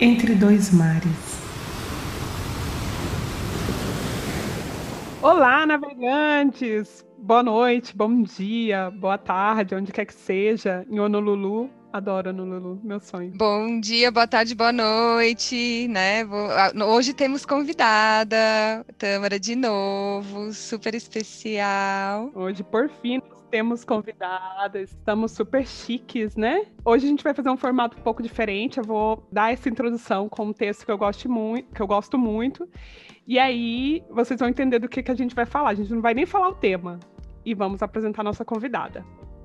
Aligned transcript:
Entre 0.00 0.34
dois 0.34 0.72
mares. 0.72 1.40
Olá, 5.22 5.64
navegantes! 5.64 7.06
Boa 7.18 7.44
noite, 7.44 7.96
bom 7.96 8.22
dia, 8.22 8.90
boa 8.90 9.16
tarde, 9.16 9.76
onde 9.76 9.92
quer 9.92 10.06
que 10.06 10.14
seja, 10.14 10.84
em 10.90 10.98
Honolulu. 10.98 11.70
Adoro 11.94 12.30
Honolulu, 12.30 12.80
meu 12.82 12.98
sonho. 12.98 13.30
Bom 13.36 13.78
dia, 13.78 14.10
boa 14.10 14.26
tarde, 14.26 14.52
boa 14.52 14.72
noite, 14.72 15.86
né? 15.86 16.22
Hoje 16.88 17.14
temos 17.14 17.46
convidada, 17.46 18.84
Tâmara 18.98 19.38
de 19.38 19.54
novo, 19.54 20.52
super 20.52 20.92
especial. 20.92 22.32
Hoje, 22.34 22.64
por 22.64 22.90
fim, 23.00 23.22
temos 23.48 23.84
convidadas, 23.84 24.90
estamos 24.90 25.30
super 25.30 25.64
chiques, 25.64 26.34
né? 26.34 26.66
Hoje 26.84 27.06
a 27.06 27.08
gente 27.10 27.22
vai 27.22 27.32
fazer 27.32 27.48
um 27.48 27.56
formato 27.56 27.96
um 27.96 28.02
pouco 28.02 28.24
diferente. 28.24 28.78
Eu 28.78 28.84
vou 28.84 29.24
dar 29.30 29.52
essa 29.52 29.68
introdução 29.68 30.28
com 30.28 30.46
um 30.46 30.52
texto 30.52 30.84
que 30.84 30.90
eu 30.90 30.98
gosto 30.98 31.30
muito, 31.30 31.72
que 31.72 31.80
eu 31.80 31.86
gosto 31.86 32.18
muito. 32.18 32.68
E 33.24 33.38
aí 33.38 34.02
vocês 34.10 34.40
vão 34.40 34.48
entender 34.48 34.80
do 34.80 34.88
que, 34.88 35.00
que 35.00 35.12
a 35.12 35.14
gente 35.14 35.32
vai 35.32 35.46
falar. 35.46 35.70
A 35.70 35.74
gente 35.74 35.94
não 35.94 36.02
vai 36.02 36.12
nem 36.12 36.26
falar 36.26 36.48
o 36.48 36.54
tema. 36.56 36.98
E 37.44 37.54
vamos 37.54 37.84
apresentar 37.84 38.22
a 38.22 38.24
nossa 38.24 38.44
convidada. 38.44 39.04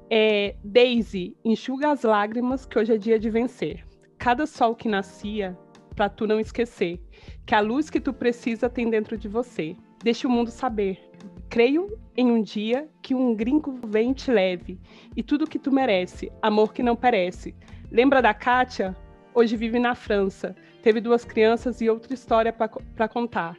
É, 0.09 0.55
Daisy, 0.63 1.37
enxuga 1.45 1.91
as 1.91 2.03
lágrimas 2.03 2.65
que 2.65 2.79
hoje 2.79 2.93
é 2.93 2.97
dia 2.97 3.19
de 3.19 3.29
vencer. 3.29 3.85
Cada 4.17 4.45
sol 4.45 4.75
que 4.75 4.87
nascia, 4.87 5.57
para 5.95 6.09
tu 6.09 6.25
não 6.25 6.39
esquecer, 6.39 6.99
que 7.45 7.53
a 7.53 7.59
luz 7.59 7.89
que 7.89 7.99
tu 7.99 8.13
precisa 8.13 8.69
tem 8.69 8.89
dentro 8.89 9.17
de 9.17 9.27
você. 9.27 9.75
Deixe 10.03 10.25
o 10.25 10.29
mundo 10.29 10.49
saber 10.49 11.09
Creio 11.49 11.99
em 12.15 12.31
um 12.31 12.43
dia 12.43 12.87
que 13.01 13.15
um 13.15 13.33
gringo 13.33 13.79
vem 13.83 14.13
te 14.13 14.29
leve 14.29 14.79
e 15.17 15.23
tudo 15.23 15.47
que 15.47 15.57
tu 15.57 15.71
merece, 15.71 16.31
amor 16.43 16.71
que 16.71 16.83
não 16.83 16.95
perece. 16.95 17.55
Lembra 17.91 18.21
da 18.21 18.35
Kátia? 18.35 18.95
Hoje 19.33 19.57
vive 19.57 19.79
na 19.79 19.95
França. 19.95 20.55
Teve 20.83 21.01
duas 21.01 21.25
crianças 21.25 21.81
e 21.81 21.89
outra 21.89 22.13
história 22.13 22.53
para 22.53 23.07
contar. 23.07 23.57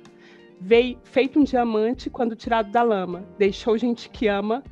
Veio 0.61 1.01
feito 1.03 1.41
um 1.41 1.45
diamante 1.45 2.09
quando 2.09 2.37
tirado 2.37 2.71
da 2.71 2.83
lama. 2.83 3.25
Deixou 3.37 3.77
gente 3.77 4.09
que 4.09 4.29
ama 4.29 4.63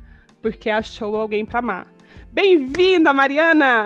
porque 0.41 0.69
achou 0.69 1.15
alguém 1.15 1.45
para 1.45 1.59
amar. 1.59 1.87
Bem-vinda, 2.31 3.13
Mariana! 3.13 3.85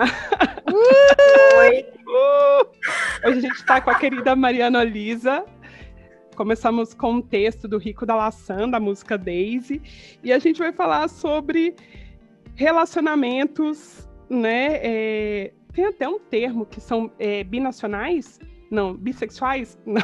Uh! 0.68 1.58
Oi! 1.58 1.86
Uh! 2.06 3.28
Hoje 3.28 3.38
a 3.38 3.40
gente 3.40 3.56
está 3.56 3.80
com 3.80 3.90
a 3.90 3.94
querida 3.94 4.36
Mariana 4.36 4.84
Lisa. 4.84 5.44
Começamos 6.36 6.94
com 6.94 7.14
um 7.14 7.22
texto 7.22 7.68
do 7.68 7.78
Rico 7.78 8.04
da 8.04 8.14
Laçã, 8.16 8.68
da 8.68 8.80
música 8.80 9.16
Daisy, 9.16 9.80
e 10.22 10.32
a 10.32 10.38
gente 10.38 10.58
vai 10.58 10.72
falar 10.72 11.08
sobre 11.08 11.74
relacionamentos, 12.54 14.08
né? 14.28 14.80
É, 14.82 15.52
tem 15.72 15.86
até 15.86 16.08
um 16.08 16.18
termo 16.18 16.66
que 16.66 16.80
são 16.80 17.10
é, 17.18 17.44
binacionais? 17.44 18.40
Não, 18.70 18.94
bissexuais? 18.94 19.78
Não. 19.86 20.02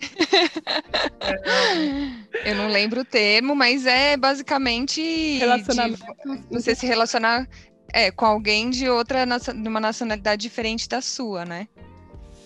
Eu 2.44 2.54
não 2.54 2.68
lembro 2.68 3.02
o 3.02 3.04
termo, 3.04 3.54
mas 3.54 3.86
é 3.86 4.16
basicamente 4.16 5.00
relacionamento. 5.38 6.02
você 6.50 6.74
se 6.74 6.86
relacionar 6.86 7.46
é, 7.92 8.10
com 8.10 8.24
alguém 8.24 8.70
de 8.70 8.88
outra 8.88 9.26
de 9.26 9.68
uma 9.68 9.80
nacionalidade 9.80 10.42
diferente 10.42 10.88
da 10.88 11.00
sua, 11.00 11.44
né? 11.44 11.68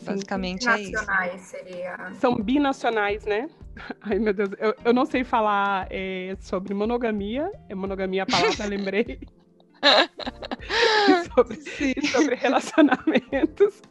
Basicamente 0.03 0.69
é 0.69 0.81
isso. 0.81 1.07
Seria... 1.39 2.13
São 2.21 2.37
binacionais, 2.37 3.25
né? 3.25 3.49
Ai, 4.03 4.19
meu 4.19 4.35
Deus, 4.35 4.51
eu, 4.59 4.75
eu 4.85 4.93
não 4.93 5.07
sei 5.07 5.25
falar 5.25 5.87
é, 5.91 6.37
sobre 6.41 6.75
monogamia. 6.75 7.51
É 7.69 7.75
monogamia 7.75 8.25
a 8.25 8.27
palavra, 8.27 8.67
lembrei. 8.67 9.21
sobre, 11.35 11.61
sobre 12.07 12.35
relacionamentos, 12.37 13.83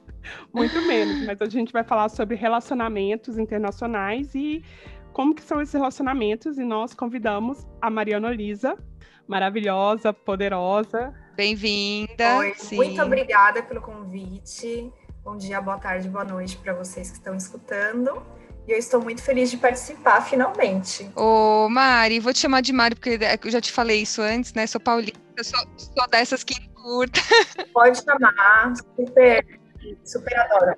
muito 0.54 0.82
menos. 0.88 1.26
Mas 1.26 1.42
a 1.42 1.46
gente 1.50 1.72
vai 1.72 1.84
falar 1.84 2.10
sobre 2.10 2.36
relacionamentos 2.36 3.38
internacionais 3.38 4.34
e 4.36 4.64
como 5.12 5.36
que 5.36 5.42
são 5.42 5.62
esses 5.62 5.74
relacionamentos. 5.74 6.58
E 6.58 6.64
nós 6.64 6.94
convidamos 6.94 7.66
a 7.82 7.90
Mariana 7.90 8.32
Lisa, 8.32 8.78
maravilhosa, 9.28 10.14
poderosa. 10.14 11.14
Bem-vinda. 11.36 12.38
Muito 12.72 13.02
obrigada 13.02 13.64
pelo 13.64 13.82
convite. 13.82 14.92
Bom 15.24 15.38
dia, 15.38 15.62
boa 15.62 15.78
tarde, 15.78 16.10
boa 16.10 16.26
noite 16.26 16.58
para 16.58 16.74
vocês 16.74 17.10
que 17.10 17.18
estão 17.18 17.36
escutando. 17.36 18.22
E 18.68 18.72
eu 18.72 18.78
estou 18.78 19.02
muito 19.02 19.22
feliz 19.22 19.50
de 19.52 19.58
participar, 19.58 20.22
finalmente. 20.22 21.10
Ô, 21.16 21.68
Mari, 21.70 22.20
vou 22.20 22.34
te 22.34 22.40
chamar 22.40 22.62
de 22.62 22.72
Mari, 22.72 22.96
porque 22.96 23.20
eu 23.44 23.52
já 23.52 23.60
te 23.60 23.72
falei 23.72 24.02
isso 24.02 24.22
antes, 24.22 24.54
né? 24.54 24.68
Sou 24.68 24.80
paulista, 24.80 25.20
sou, 25.44 25.60
sou 25.78 26.08
dessas 26.10 26.44
que 26.44 26.56
curta. 26.70 27.20
Pode 27.74 28.02
chamar, 28.04 28.74
super, 28.96 29.60
super 30.04 30.38
adoro. 30.38 30.76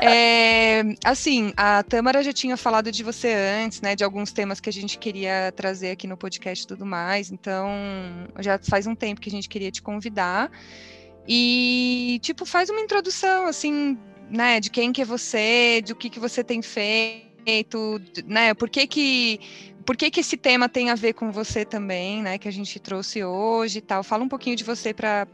É, 0.00 0.82
assim, 1.04 1.52
a 1.56 1.82
Tâmara 1.82 2.22
já 2.22 2.32
tinha 2.32 2.56
falado 2.56 2.92
de 2.92 3.02
você 3.02 3.32
antes, 3.64 3.80
né? 3.80 3.96
De 3.96 4.04
alguns 4.04 4.32
temas 4.32 4.60
que 4.60 4.68
a 4.68 4.72
gente 4.72 4.98
queria 4.98 5.52
trazer 5.56 5.90
aqui 5.90 6.06
no 6.06 6.16
podcast 6.16 6.64
e 6.64 6.68
tudo 6.68 6.86
mais. 6.86 7.30
Então, 7.30 7.68
já 8.38 8.58
faz 8.58 8.86
um 8.86 8.94
tempo 8.94 9.20
que 9.20 9.28
a 9.28 9.32
gente 9.32 9.48
queria 9.48 9.70
te 9.70 9.82
convidar. 9.82 10.50
E, 11.26 12.18
tipo, 12.22 12.46
faz 12.46 12.70
uma 12.70 12.80
introdução, 12.80 13.46
assim, 13.46 13.98
né, 14.30 14.60
de 14.60 14.70
quem 14.70 14.92
que 14.92 15.02
é 15.02 15.04
você, 15.04 15.82
do 15.86 15.94
que 15.94 16.08
que 16.08 16.18
você 16.18 16.42
tem 16.42 16.62
feito, 16.62 17.27
né, 18.26 18.54
por 18.54 18.68
que 18.68 18.86
que, 18.86 19.40
por 19.86 19.96
que 19.96 20.10
que 20.10 20.20
esse 20.20 20.36
tema 20.36 20.68
tem 20.68 20.90
a 20.90 20.94
ver 20.94 21.14
com 21.14 21.32
você 21.32 21.64
também, 21.64 22.22
né, 22.22 22.38
que 22.38 22.46
a 22.46 22.52
gente 22.52 22.78
trouxe 22.78 23.24
hoje 23.24 23.78
e 23.78 23.80
tal. 23.80 24.02
Fala 24.02 24.22
um 24.22 24.28
pouquinho 24.28 24.54
de 24.54 24.64
você 24.64 24.92
para 24.92 25.26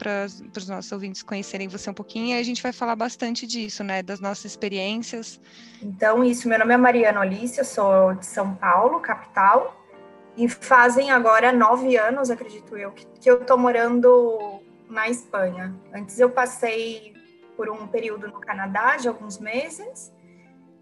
os 0.57 0.69
nossos 0.69 0.93
ouvintes 0.93 1.23
conhecerem 1.23 1.67
você 1.67 1.91
um 1.91 1.95
pouquinho 1.95 2.37
e 2.37 2.39
a 2.39 2.43
gente 2.43 2.63
vai 2.63 2.73
falar 2.73 2.95
bastante 2.95 3.47
disso, 3.47 3.83
né, 3.83 4.03
das 4.03 4.21
nossas 4.21 4.45
experiências. 4.45 5.41
Então, 5.83 6.23
isso, 6.23 6.49
meu 6.49 6.59
nome 6.59 6.75
é 6.75 6.77
Mariana 6.77 7.21
Olícia, 7.21 7.65
sou 7.65 8.15
de 8.15 8.27
São 8.27 8.55
Paulo, 8.55 9.01
capital, 9.01 9.85
e 10.37 10.49
fazem 10.49 11.11
agora 11.11 11.53
nove 11.53 11.97
anos, 11.97 12.31
acredito 12.31 12.77
eu, 12.77 12.93
que, 12.93 13.07
que 13.21 13.31
eu 13.31 13.43
estou 13.43 13.59
morando 13.59 14.61
na 14.89 15.09
Espanha. 15.09 15.75
Antes 15.93 16.19
eu 16.19 16.31
passei 16.31 17.13
por 17.57 17.69
um 17.69 17.87
período 17.87 18.29
no 18.29 18.41
Canadá 18.41 18.97
de 18.97 19.09
alguns 19.09 19.39
meses 19.39 20.14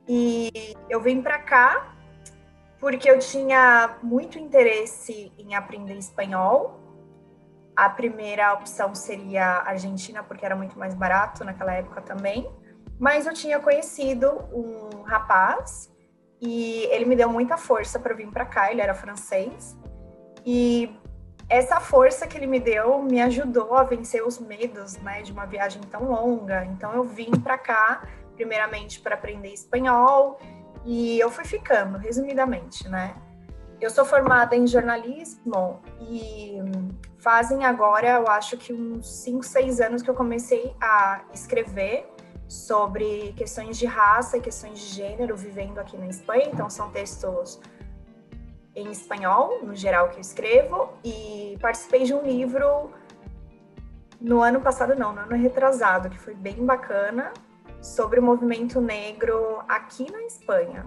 e 0.08 0.74
eu 0.88 1.00
vim 1.00 1.22
para 1.22 1.38
cá 1.38 1.94
porque 2.82 3.08
eu 3.08 3.18
tinha 3.20 3.96
muito 4.02 4.38
interesse 4.38 5.32
em 5.38 5.54
aprender 5.54 5.94
espanhol. 5.94 6.80
A 7.76 7.88
primeira 7.88 8.52
opção 8.52 8.92
seria 8.92 9.62
Argentina, 9.64 10.22
porque 10.22 10.44
era 10.44 10.56
muito 10.56 10.76
mais 10.76 10.92
barato 10.92 11.44
naquela 11.44 11.72
época 11.74 12.02
também. 12.02 12.50
Mas 12.98 13.24
eu 13.24 13.32
tinha 13.32 13.60
conhecido 13.60 14.30
um 14.52 15.02
rapaz 15.02 15.92
e 16.40 16.88
ele 16.90 17.04
me 17.04 17.14
deu 17.14 17.28
muita 17.28 17.56
força 17.56 18.00
para 18.00 18.14
vir 18.14 18.28
para 18.28 18.44
cá. 18.44 18.72
Ele 18.72 18.80
era 18.80 18.94
francês 18.94 19.78
e 20.44 20.92
essa 21.48 21.78
força 21.78 22.26
que 22.26 22.36
ele 22.36 22.46
me 22.46 22.58
deu 22.58 23.00
me 23.02 23.20
ajudou 23.22 23.74
a 23.76 23.84
vencer 23.84 24.26
os 24.26 24.40
medos, 24.40 24.96
né, 24.96 25.22
de 25.22 25.30
uma 25.30 25.46
viagem 25.46 25.82
tão 25.82 26.10
longa. 26.10 26.64
Então 26.64 26.92
eu 26.94 27.04
vim 27.04 27.30
para 27.30 27.56
cá, 27.56 28.08
primeiramente 28.34 29.00
para 29.00 29.14
aprender 29.14 29.52
espanhol, 29.52 30.38
e 30.84 31.18
eu 31.20 31.30
fui 31.30 31.44
ficando, 31.44 31.98
resumidamente, 31.98 32.88
né? 32.88 33.14
Eu 33.80 33.90
sou 33.90 34.04
formada 34.04 34.54
em 34.54 34.66
jornalismo 34.66 35.80
e 36.00 36.58
fazem 37.18 37.64
agora, 37.64 38.10
eu 38.10 38.28
acho 38.28 38.56
que 38.56 38.72
uns 38.72 39.08
5, 39.24 39.42
6 39.42 39.80
anos 39.80 40.02
que 40.02 40.10
eu 40.10 40.14
comecei 40.14 40.74
a 40.80 41.22
escrever 41.32 42.08
sobre 42.46 43.32
questões 43.36 43.78
de 43.78 43.86
raça 43.86 44.36
e 44.36 44.40
questões 44.40 44.78
de 44.78 44.86
gênero 44.86 45.36
vivendo 45.36 45.78
aqui 45.78 45.96
na 45.96 46.06
Espanha. 46.06 46.48
Então 46.52 46.68
são 46.70 46.90
textos 46.90 47.60
em 48.74 48.90
espanhol, 48.90 49.64
no 49.64 49.74
geral 49.74 50.10
que 50.10 50.16
eu 50.16 50.20
escrevo, 50.20 50.92
e 51.04 51.58
participei 51.60 52.04
de 52.04 52.14
um 52.14 52.22
livro 52.22 52.90
no 54.20 54.40
ano 54.40 54.60
passado, 54.60 54.94
não, 54.94 55.12
no 55.12 55.20
ano 55.22 55.36
retrasado, 55.36 56.08
que 56.08 56.18
foi 56.18 56.34
bem 56.34 56.64
bacana, 56.64 57.32
sobre 57.82 58.20
o 58.20 58.22
movimento 58.22 58.80
negro 58.80 59.60
aqui 59.68 60.10
na 60.10 60.22
Espanha. 60.22 60.86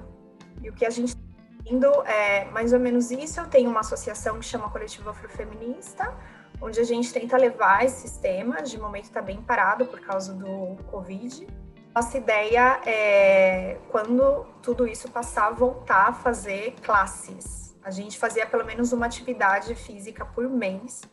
E 0.64 0.70
o 0.70 0.74
que 0.74 0.86
a 0.86 0.90
gente 0.90 1.10
está 1.10 1.22
vendo 1.64 1.88
é 2.06 2.46
mais 2.46 2.74
ou 2.74 2.80
menos 2.80 3.12
isso. 3.12 3.40
Eu 3.40 3.48
tenho 3.48 3.70
uma 3.70 3.82
associação 3.82 4.40
que 4.40 4.46
chama 4.46 4.70
Coletivo 4.70 5.10
Afrofeminista, 5.10 6.16
onde 6.62 6.80
a 6.80 6.84
gente 6.84 7.14
tenta 7.14 7.38
levar 7.38 7.84
esses 7.84 8.18
temas. 8.18 8.72
De 8.72 8.80
momento 8.80 9.04
está 9.04 9.22
bem 9.22 9.42
parado 9.42 9.86
por 9.86 10.00
causa 10.00 10.34
do 10.34 10.82
Covid. 10.86 11.46
Nossa 11.94 12.18
ideia 12.18 12.82
é, 12.86 13.78
quando 13.90 14.46
tudo 14.62 14.88
isso 14.88 15.12
passar, 15.12 15.52
voltar 15.52 16.10
a 16.10 16.14
fazer 16.14 16.76
classes 16.82 17.66
a 17.86 17.92
gente 17.92 18.18
fazia 18.18 18.48
pelo 18.48 18.66
menos 18.66 18.92
uma 18.92 19.06
atividade 19.06 19.76
física 19.76 20.26
por 20.26 20.50
mês. 20.50 21.04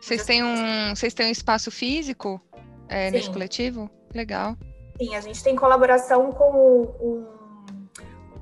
Vocês 0.00 0.24
têm 0.24 0.42
um, 0.42 0.94
vocês 0.96 1.12
têm 1.12 1.26
um 1.26 1.30
espaço 1.30 1.70
físico 1.70 2.40
é, 2.88 3.10
nesse 3.10 3.30
coletivo? 3.30 3.90
Legal. 4.14 4.56
Sim, 4.98 5.14
a 5.16 5.20
gente 5.20 5.42
tem 5.42 5.56
colaboração 5.56 6.30
com 6.32 6.82
um, 7.00 7.26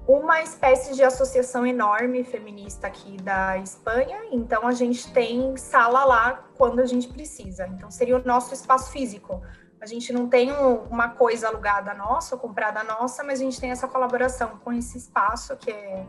uma 0.06 0.43
espécie 0.43 0.94
de 0.94 1.02
associação 1.02 1.67
enorme 1.67 2.25
feminista 2.25 2.87
aqui 2.87 3.17
da 3.19 3.58
Espanha. 3.58 4.23
Então 4.32 4.67
a 4.67 4.73
gente 4.73 5.12
tem 5.12 5.56
sala 5.56 6.05
lá 6.05 6.44
quando 6.56 6.81
a 6.81 6.87
gente 6.87 7.08
precisa. 7.08 7.67
Então 7.69 7.91
seria 7.91 8.17
o 8.17 8.25
nosso 8.25 8.52
espaço 8.52 8.91
físico. 8.91 9.41
A 9.81 9.87
gente 9.87 10.12
não 10.12 10.29
tem 10.29 10.52
uma 10.91 11.08
coisa 11.08 11.49
alugada 11.49 11.94
nossa, 11.94 12.37
comprada 12.37 12.82
nossa, 12.85 13.25
mas 13.25 13.41
a 13.41 13.44
gente 13.44 13.58
tem 13.58 13.70
essa 13.70 13.88
colaboração 13.88 14.58
com 14.62 14.73
esse 14.73 14.99
espaço 14.99 15.56
que 15.56 15.70
é 15.70 16.06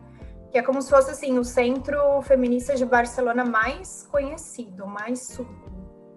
que 0.52 0.58
é 0.58 0.62
como 0.62 0.82
se 0.82 0.90
fosse 0.90 1.12
assim 1.12 1.40
o 1.40 1.46
centro 1.46 2.22
feminista 2.24 2.76
de 2.76 2.86
Barcelona 2.86 3.46
mais 3.46 4.06
conhecido, 4.12 4.86
mais 4.86 5.28
subido, 5.28 5.72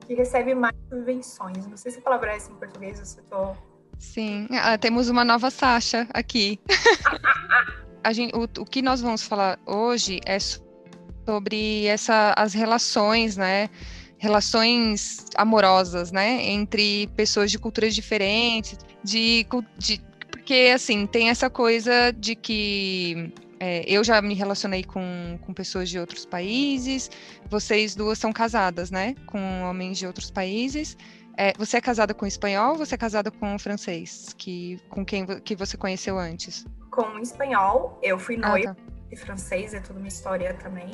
que 0.04 0.12
recebe 0.12 0.56
mais 0.56 0.74
subvenções. 0.88 1.64
Não 1.68 1.76
sei 1.76 1.92
se 1.92 2.00
a 2.00 2.02
palavra 2.02 2.32
é 2.32 2.36
essa 2.36 2.50
em 2.50 2.56
português, 2.56 2.98
eu 2.98 3.04
estou 3.04 3.56
Sim, 3.98 4.46
ah, 4.50 4.76
temos 4.78 5.08
uma 5.08 5.24
nova 5.24 5.50
Sasha 5.50 6.06
aqui. 6.12 6.60
gente, 8.12 8.34
o, 8.34 8.42
o, 8.42 8.64
que 8.64 8.82
nós 8.82 9.00
vamos 9.00 9.22
falar 9.22 9.58
hoje 9.66 10.20
é 10.26 10.38
sobre 10.38 11.86
essa, 11.86 12.34
as 12.36 12.52
relações, 12.52 13.36
né? 13.36 13.70
Relações 14.18 15.26
amorosas, 15.36 16.12
né? 16.12 16.44
Entre 16.44 17.06
pessoas 17.16 17.50
de 17.50 17.58
culturas 17.58 17.94
diferentes, 17.94 18.78
de, 19.02 19.46
de 19.78 20.00
porque 20.30 20.72
assim 20.74 21.06
tem 21.06 21.30
essa 21.30 21.48
coisa 21.48 22.12
de 22.12 22.34
que 22.34 23.32
é, 23.58 23.84
eu 23.88 24.04
já 24.04 24.20
me 24.20 24.34
relacionei 24.34 24.84
com, 24.84 25.38
com 25.40 25.54
pessoas 25.54 25.88
de 25.88 25.98
outros 25.98 26.26
países, 26.26 27.10
vocês 27.48 27.94
duas 27.94 28.18
são 28.18 28.32
casadas, 28.32 28.90
né? 28.90 29.14
Com 29.26 29.62
homens 29.62 29.98
de 29.98 30.06
outros 30.06 30.30
países. 30.30 30.96
É, 31.36 31.52
você 31.58 31.78
é 31.78 31.80
casada 31.80 32.14
com 32.14 32.26
espanhol 32.26 32.72
ou 32.72 32.78
você 32.78 32.94
é 32.94 32.98
casada 32.98 33.30
com 33.30 33.58
francês? 33.58 34.34
Que, 34.38 34.78
com 34.88 35.04
quem 35.04 35.26
que 35.40 35.56
você 35.56 35.76
conheceu 35.76 36.18
antes? 36.18 36.64
Com 36.90 37.18
espanhol, 37.18 37.98
eu 38.02 38.18
fui 38.18 38.36
noiva 38.36 38.70
ah, 38.70 38.74
tá. 38.74 38.92
de 39.10 39.16
francês, 39.16 39.74
é 39.74 39.80
toda 39.80 39.98
uma 39.98 40.08
história 40.08 40.54
também. 40.54 40.90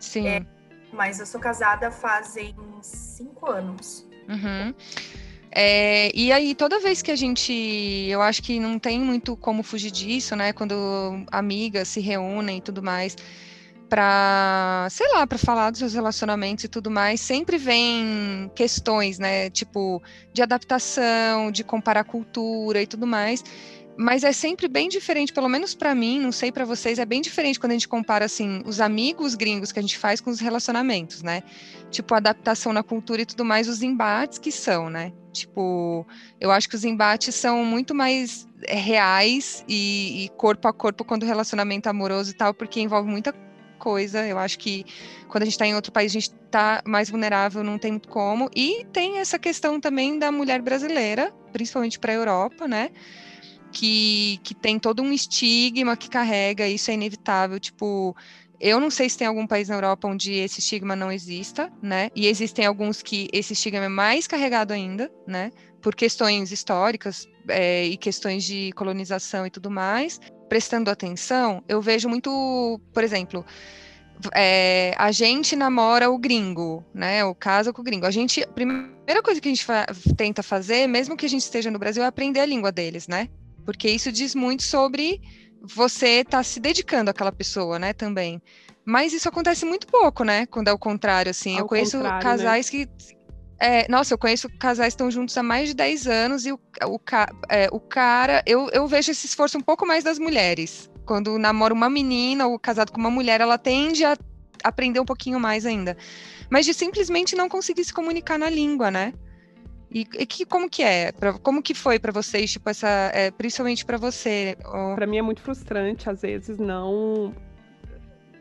Sim. 0.00 0.26
É, 0.26 0.46
mas 0.92 1.20
eu 1.20 1.26
sou 1.26 1.40
casada 1.40 1.90
fazem 1.90 2.54
cinco 2.82 3.50
anos. 3.50 4.06
Uhum. 4.28 4.74
É, 5.50 6.10
e 6.12 6.32
aí, 6.32 6.54
toda 6.54 6.80
vez 6.80 7.00
que 7.00 7.12
a 7.12 7.16
gente. 7.16 7.52
Eu 8.08 8.20
acho 8.20 8.42
que 8.42 8.58
não 8.58 8.76
tem 8.76 8.98
muito 8.98 9.36
como 9.36 9.62
fugir 9.62 9.92
disso, 9.92 10.34
né? 10.34 10.52
Quando 10.52 11.24
amigas 11.30 11.86
se 11.86 12.00
reúnem 12.00 12.58
e 12.58 12.60
tudo 12.60 12.82
mais 12.82 13.16
para, 13.88 14.88
sei 14.90 15.06
lá, 15.12 15.26
para 15.26 15.38
falar 15.38 15.70
dos 15.70 15.78
seus 15.78 15.94
relacionamentos 15.94 16.64
e 16.64 16.68
tudo 16.68 16.90
mais, 16.90 17.20
sempre 17.20 17.58
vem 17.58 18.50
questões, 18.54 19.18
né, 19.18 19.50
tipo 19.50 20.02
de 20.32 20.42
adaptação, 20.42 21.50
de 21.50 21.62
comparar 21.62 22.04
cultura 22.04 22.82
e 22.82 22.86
tudo 22.86 23.06
mais. 23.06 23.44
Mas 23.96 24.24
é 24.24 24.32
sempre 24.32 24.66
bem 24.66 24.88
diferente, 24.88 25.32
pelo 25.32 25.48
menos 25.48 25.72
para 25.72 25.94
mim, 25.94 26.18
não 26.18 26.32
sei 26.32 26.50
para 26.50 26.64
vocês, 26.64 26.98
é 26.98 27.04
bem 27.04 27.20
diferente 27.20 27.60
quando 27.60 27.70
a 27.70 27.74
gente 27.74 27.86
compara 27.86 28.24
assim 28.24 28.60
os 28.66 28.80
amigos 28.80 29.36
gringos 29.36 29.70
que 29.70 29.78
a 29.78 29.82
gente 29.82 29.96
faz 29.96 30.20
com 30.20 30.30
os 30.30 30.40
relacionamentos, 30.40 31.22
né? 31.22 31.44
Tipo 31.92 32.12
adaptação 32.14 32.72
na 32.72 32.82
cultura 32.82 33.22
e 33.22 33.26
tudo 33.26 33.44
mais, 33.44 33.68
os 33.68 33.82
embates 33.82 34.38
que 34.38 34.50
são, 34.50 34.90
né? 34.90 35.12
Tipo, 35.32 36.04
eu 36.40 36.50
acho 36.50 36.68
que 36.68 36.74
os 36.74 36.84
embates 36.84 37.34
são 37.36 37.64
muito 37.64 37.94
mais 37.94 38.48
reais 38.66 39.64
e, 39.68 40.24
e 40.24 40.28
corpo 40.30 40.66
a 40.66 40.72
corpo 40.72 41.04
quando 41.04 41.22
o 41.22 41.26
relacionamento 41.26 41.88
é 41.88 41.90
amoroso 41.90 42.32
e 42.32 42.34
tal, 42.34 42.52
porque 42.52 42.80
envolve 42.80 43.08
muita 43.08 43.32
coisa. 43.84 44.26
Eu 44.26 44.38
acho 44.38 44.58
que 44.58 44.86
quando 45.28 45.42
a 45.42 45.44
gente 45.44 45.54
está 45.54 45.66
em 45.66 45.74
outro 45.74 45.92
país, 45.92 46.10
a 46.10 46.18
gente 46.18 46.32
está 46.32 46.82
mais 46.86 47.10
vulnerável, 47.10 47.62
não 47.62 47.78
tem 47.78 47.98
como. 47.98 48.48
E 48.56 48.86
tem 48.90 49.18
essa 49.18 49.38
questão 49.38 49.78
também 49.78 50.18
da 50.18 50.32
mulher 50.32 50.62
brasileira, 50.62 51.30
principalmente 51.52 51.98
para 51.98 52.12
a 52.12 52.16
Europa, 52.16 52.66
né? 52.66 52.90
Que, 53.70 54.40
que 54.42 54.54
tem 54.54 54.78
todo 54.78 55.02
um 55.02 55.12
estigma 55.12 55.96
que 55.96 56.08
carrega, 56.08 56.66
isso 56.66 56.90
é 56.90 56.94
inevitável. 56.94 57.60
Tipo, 57.60 58.16
eu 58.58 58.80
não 58.80 58.88
sei 58.88 59.10
se 59.10 59.18
tem 59.18 59.26
algum 59.26 59.46
país 59.46 59.68
na 59.68 59.74
Europa 59.74 60.08
onde 60.08 60.32
esse 60.32 60.60
estigma 60.60 60.96
não 60.96 61.12
exista, 61.12 61.70
né? 61.82 62.08
E 62.16 62.26
existem 62.26 62.64
alguns 62.64 63.02
que 63.02 63.28
esse 63.32 63.52
estigma 63.52 63.84
é 63.84 63.88
mais 63.88 64.26
carregado 64.26 64.72
ainda, 64.72 65.12
né? 65.26 65.50
Por 65.82 65.94
questões 65.94 66.50
históricas 66.50 67.26
é, 67.48 67.84
e 67.84 67.96
questões 67.98 68.44
de 68.44 68.72
colonização 68.72 69.44
e 69.46 69.50
tudo 69.50 69.70
mais 69.70 70.18
prestando 70.48 70.90
atenção, 70.90 71.62
eu 71.68 71.80
vejo 71.80 72.08
muito, 72.08 72.80
por 72.92 73.02
exemplo, 73.02 73.44
é, 74.34 74.94
a 74.96 75.10
gente 75.10 75.56
namora 75.56 76.10
o 76.10 76.18
gringo, 76.18 76.84
né? 76.94 77.24
O 77.24 77.34
casa 77.34 77.72
com 77.72 77.82
o 77.82 77.84
gringo. 77.84 78.06
A 78.06 78.10
gente, 78.10 78.42
a 78.42 78.46
primeira 78.46 79.22
coisa 79.22 79.40
que 79.40 79.48
a 79.48 79.50
gente 79.50 79.64
fa 79.64 79.86
tenta 80.16 80.42
fazer, 80.42 80.86
mesmo 80.86 81.16
que 81.16 81.26
a 81.26 81.28
gente 81.28 81.42
esteja 81.42 81.70
no 81.70 81.78
Brasil, 81.78 82.02
é 82.02 82.06
aprender 82.06 82.40
a 82.40 82.46
língua 82.46 82.70
deles, 82.70 83.08
né? 83.08 83.28
Porque 83.64 83.88
isso 83.88 84.12
diz 84.12 84.34
muito 84.34 84.62
sobre 84.62 85.20
você 85.62 86.20
estar 86.20 86.38
tá 86.38 86.42
se 86.42 86.60
dedicando 86.60 87.10
àquela 87.10 87.32
pessoa, 87.32 87.78
né? 87.78 87.92
Também. 87.92 88.40
Mas 88.84 89.12
isso 89.12 89.28
acontece 89.28 89.64
muito 89.64 89.86
pouco, 89.86 90.24
né? 90.24 90.46
Quando 90.46 90.68
é 90.68 90.72
o 90.72 90.78
contrário, 90.78 91.30
assim. 91.30 91.54
Ao 91.54 91.60
eu 91.60 91.66
conheço 91.66 91.98
né? 91.98 92.18
casais 92.22 92.70
né? 92.70 92.86
que 92.86 93.14
é, 93.60 93.88
nossa, 93.88 94.14
eu 94.14 94.18
conheço 94.18 94.48
casais 94.58 94.94
que 94.94 94.94
estão 94.94 95.10
juntos 95.10 95.36
há 95.36 95.42
mais 95.42 95.68
de 95.68 95.74
10 95.74 96.06
anos 96.06 96.46
e 96.46 96.52
o, 96.52 96.58
o, 96.86 96.98
é, 97.48 97.68
o 97.70 97.80
cara, 97.80 98.42
eu, 98.46 98.68
eu 98.72 98.86
vejo 98.86 99.10
esse 99.10 99.26
esforço 99.26 99.56
um 99.58 99.60
pouco 99.60 99.86
mais 99.86 100.02
das 100.02 100.18
mulheres. 100.18 100.90
Quando 101.06 101.38
namora 101.38 101.72
uma 101.72 101.90
menina 101.90 102.46
ou 102.46 102.58
casado 102.58 102.90
com 102.90 102.98
uma 102.98 103.10
mulher, 103.10 103.40
ela 103.40 103.58
tende 103.58 104.04
a 104.04 104.16
aprender 104.62 105.00
um 105.00 105.04
pouquinho 105.04 105.38
mais 105.38 105.66
ainda. 105.66 105.96
Mas 106.50 106.66
de 106.66 106.74
simplesmente 106.74 107.36
não 107.36 107.48
conseguir 107.48 107.84
se 107.84 107.92
comunicar 107.92 108.38
na 108.38 108.48
língua, 108.48 108.90
né? 108.90 109.12
E, 109.90 110.00
e 110.18 110.26
que, 110.26 110.44
como 110.44 110.68
que 110.68 110.82
é? 110.82 111.12
Pra, 111.12 111.34
como 111.34 111.62
que 111.62 111.72
foi 111.74 112.00
para 112.00 112.10
vocês, 112.10 112.50
tipo, 112.50 112.68
essa, 112.68 112.88
é, 113.14 113.30
principalmente 113.30 113.84
para 113.84 113.96
você? 113.96 114.56
Ou... 114.64 114.96
Para 114.96 115.06
mim 115.06 115.18
é 115.18 115.22
muito 115.22 115.40
frustrante, 115.40 116.10
às 116.10 116.22
vezes, 116.22 116.58
não 116.58 117.32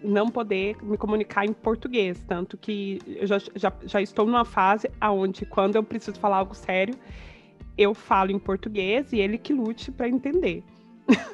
não 0.03 0.29
poder 0.29 0.75
me 0.83 0.97
comunicar 0.97 1.45
em 1.45 1.53
português, 1.53 2.19
tanto 2.27 2.57
que 2.57 2.99
eu 3.07 3.25
já, 3.25 3.37
já, 3.55 3.73
já 3.83 4.01
estou 4.01 4.25
numa 4.25 4.45
fase 4.45 4.89
onde, 5.01 5.45
quando 5.45 5.75
eu 5.75 5.83
preciso 5.83 6.19
falar 6.19 6.37
algo 6.37 6.53
sério, 6.53 6.95
eu 7.77 7.93
falo 7.93 8.31
em 8.31 8.39
português 8.39 9.11
e 9.11 9.19
ele 9.19 9.37
que 9.37 9.53
lute 9.53 9.91
para 9.91 10.07
entender. 10.07 10.63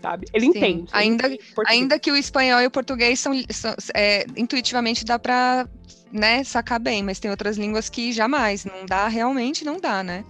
Sabe? 0.00 0.26
Ele 0.32 0.46
Sim. 0.46 0.58
entende. 0.58 0.90
Ainda, 0.92 1.26
ele 1.26 1.38
ainda 1.66 1.98
que 1.98 2.10
o 2.10 2.16
espanhol 2.16 2.60
e 2.60 2.66
o 2.66 2.70
português 2.70 3.20
são, 3.20 3.32
são 3.50 3.74
é, 3.94 4.26
intuitivamente 4.36 5.04
dá 5.04 5.18
para 5.18 5.68
né, 6.10 6.42
sacar 6.42 6.80
bem, 6.80 7.02
mas 7.02 7.20
tem 7.20 7.30
outras 7.30 7.56
línguas 7.56 7.88
que 7.88 8.12
jamais, 8.12 8.64
não 8.64 8.86
dá, 8.86 9.06
realmente 9.08 9.64
não 9.64 9.78
dá, 9.78 10.02
né? 10.02 10.24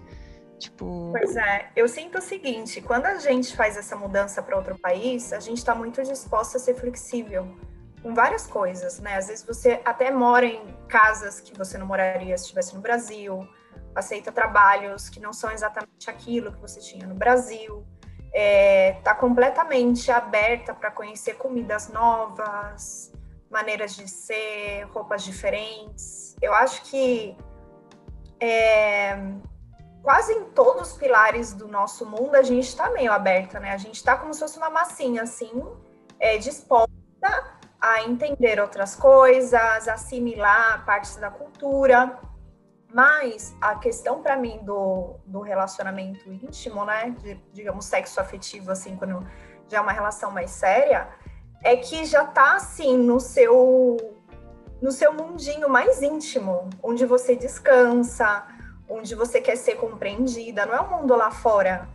Tipo... 0.58 1.12
Pois 1.12 1.36
é, 1.36 1.70
eu 1.76 1.88
sinto 1.88 2.18
o 2.18 2.22
seguinte: 2.22 2.80
quando 2.80 3.06
a 3.06 3.16
gente 3.18 3.56
faz 3.56 3.76
essa 3.76 3.96
mudança 3.96 4.42
para 4.42 4.56
outro 4.56 4.78
país, 4.78 5.32
a 5.32 5.40
gente 5.40 5.58
está 5.58 5.74
muito 5.74 6.02
disposta 6.02 6.56
a 6.56 6.60
ser 6.60 6.74
flexível 6.74 7.56
com 8.02 8.14
várias 8.14 8.46
coisas, 8.46 9.00
né? 9.00 9.16
Às 9.16 9.28
vezes 9.28 9.44
você 9.44 9.80
até 9.84 10.10
mora 10.10 10.46
em 10.46 10.62
casas 10.88 11.40
que 11.40 11.56
você 11.56 11.78
não 11.78 11.86
moraria 11.86 12.36
se 12.36 12.44
estivesse 12.44 12.74
no 12.74 12.80
Brasil, 12.80 13.48
aceita 13.94 14.30
trabalhos 14.30 15.08
que 15.08 15.20
não 15.20 15.32
são 15.32 15.50
exatamente 15.50 16.08
aquilo 16.08 16.52
que 16.52 16.60
você 16.60 16.80
tinha 16.80 17.06
no 17.06 17.14
Brasil, 17.14 17.84
está 18.26 18.32
é, 18.32 18.92
tá 19.02 19.14
completamente 19.14 20.10
aberta 20.10 20.74
para 20.74 20.90
conhecer 20.90 21.34
comidas 21.34 21.88
novas, 21.88 23.12
maneiras 23.50 23.96
de 23.96 24.08
ser, 24.08 24.84
roupas 24.92 25.22
diferentes. 25.22 26.36
Eu 26.40 26.52
acho 26.52 26.82
que 26.82 27.36
é, 28.40 29.16
quase 30.08 30.32
em 30.32 30.44
todos 30.44 30.92
os 30.92 30.96
pilares 30.96 31.52
do 31.52 31.68
nosso 31.68 32.06
mundo 32.06 32.34
a 32.34 32.40
gente 32.40 32.66
está 32.66 32.88
meio 32.88 33.12
aberta, 33.12 33.60
né? 33.60 33.72
A 33.72 33.76
gente 33.76 33.96
está 33.96 34.16
como 34.16 34.32
se 34.32 34.40
fosse 34.40 34.56
uma 34.56 34.70
massinha, 34.70 35.24
assim, 35.24 35.62
é, 36.18 36.38
disposta 36.38 36.88
a 37.78 38.04
entender 38.04 38.58
outras 38.58 38.96
coisas, 38.96 39.86
assimilar 39.86 40.82
partes 40.86 41.16
da 41.16 41.30
cultura. 41.30 42.18
Mas 42.90 43.54
a 43.60 43.74
questão 43.74 44.22
para 44.22 44.34
mim 44.34 44.58
do, 44.62 45.16
do 45.26 45.40
relacionamento 45.40 46.32
íntimo, 46.32 46.86
né, 46.86 47.14
de, 47.20 47.34
digamos 47.52 47.84
sexo 47.84 48.18
afetivo, 48.18 48.72
assim, 48.72 48.96
quando 48.96 49.28
já 49.68 49.76
é 49.76 49.80
uma 49.82 49.92
relação 49.92 50.30
mais 50.30 50.52
séria, 50.52 51.06
é 51.62 51.76
que 51.76 52.06
já 52.06 52.24
está 52.24 52.54
assim 52.54 52.96
no 52.96 53.20
seu 53.20 53.98
no 54.80 54.90
seu 54.90 55.12
mundinho 55.12 55.68
mais 55.68 56.00
íntimo, 56.00 56.70
onde 56.82 57.04
você 57.04 57.36
descansa, 57.36 58.46
onde 58.88 59.14
você 59.14 59.40
quer 59.40 59.56
ser 59.56 59.76
compreendida, 59.76 60.64
não 60.64 60.74
é 60.74 60.80
um 60.80 60.98
mundo 60.98 61.14
lá 61.14 61.30
fora, 61.30 61.88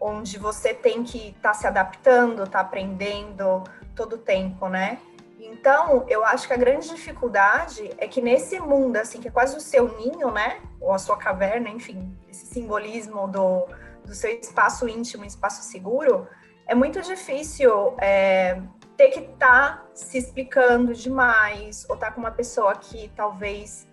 onde 0.00 0.38
você 0.38 0.74
tem 0.74 1.02
que 1.02 1.28
estar 1.28 1.50
tá 1.50 1.54
se 1.54 1.66
adaptando, 1.66 2.46
tá 2.46 2.60
aprendendo 2.60 3.64
todo 3.94 4.14
o 4.14 4.18
tempo, 4.18 4.68
né? 4.68 4.98
Então, 5.40 6.04
eu 6.08 6.24
acho 6.24 6.46
que 6.46 6.52
a 6.52 6.56
grande 6.56 6.88
dificuldade 6.88 7.90
é 7.98 8.06
que 8.06 8.20
nesse 8.20 8.58
mundo, 8.60 8.96
assim, 8.96 9.20
que 9.20 9.28
é 9.28 9.30
quase 9.30 9.56
o 9.56 9.60
seu 9.60 9.96
ninho, 9.96 10.30
né? 10.30 10.60
Ou 10.80 10.92
a 10.92 10.98
sua 10.98 11.16
caverna, 11.16 11.68
enfim, 11.68 12.14
esse 12.28 12.46
simbolismo 12.46 13.28
do, 13.28 13.66
do 14.04 14.14
seu 14.14 14.30
espaço 14.30 14.88
íntimo, 14.88 15.24
espaço 15.24 15.62
seguro, 15.62 16.26
é 16.66 16.74
muito 16.74 17.00
difícil 17.02 17.94
é, 17.98 18.60
ter 18.96 19.08
que 19.08 19.20
estar 19.20 19.78
tá 19.78 19.84
se 19.94 20.18
explicando 20.18 20.94
demais, 20.94 21.86
ou 21.88 21.94
estar 21.94 22.08
tá 22.08 22.12
com 22.12 22.20
uma 22.20 22.30
pessoa 22.30 22.74
que 22.74 23.10
talvez 23.14 23.86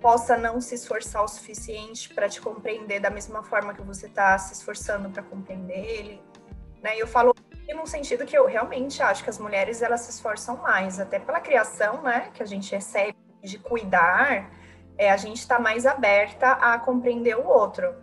possa 0.00 0.36
não 0.36 0.60
se 0.60 0.74
esforçar 0.74 1.22
o 1.24 1.28
suficiente 1.28 2.12
para 2.12 2.28
te 2.28 2.40
compreender 2.40 3.00
da 3.00 3.10
mesma 3.10 3.42
forma 3.42 3.74
que 3.74 3.82
você 3.82 4.06
está 4.06 4.36
se 4.38 4.52
esforçando 4.52 5.10
para 5.10 5.22
compreender 5.22 5.78
ele. 5.78 6.22
Né? 6.82 6.96
E 6.96 7.00
eu 7.00 7.06
falo 7.06 7.34
num 7.74 7.86
sentido 7.86 8.24
que 8.24 8.36
eu 8.36 8.46
realmente 8.46 9.02
acho 9.02 9.24
que 9.24 9.30
as 9.30 9.38
mulheres 9.38 9.82
elas 9.82 10.02
se 10.02 10.10
esforçam 10.10 10.56
mais, 10.58 11.00
até 11.00 11.18
pela 11.18 11.40
criação, 11.40 12.02
né, 12.02 12.30
que 12.32 12.42
a 12.42 12.46
gente 12.46 12.72
recebe 12.72 13.16
de 13.42 13.58
cuidar, 13.58 14.50
é, 14.98 15.10
a 15.10 15.16
gente 15.16 15.38
está 15.38 15.58
mais 15.58 15.84
aberta 15.84 16.52
a 16.52 16.78
compreender 16.78 17.36
o 17.36 17.46
outro. 17.46 17.94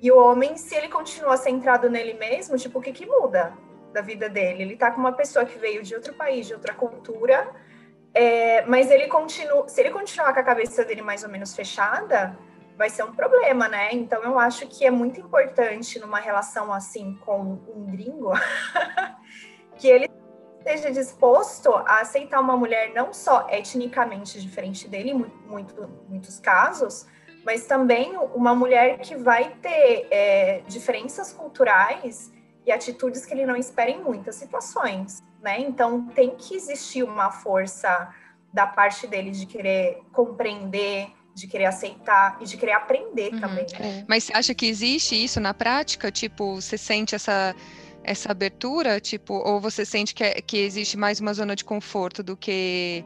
E 0.00 0.10
o 0.10 0.18
homem, 0.18 0.56
se 0.56 0.74
ele 0.74 0.88
continua 0.88 1.36
centrado 1.36 1.88
nele 1.90 2.14
mesmo, 2.14 2.56
tipo, 2.56 2.78
o 2.78 2.82
que 2.82 2.92
que 2.92 3.06
muda 3.06 3.52
da 3.92 4.00
vida 4.00 4.28
dele? 4.28 4.62
Ele 4.62 4.76
tá 4.76 4.90
com 4.90 4.98
uma 4.98 5.12
pessoa 5.12 5.44
que 5.44 5.58
veio 5.58 5.82
de 5.82 5.94
outro 5.94 6.14
país, 6.14 6.46
de 6.46 6.54
outra 6.54 6.74
cultura, 6.74 7.50
é, 8.12 8.64
mas 8.66 8.90
ele 8.90 9.06
continua, 9.06 9.68
se 9.68 9.80
ele 9.80 9.90
continuar 9.90 10.32
com 10.32 10.40
a 10.40 10.42
cabeça 10.42 10.84
dele 10.84 11.02
mais 11.02 11.22
ou 11.22 11.28
menos 11.28 11.54
fechada, 11.54 12.36
vai 12.76 12.88
ser 12.88 13.04
um 13.04 13.12
problema, 13.12 13.68
né? 13.68 13.90
Então 13.92 14.22
eu 14.22 14.38
acho 14.38 14.66
que 14.66 14.84
é 14.84 14.90
muito 14.90 15.20
importante 15.20 15.98
numa 15.98 16.18
relação 16.18 16.72
assim 16.72 17.14
com 17.24 17.60
um 17.74 17.86
gringo 17.90 18.32
que 19.76 19.86
ele 19.86 20.10
esteja 20.58 20.90
disposto 20.90 21.72
a 21.72 22.00
aceitar 22.00 22.40
uma 22.40 22.56
mulher 22.56 22.92
não 22.94 23.12
só 23.12 23.46
etnicamente 23.48 24.40
diferente 24.40 24.88
dele, 24.88 25.10
em 25.10 25.32
muito, 25.46 25.88
muitos 26.08 26.38
casos, 26.38 27.06
mas 27.44 27.66
também 27.66 28.16
uma 28.34 28.54
mulher 28.54 28.98
que 28.98 29.16
vai 29.16 29.50
ter 29.62 30.06
é, 30.10 30.62
diferenças 30.66 31.32
culturais 31.32 32.30
e 32.70 32.72
atitudes 32.72 33.26
que 33.26 33.34
ele 33.34 33.44
não 33.44 33.56
espera 33.56 33.90
em 33.90 34.00
muitas 34.00 34.36
situações, 34.36 35.22
né? 35.42 35.60
Então 35.60 36.06
tem 36.14 36.36
que 36.36 36.54
existir 36.54 37.02
uma 37.02 37.30
força 37.30 38.08
da 38.52 38.66
parte 38.66 39.06
dele 39.06 39.32
de 39.32 39.44
querer 39.44 40.02
compreender, 40.12 41.08
de 41.34 41.46
querer 41.48 41.66
aceitar 41.66 42.38
e 42.40 42.44
de 42.44 42.56
querer 42.56 42.72
aprender 42.72 43.34
uhum. 43.34 43.40
também. 43.40 43.66
Né? 43.78 44.04
Mas 44.08 44.24
você 44.24 44.32
acha 44.32 44.54
que 44.54 44.66
existe 44.66 45.16
isso 45.16 45.40
na 45.40 45.52
prática? 45.52 46.10
Tipo, 46.10 46.54
você 46.54 46.78
sente 46.78 47.14
essa 47.14 47.54
essa 48.02 48.30
abertura, 48.30 48.98
tipo, 48.98 49.34
ou 49.34 49.60
você 49.60 49.84
sente 49.84 50.14
que, 50.14 50.24
é, 50.24 50.40
que 50.40 50.56
existe 50.56 50.96
mais 50.96 51.20
uma 51.20 51.34
zona 51.34 51.54
de 51.54 51.62
conforto 51.62 52.22
do 52.22 52.34
que 52.34 53.04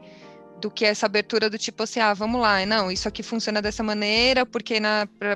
do 0.61 0.71
que 0.71 0.85
essa 0.85 1.05
abertura 1.05 1.49
do 1.49 1.57
tipo 1.57 1.83
assim, 1.83 1.99
ah, 1.99 2.13
vamos 2.13 2.41
lá, 2.41 2.65
não, 2.65 2.91
isso 2.91 3.07
aqui 3.07 3.21
funciona 3.21 3.61
dessa 3.61 3.83
maneira, 3.83 4.45
porque 4.45 4.75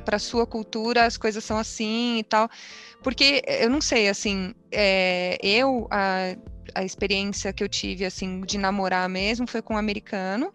para 0.06 0.16
a 0.16 0.20
sua 0.20 0.46
cultura 0.46 1.06
as 1.06 1.18
coisas 1.18 1.44
são 1.44 1.58
assim 1.58 2.20
e 2.20 2.24
tal. 2.24 2.50
Porque 3.04 3.44
eu 3.48 3.70
não 3.70 3.82
sei, 3.82 4.10
assim, 4.10 4.54
é, 4.72 5.38
eu, 5.42 5.88
a, 5.90 6.36
a 6.76 6.84
experiência 6.84 7.54
que 7.54 7.64
eu 7.64 7.70
tive, 7.70 8.06
assim, 8.06 8.42
de 8.42 8.58
namorar 8.58 9.08
mesmo 9.08 9.48
foi 9.48 9.62
com 9.62 9.74
um 9.76 9.78
americano. 9.78 10.52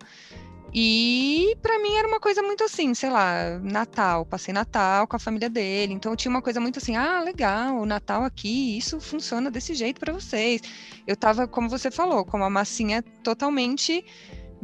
E 0.77 1.57
para 1.63 1.79
mim 1.79 1.95
era 1.95 2.09
uma 2.09 2.19
coisa 2.19 2.43
muito 2.43 2.65
assim, 2.65 2.95
sei 2.95 3.09
lá, 3.09 3.61
Natal, 3.63 4.27
passei 4.27 4.53
Natal 4.53 5.07
com 5.07 5.15
a 5.15 5.21
família 5.21 5.49
dele, 5.49 5.93
então 5.93 6.17
tinha 6.17 6.29
uma 6.29 6.43
coisa 6.43 6.59
muito 6.59 6.81
assim, 6.81 6.97
ah, 6.97 7.21
legal, 7.21 7.77
o 7.77 7.87
Natal 7.87 8.25
aqui, 8.25 8.77
isso 8.77 9.01
funciona 9.01 9.53
desse 9.53 9.73
jeito 9.73 10.01
para 10.01 10.13
vocês. 10.13 10.61
Eu 11.07 11.17
tava, 11.17 11.47
como 11.47 11.69
você 11.69 11.93
falou, 11.93 12.25
com 12.25 12.39
uma 12.39 12.51
massinha 12.51 13.05
totalmente 13.23 14.05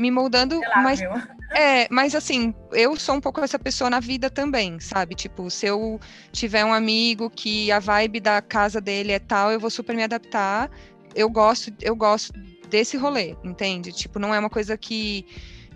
me 0.01 0.11
moldando, 0.11 0.59
mas 0.77 1.01
é, 1.53 1.87
mas 1.91 2.15
assim, 2.15 2.55
eu 2.73 2.97
sou 2.97 3.17
um 3.17 3.21
pouco 3.21 3.41
essa 3.41 3.59
pessoa 3.59 3.91
na 3.91 4.01
vida 4.01 4.31
também, 4.31 4.81
sabe? 4.81 5.15
Tipo, 5.15 5.51
se 5.51 5.67
eu 5.67 6.01
tiver 6.33 6.65
um 6.65 6.73
amigo 6.73 7.29
que 7.29 7.71
a 7.71 7.79
vibe 7.79 8.19
da 8.19 8.41
casa 8.41 8.81
dele 8.81 9.13
é 9.13 9.19
tal, 9.19 9.53
eu 9.53 9.61
vou 9.61 9.71
super 9.71 9.95
me 9.95 10.03
adaptar. 10.03 10.71
Eu 11.15 11.29
gosto, 11.29 11.73
eu 11.83 11.95
gosto 11.95 12.33
desse 12.69 12.97
rolê, 12.97 13.37
entende? 13.45 13.93
Tipo, 13.93 14.19
não 14.19 14.35
é 14.35 14.39
uma 14.39 14.51
coisa 14.51 14.79
que 14.79 15.27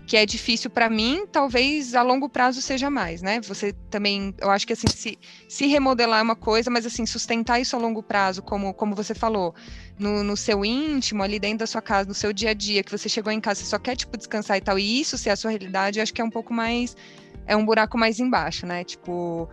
que 0.05 0.15
é 0.15 0.25
difícil 0.25 0.69
para 0.69 0.89
mim, 0.89 1.25
talvez 1.31 1.95
a 1.95 2.03
longo 2.03 2.29
prazo 2.29 2.61
seja 2.61 2.89
mais, 2.89 3.21
né? 3.21 3.41
Você 3.41 3.73
também, 3.89 4.35
eu 4.39 4.51
acho 4.51 4.65
que 4.67 4.73
assim, 4.73 4.87
se, 4.87 5.17
se 5.49 5.65
remodelar 5.65 6.19
é 6.19 6.23
uma 6.23 6.35
coisa, 6.35 6.69
mas 6.69 6.85
assim, 6.85 7.05
sustentar 7.05 7.59
isso 7.59 7.75
a 7.75 7.79
longo 7.79 8.03
prazo, 8.03 8.43
como, 8.43 8.73
como 8.73 8.93
você 8.93 9.15
falou, 9.15 9.55
no, 9.97 10.23
no 10.23 10.35
seu 10.35 10.65
íntimo, 10.65 11.23
ali 11.23 11.39
dentro 11.39 11.59
da 11.59 11.67
sua 11.67 11.81
casa, 11.81 12.07
no 12.07 12.13
seu 12.13 12.33
dia 12.33 12.51
a 12.51 12.53
dia, 12.53 12.83
que 12.83 12.91
você 12.91 13.07
chegou 13.07 13.31
em 13.31 13.39
casa, 13.39 13.61
você 13.61 13.67
só 13.67 13.79
quer, 13.79 13.95
tipo, 13.95 14.17
descansar 14.17 14.57
e 14.57 14.61
tal, 14.61 14.77
e 14.77 14.99
isso 15.01 15.17
ser 15.17 15.29
a 15.29 15.35
sua 15.35 15.51
realidade, 15.51 15.99
eu 15.99 16.03
acho 16.03 16.13
que 16.13 16.21
é 16.21 16.23
um 16.23 16.29
pouco 16.29 16.53
mais, 16.53 16.95
é 17.47 17.55
um 17.55 17.65
buraco 17.65 17.97
mais 17.97 18.19
embaixo, 18.19 18.65
né? 18.65 18.83
Tipo, 18.83 19.49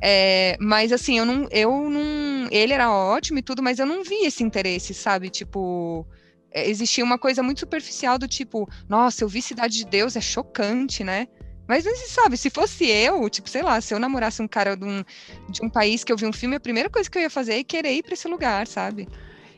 é, 0.00 0.56
mas 0.60 0.92
assim, 0.92 1.18
eu 1.18 1.24
não, 1.24 1.48
eu 1.50 1.90
não, 1.90 2.48
ele 2.50 2.72
era 2.72 2.90
ótimo 2.90 3.38
e 3.38 3.42
tudo, 3.42 3.62
mas 3.62 3.78
eu 3.78 3.86
não 3.86 4.02
vi 4.02 4.26
esse 4.26 4.42
interesse, 4.42 4.92
sabe? 4.92 5.30
Tipo, 5.30 6.06
é, 6.50 6.68
existia 6.68 7.04
uma 7.04 7.18
coisa 7.18 7.42
muito 7.42 7.60
superficial 7.60 8.18
do 8.18 8.28
tipo, 8.28 8.68
nossa, 8.88 9.24
eu 9.24 9.28
vi 9.28 9.40
Cidade 9.40 9.76
de 9.76 9.86
Deus, 9.86 10.16
é 10.16 10.20
chocante, 10.20 11.04
né? 11.04 11.28
Mas 11.68 11.84
você 11.84 12.06
sabe, 12.06 12.36
se 12.36 12.48
fosse 12.48 12.86
eu, 12.86 13.28
tipo, 13.28 13.48
sei 13.48 13.62
lá, 13.62 13.80
se 13.80 13.92
eu 13.92 13.98
namorasse 13.98 14.40
um 14.40 14.46
cara 14.46 14.76
de 14.76 14.84
um, 14.84 15.02
de 15.48 15.64
um 15.64 15.68
país 15.68 16.04
que 16.04 16.12
eu 16.12 16.16
vi 16.16 16.24
um 16.24 16.32
filme, 16.32 16.56
a 16.56 16.60
primeira 16.60 16.88
coisa 16.88 17.10
que 17.10 17.18
eu 17.18 17.22
ia 17.22 17.30
fazer 17.30 17.54
é 17.54 17.64
querer 17.64 17.92
ir 17.92 18.02
para 18.04 18.14
esse 18.14 18.28
lugar, 18.28 18.68
sabe? 18.68 19.08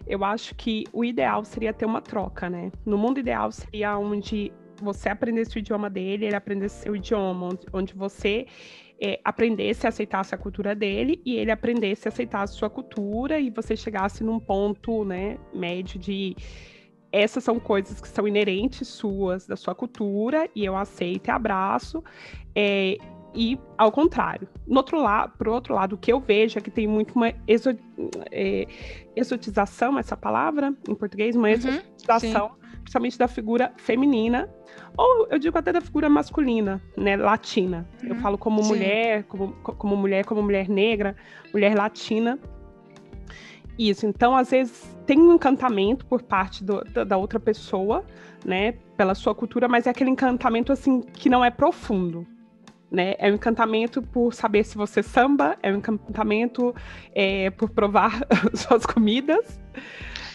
Eu 0.09 0.25
acho 0.25 0.55
que 0.55 0.85
o 0.93 1.05
ideal 1.05 1.45
seria 1.45 1.73
ter 1.73 1.85
uma 1.85 2.01
troca, 2.01 2.49
né? 2.49 2.73
No 2.85 2.97
mundo 2.97 3.21
ideal 3.21 3.53
seria 3.53 3.99
onde 3.99 4.51
você 4.81 5.09
aprendesse 5.09 5.57
o 5.57 5.59
idioma 5.59 5.91
dele, 5.91 6.27
ele 6.27 6.37
aprendesse 6.37 6.83
seu 6.83 6.97
idioma, 6.97 7.51
onde, 7.73 7.95
você 7.95 8.47
é, 9.01 9.21
aprendesse 9.25 9.87
a 9.87 9.91
aceitar 9.91 10.27
a 10.33 10.37
cultura 10.37 10.75
dele 10.75 11.21
e 11.25 11.37
ele 11.37 11.51
aprendesse 11.51 12.09
a 12.09 12.11
aceitar 12.11 12.43
a 12.43 12.47
sua 12.47 12.71
cultura 12.71 13.39
e 13.39 13.51
você 13.51 13.77
chegasse 13.77 14.25
num 14.25 14.41
ponto, 14.41 15.05
né, 15.05 15.37
médio 15.53 15.99
de 15.99 16.35
essas 17.11 17.43
são 17.43 17.59
coisas 17.59 18.01
que 18.01 18.09
são 18.09 18.29
inerentes 18.29 18.87
suas, 18.87 19.47
da 19.47 19.57
sua 19.57 19.75
cultura, 19.75 20.49
e 20.55 20.65
eu 20.65 20.77
aceito 20.77 21.29
e 21.29 21.31
abraço. 21.31 22.05
É, 22.55 22.99
e 23.35 23.59
ao 23.77 23.93
contrário. 23.93 24.49
No 24.67 24.77
outro 24.79 25.01
lado, 25.01 25.33
pro 25.37 25.53
outro 25.53 25.75
lado, 25.75 25.95
o 25.95 25.99
que 25.99 26.13
eu 26.13 26.21
vejo 26.21 26.59
é 26.59 26.63
que 26.63 26.71
tem 26.71 26.87
muito 26.87 27.15
uma 27.15 27.33
exo, 27.47 27.71
é, 28.31 28.67
exotização, 29.15 29.99
essa 29.99 30.17
palavra 30.17 30.75
em 30.89 30.95
português, 30.95 31.37
uma 31.37 31.49
uhum, 31.49 31.55
exotização, 31.55 32.49
sim. 32.49 32.79
principalmente 32.83 33.19
da 33.19 33.29
figura 33.29 33.73
feminina, 33.77 34.49
ou 34.97 35.29
eu 35.31 35.39
digo 35.39 35.57
até 35.59 35.73
da 35.73 35.81
figura 35.81 36.09
masculina, 36.09 36.83
né, 36.97 37.17
latina. 37.17 37.89
Uhum, 38.03 38.11
eu 38.11 38.17
falo 38.17 38.39
como 38.39 38.63
sim. 38.63 38.69
mulher, 38.71 39.25
como, 39.25 39.53
como 39.63 39.97
mulher, 39.97 40.25
como 40.25 40.43
mulher 40.43 40.69
negra, 40.69 41.17
mulher 41.53 41.77
latina. 41.77 42.39
Isso, 43.79 44.07
então 44.07 44.35
às 44.37 44.51
vezes 44.51 44.97
tem 45.07 45.21
um 45.21 45.35
encantamento 45.35 46.05
por 46.05 46.23
parte 46.23 46.65
do, 46.65 46.83
da, 46.85 47.05
da, 47.05 47.17
outra 47.17 47.39
pessoa, 47.39 48.05
né, 48.45 48.73
pela 48.97 49.15
sua 49.15 49.35
cultura, 49.35 49.69
mas 49.69 49.87
é 49.87 49.91
aquele 49.91 50.11
encantamento 50.11 50.73
assim 50.73 51.01
que 51.01 51.31
não 51.31 51.45
é 51.45 51.51
profundo, 51.51 52.27
né? 52.91 53.15
É 53.19 53.31
um 53.31 53.35
encantamento 53.35 54.03
por 54.03 54.33
saber 54.33 54.65
se 54.65 54.77
você 54.77 55.03
samba, 55.03 55.57
é 55.63 55.71
um 55.71 55.77
encantamento 55.77 56.75
é, 57.15 57.51
por 57.51 57.71
provar 57.71 58.21
suas 58.55 58.87
comidas. 58.87 59.61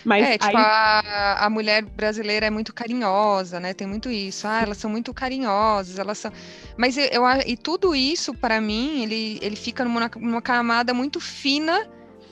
Mas 0.05 0.25
é, 0.25 0.37
tipo, 0.37 0.57
aí... 0.57 0.63
a, 0.63 1.45
a 1.45 1.49
mulher 1.49 1.83
brasileira 1.83 2.45
é 2.45 2.49
muito 2.49 2.73
carinhosa, 2.73 3.59
né? 3.59 3.73
Tem 3.73 3.87
muito 3.87 4.09
isso. 4.09 4.47
Ah, 4.47 4.61
elas 4.61 4.77
são 4.77 4.89
muito 4.89 5.13
carinhosas, 5.13 5.97
elas 5.97 6.17
são. 6.17 6.31
Mas 6.77 6.97
eu, 6.97 7.05
eu 7.05 7.23
e 7.45 7.55
tudo 7.55 7.95
isso, 7.95 8.33
para 8.33 8.59
mim, 8.59 9.03
ele, 9.03 9.39
ele 9.41 9.55
fica 9.55 9.83
numa, 9.83 10.11
numa 10.17 10.41
camada 10.41 10.93
muito 10.93 11.19
fina 11.19 11.87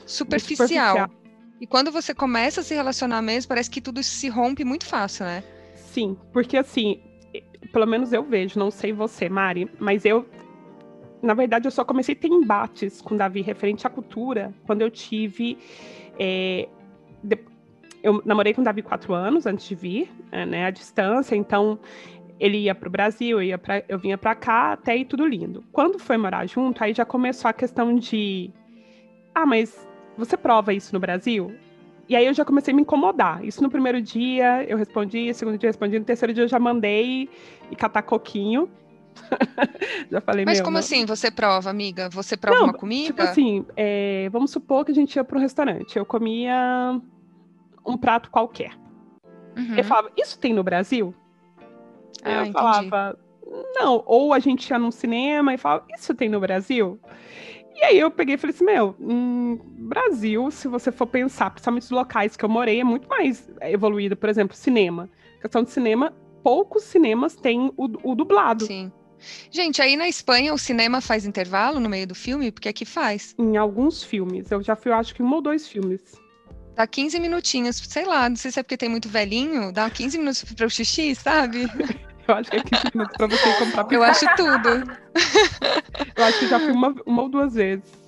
superficial. 0.06 0.68
superficial. 0.68 1.10
E 1.60 1.66
quando 1.66 1.90
você 1.90 2.12
começa 2.12 2.60
a 2.60 2.64
se 2.64 2.74
relacionar 2.74 3.22
mesmo, 3.22 3.48
parece 3.48 3.70
que 3.70 3.80
tudo 3.80 4.02
se 4.02 4.28
rompe 4.28 4.64
muito 4.64 4.84
fácil, 4.84 5.24
né? 5.24 5.42
Sim, 5.74 6.16
porque 6.32 6.56
assim, 6.56 7.00
pelo 7.70 7.86
menos 7.86 8.12
eu 8.12 8.22
vejo, 8.22 8.58
não 8.58 8.70
sei 8.70 8.92
você, 8.92 9.28
Mari, 9.28 9.70
mas 9.78 10.04
eu, 10.04 10.26
na 11.22 11.34
verdade, 11.34 11.66
eu 11.66 11.70
só 11.70 11.84
comecei 11.84 12.14
a 12.14 12.18
ter 12.18 12.28
embates 12.28 13.00
com 13.00 13.16
Davi 13.16 13.42
referente 13.42 13.86
à 13.86 13.90
cultura 13.90 14.52
quando 14.66 14.82
eu 14.82 14.90
tive. 14.90 15.58
É, 16.18 16.68
de, 17.22 17.38
eu 18.02 18.20
namorei 18.24 18.52
com 18.52 18.62
Davi 18.62 18.82
quatro 18.82 19.14
anos 19.14 19.46
antes 19.46 19.66
de 19.66 19.74
vir, 19.74 20.10
é, 20.32 20.44
né, 20.44 20.66
à 20.66 20.70
distância, 20.70 21.36
então 21.36 21.78
ele 22.40 22.58
ia 22.58 22.74
para 22.74 22.88
o 22.88 22.90
Brasil, 22.90 23.38
eu, 23.38 23.42
ia 23.42 23.56
pra, 23.56 23.84
eu 23.88 23.98
vinha 23.98 24.18
para 24.18 24.34
cá, 24.34 24.72
até 24.72 24.92
aí 24.92 25.04
tudo 25.04 25.24
lindo. 25.24 25.62
Quando 25.70 25.98
foi 26.00 26.16
morar 26.16 26.44
junto, 26.46 26.82
aí 26.82 26.92
já 26.92 27.04
começou 27.04 27.48
a 27.48 27.52
questão 27.52 27.94
de. 27.94 28.50
Ah, 29.32 29.46
mas 29.46 29.88
você 30.18 30.36
prova 30.36 30.74
isso 30.74 30.92
no 30.92 30.98
Brasil? 30.98 31.54
E 32.12 32.16
aí 32.16 32.26
eu 32.26 32.34
já 32.34 32.44
comecei 32.44 32.74
a 32.74 32.76
me 32.76 32.82
incomodar. 32.82 33.42
Isso 33.42 33.62
no 33.62 33.70
primeiro 33.70 33.98
dia 34.02 34.62
eu 34.68 34.76
respondi, 34.76 35.32
segundo 35.32 35.56
dia 35.56 35.68
eu 35.68 35.70
respondi, 35.70 35.98
no 35.98 36.04
terceiro 36.04 36.34
dia 36.34 36.44
eu 36.44 36.48
já 36.48 36.58
mandei 36.58 37.26
e 37.70 37.74
catar 37.74 38.02
coquinho. 38.02 38.70
já 40.12 40.20
falei, 40.20 40.44
Mas 40.44 40.60
como 40.60 40.72
não... 40.72 40.80
assim 40.80 41.06
você 41.06 41.30
prova, 41.30 41.70
amiga? 41.70 42.10
Você 42.10 42.36
prova 42.36 42.58
não, 42.58 42.64
uma 42.66 42.74
comida? 42.74 43.06
Tipo 43.06 43.22
assim, 43.22 43.64
é, 43.74 44.28
vamos 44.30 44.50
supor 44.50 44.84
que 44.84 44.92
a 44.92 44.94
gente 44.94 45.16
ia 45.16 45.24
para 45.24 45.38
um 45.38 45.40
restaurante. 45.40 45.96
Eu 45.96 46.04
comia 46.04 47.00
um 47.86 47.96
prato 47.96 48.30
qualquer. 48.30 48.76
Uhum. 49.56 49.74
Eu 49.74 49.82
falava, 49.82 50.10
isso 50.14 50.38
tem 50.38 50.52
no 50.52 50.62
Brasil? 50.62 51.14
Ah, 52.22 52.30
eu 52.30 52.40
entendi. 52.42 52.52
falava, 52.52 53.18
não. 53.74 54.02
Ou 54.04 54.34
a 54.34 54.38
gente 54.38 54.68
ia 54.68 54.78
num 54.78 54.90
cinema 54.90 55.54
e 55.54 55.56
falava, 55.56 55.86
isso 55.96 56.14
tem 56.14 56.28
no 56.28 56.40
Brasil? 56.40 57.00
E 57.74 57.84
aí 57.84 57.98
eu 57.98 58.10
peguei 58.10 58.34
e 58.34 58.38
falei 58.38 58.54
assim, 58.54 58.64
meu, 58.64 58.94
hum, 59.00 59.58
Brasil, 59.64 60.50
se 60.50 60.68
você 60.68 60.92
for 60.92 61.06
pensar, 61.06 61.50
principalmente 61.50 61.84
os 61.84 61.90
locais 61.90 62.36
que 62.36 62.44
eu 62.44 62.48
morei, 62.48 62.80
é 62.80 62.84
muito 62.84 63.08
mais 63.08 63.50
evoluído. 63.60 64.16
Por 64.16 64.28
exemplo, 64.28 64.56
cinema. 64.56 65.08
A 65.38 65.42
questão 65.42 65.62
de 65.62 65.70
cinema, 65.70 66.12
poucos 66.42 66.84
cinemas 66.84 67.34
têm 67.34 67.72
o, 67.76 68.10
o 68.10 68.14
dublado. 68.14 68.66
Sim. 68.66 68.92
Gente, 69.50 69.80
aí 69.80 69.96
na 69.96 70.08
Espanha 70.08 70.52
o 70.52 70.58
cinema 70.58 71.00
faz 71.00 71.24
intervalo 71.24 71.78
no 71.78 71.88
meio 71.88 72.06
do 72.06 72.14
filme? 72.14 72.50
Porque 72.50 72.68
aqui 72.68 72.84
faz. 72.84 73.34
Em 73.38 73.56
alguns 73.56 74.02
filmes. 74.02 74.50
Eu 74.50 74.62
já 74.62 74.74
fui, 74.74 74.92
acho 74.92 75.14
que 75.14 75.22
um 75.22 75.32
ou 75.32 75.40
dois 75.40 75.68
filmes. 75.68 76.02
Dá 76.74 76.86
15 76.86 77.20
minutinhos, 77.20 77.76
sei 77.76 78.04
lá, 78.04 78.28
não 78.28 78.36
sei 78.36 78.50
se 78.50 78.60
é 78.60 78.62
porque 78.62 78.76
tem 78.76 78.88
muito 78.88 79.08
velhinho, 79.08 79.72
dá 79.72 79.88
15 79.90 80.18
minutos 80.18 80.44
para 80.44 80.66
o 80.66 80.70
xixi, 80.70 81.14
sabe? 81.14 81.66
Eu 82.28 82.34
acho 82.36 82.50
que 82.50 82.56
é 82.56 82.62
15 82.62 82.82
minutos 82.94 83.16
para 83.16 83.26
você 83.26 83.54
comprar. 83.54 83.92
Eu 83.92 84.02
acho 84.02 84.26
tudo. 84.36 84.68
Eu 86.16 86.24
acho 86.24 86.38
que 86.38 86.48
já 86.48 86.58
fui 86.58 86.70
uma, 86.70 86.94
uma 87.04 87.22
ou 87.22 87.28
duas 87.28 87.54
vezes. 87.54 88.01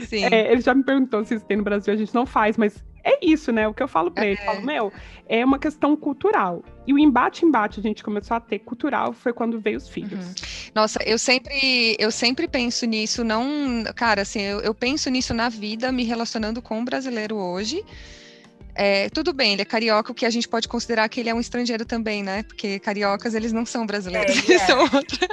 Sim. 0.00 0.24
É, 0.24 0.52
ele 0.52 0.60
já 0.60 0.74
me 0.74 0.82
perguntou 0.82 1.24
se 1.24 1.34
isso 1.34 1.44
tem 1.44 1.56
no 1.56 1.62
Brasil, 1.62 1.92
a 1.92 1.96
gente 1.96 2.14
não 2.14 2.26
faz, 2.26 2.56
mas 2.56 2.82
é 3.04 3.18
isso, 3.22 3.52
né? 3.52 3.68
O 3.68 3.74
que 3.74 3.82
eu 3.82 3.88
falo 3.88 4.10
para 4.10 4.26
ele, 4.26 4.40
eu 4.40 4.44
falo, 4.44 4.62
meu, 4.64 4.92
é 5.28 5.44
uma 5.44 5.58
questão 5.58 5.94
cultural. 5.94 6.64
E 6.86 6.94
o 6.94 6.98
embate-embate 6.98 7.78
a 7.78 7.82
gente 7.82 8.02
começou 8.02 8.36
a 8.36 8.40
ter 8.40 8.60
cultural 8.60 9.12
foi 9.12 9.32
quando 9.32 9.60
veio 9.60 9.76
os 9.76 9.88
filhos. 9.88 10.26
Uhum. 10.26 10.34
Nossa, 10.74 10.98
eu 11.04 11.18
sempre, 11.18 11.96
eu 11.98 12.10
sempre 12.10 12.48
penso 12.48 12.86
nisso, 12.86 13.22
não, 13.22 13.84
cara, 13.94 14.22
assim, 14.22 14.40
eu, 14.40 14.60
eu 14.60 14.74
penso 14.74 15.10
nisso 15.10 15.34
na 15.34 15.50
vida, 15.50 15.92
me 15.92 16.04
relacionando 16.04 16.62
com 16.62 16.80
o 16.80 16.84
brasileiro 16.84 17.36
hoje. 17.36 17.84
É, 18.74 19.08
tudo 19.10 19.32
bem, 19.32 19.52
ele 19.52 19.62
é 19.62 19.64
carioca, 19.64 20.10
o 20.10 20.14
que 20.14 20.26
a 20.26 20.30
gente 20.30 20.48
pode 20.48 20.66
considerar 20.66 21.08
que 21.08 21.20
ele 21.20 21.28
é 21.28 21.34
um 21.34 21.38
estrangeiro 21.38 21.84
também, 21.84 22.22
né? 22.22 22.42
Porque 22.42 22.80
cariocas, 22.80 23.34
eles 23.34 23.52
não 23.52 23.64
são 23.64 23.86
brasileiros, 23.86 24.36
é, 24.36 24.38
eles 24.50 24.62
é. 24.62 24.66
são 24.66 24.80
outra. 24.80 25.28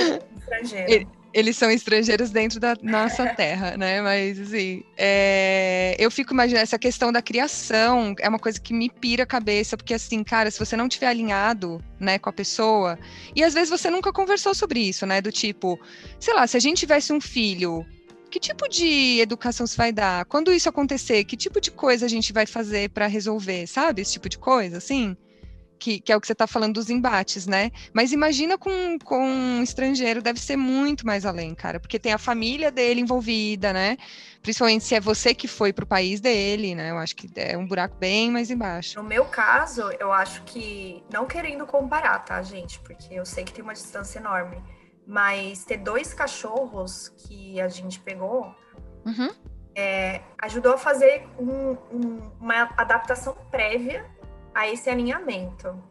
Ele 0.00 0.12
é 0.12 0.38
estrangeiro. 0.38 0.92
Ele, 0.92 1.08
eles 1.32 1.56
são 1.56 1.70
estrangeiros 1.70 2.30
dentro 2.30 2.60
da 2.60 2.76
nossa 2.82 3.26
terra, 3.34 3.76
né? 3.76 4.00
Mas, 4.00 4.38
assim, 4.38 4.82
é... 4.96 5.96
eu 5.98 6.10
fico 6.10 6.32
imaginando 6.32 6.62
essa 6.62 6.78
questão 6.78 7.10
da 7.10 7.22
criação, 7.22 8.14
é 8.18 8.28
uma 8.28 8.38
coisa 8.38 8.60
que 8.60 8.72
me 8.72 8.90
pira 8.90 9.22
a 9.22 9.26
cabeça, 9.26 9.76
porque, 9.76 9.94
assim, 9.94 10.22
cara, 10.22 10.50
se 10.50 10.58
você 10.58 10.76
não 10.76 10.88
tiver 10.88 11.08
alinhado, 11.08 11.82
né, 11.98 12.18
com 12.18 12.28
a 12.28 12.32
pessoa, 12.32 12.98
e 13.34 13.42
às 13.42 13.54
vezes 13.54 13.70
você 13.70 13.90
nunca 13.90 14.12
conversou 14.12 14.54
sobre 14.54 14.80
isso, 14.80 15.06
né? 15.06 15.20
Do 15.20 15.32
tipo, 15.32 15.78
sei 16.20 16.34
lá, 16.34 16.46
se 16.46 16.56
a 16.56 16.60
gente 16.60 16.78
tivesse 16.78 17.12
um 17.12 17.20
filho 17.20 17.84
que 18.32 18.40
tipo 18.40 18.66
de 18.66 19.20
educação 19.20 19.66
você 19.66 19.76
vai 19.76 19.92
dar? 19.92 20.24
Quando 20.24 20.52
isso 20.54 20.66
acontecer, 20.66 21.22
que 21.24 21.36
tipo 21.36 21.60
de 21.60 21.70
coisa 21.70 22.06
a 22.06 22.08
gente 22.08 22.32
vai 22.32 22.46
fazer 22.46 22.88
para 22.88 23.06
resolver, 23.06 23.66
sabe? 23.66 24.00
Esse 24.00 24.12
tipo 24.12 24.26
de 24.26 24.38
coisa, 24.38 24.78
assim? 24.78 25.14
Que, 25.82 25.98
que 25.98 26.12
é 26.12 26.16
o 26.16 26.20
que 26.20 26.28
você 26.28 26.32
está 26.32 26.46
falando 26.46 26.74
dos 26.74 26.88
embates, 26.88 27.44
né? 27.44 27.72
Mas 27.92 28.12
imagina 28.12 28.56
com, 28.56 28.96
com 29.00 29.18
um 29.20 29.62
estrangeiro, 29.64 30.22
deve 30.22 30.38
ser 30.38 30.56
muito 30.56 31.04
mais 31.04 31.26
além, 31.26 31.56
cara, 31.56 31.80
porque 31.80 31.98
tem 31.98 32.12
a 32.12 32.18
família 32.18 32.70
dele 32.70 33.00
envolvida, 33.00 33.72
né? 33.72 33.96
Principalmente 34.40 34.84
se 34.84 34.94
é 34.94 35.00
você 35.00 35.34
que 35.34 35.48
foi 35.48 35.72
para 35.72 35.82
o 35.82 35.86
país 35.86 36.20
dele, 36.20 36.76
né? 36.76 36.92
Eu 36.92 36.98
acho 36.98 37.16
que 37.16 37.28
é 37.34 37.58
um 37.58 37.66
buraco 37.66 37.96
bem 37.96 38.30
mais 38.30 38.48
embaixo. 38.48 38.96
No 39.02 39.08
meu 39.08 39.24
caso, 39.24 39.90
eu 39.98 40.12
acho 40.12 40.44
que, 40.44 41.02
não 41.12 41.26
querendo 41.26 41.66
comparar, 41.66 42.20
tá, 42.20 42.40
gente? 42.42 42.78
Porque 42.78 43.12
eu 43.12 43.26
sei 43.26 43.42
que 43.42 43.52
tem 43.52 43.64
uma 43.64 43.74
distância 43.74 44.20
enorme, 44.20 44.62
mas 45.04 45.64
ter 45.64 45.78
dois 45.78 46.14
cachorros 46.14 47.08
que 47.08 47.60
a 47.60 47.68
gente 47.68 47.98
pegou. 47.98 48.54
Uhum. 49.04 49.34
É, 49.74 50.20
ajudou 50.38 50.74
a 50.74 50.78
fazer 50.78 51.26
um, 51.40 51.72
um, 51.90 52.30
uma 52.38 52.70
adaptação 52.76 53.34
prévia 53.50 54.08
a 54.54 54.68
esse 54.68 54.88
alinhamento. 54.90 55.82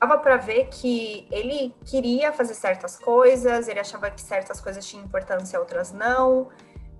Dava 0.00 0.18
para 0.18 0.36
ver 0.36 0.68
que 0.68 1.26
ele 1.30 1.74
queria 1.84 2.32
fazer 2.32 2.54
certas 2.54 2.96
coisas, 2.96 3.66
ele 3.66 3.80
achava 3.80 4.10
que 4.10 4.20
certas 4.20 4.60
coisas 4.60 4.86
tinham 4.86 5.04
importância, 5.04 5.58
outras 5.58 5.92
não. 5.92 6.48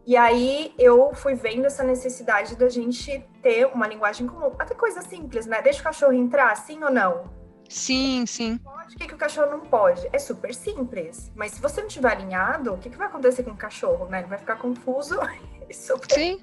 E 0.04 0.16
aí 0.16 0.74
eu 0.78 1.14
fui 1.14 1.34
vendo 1.34 1.66
essa 1.66 1.84
necessidade 1.84 2.56
da 2.56 2.68
gente 2.68 3.24
ter 3.42 3.66
uma 3.66 3.86
linguagem 3.86 4.26
comum. 4.26 4.52
Até 4.58 4.74
coisa 4.74 5.02
simples, 5.02 5.46
né? 5.46 5.62
Deixa 5.62 5.80
o 5.80 5.84
cachorro 5.84 6.14
entrar, 6.14 6.56
sim 6.56 6.82
ou 6.82 6.90
não? 6.90 7.30
Sim, 7.68 8.24
sim. 8.26 8.56
Pode, 8.58 8.94
o 8.94 8.98
que, 8.98 9.06
que 9.06 9.14
o 9.14 9.18
cachorro 9.18 9.50
não 9.50 9.60
pode? 9.60 10.08
É 10.10 10.18
super 10.18 10.54
simples. 10.54 11.30
Mas 11.36 11.52
se 11.52 11.60
você 11.60 11.82
não 11.82 11.88
estiver 11.88 12.10
alinhado, 12.10 12.72
o 12.72 12.78
que, 12.78 12.88
que 12.88 12.96
vai 12.96 13.06
acontecer 13.06 13.42
com 13.42 13.50
o 13.50 13.56
cachorro, 13.56 14.06
né? 14.06 14.20
Ele 14.20 14.28
vai 14.28 14.38
ficar 14.38 14.56
confuso 14.56 15.20
super... 15.70 16.14
Sim. 16.14 16.40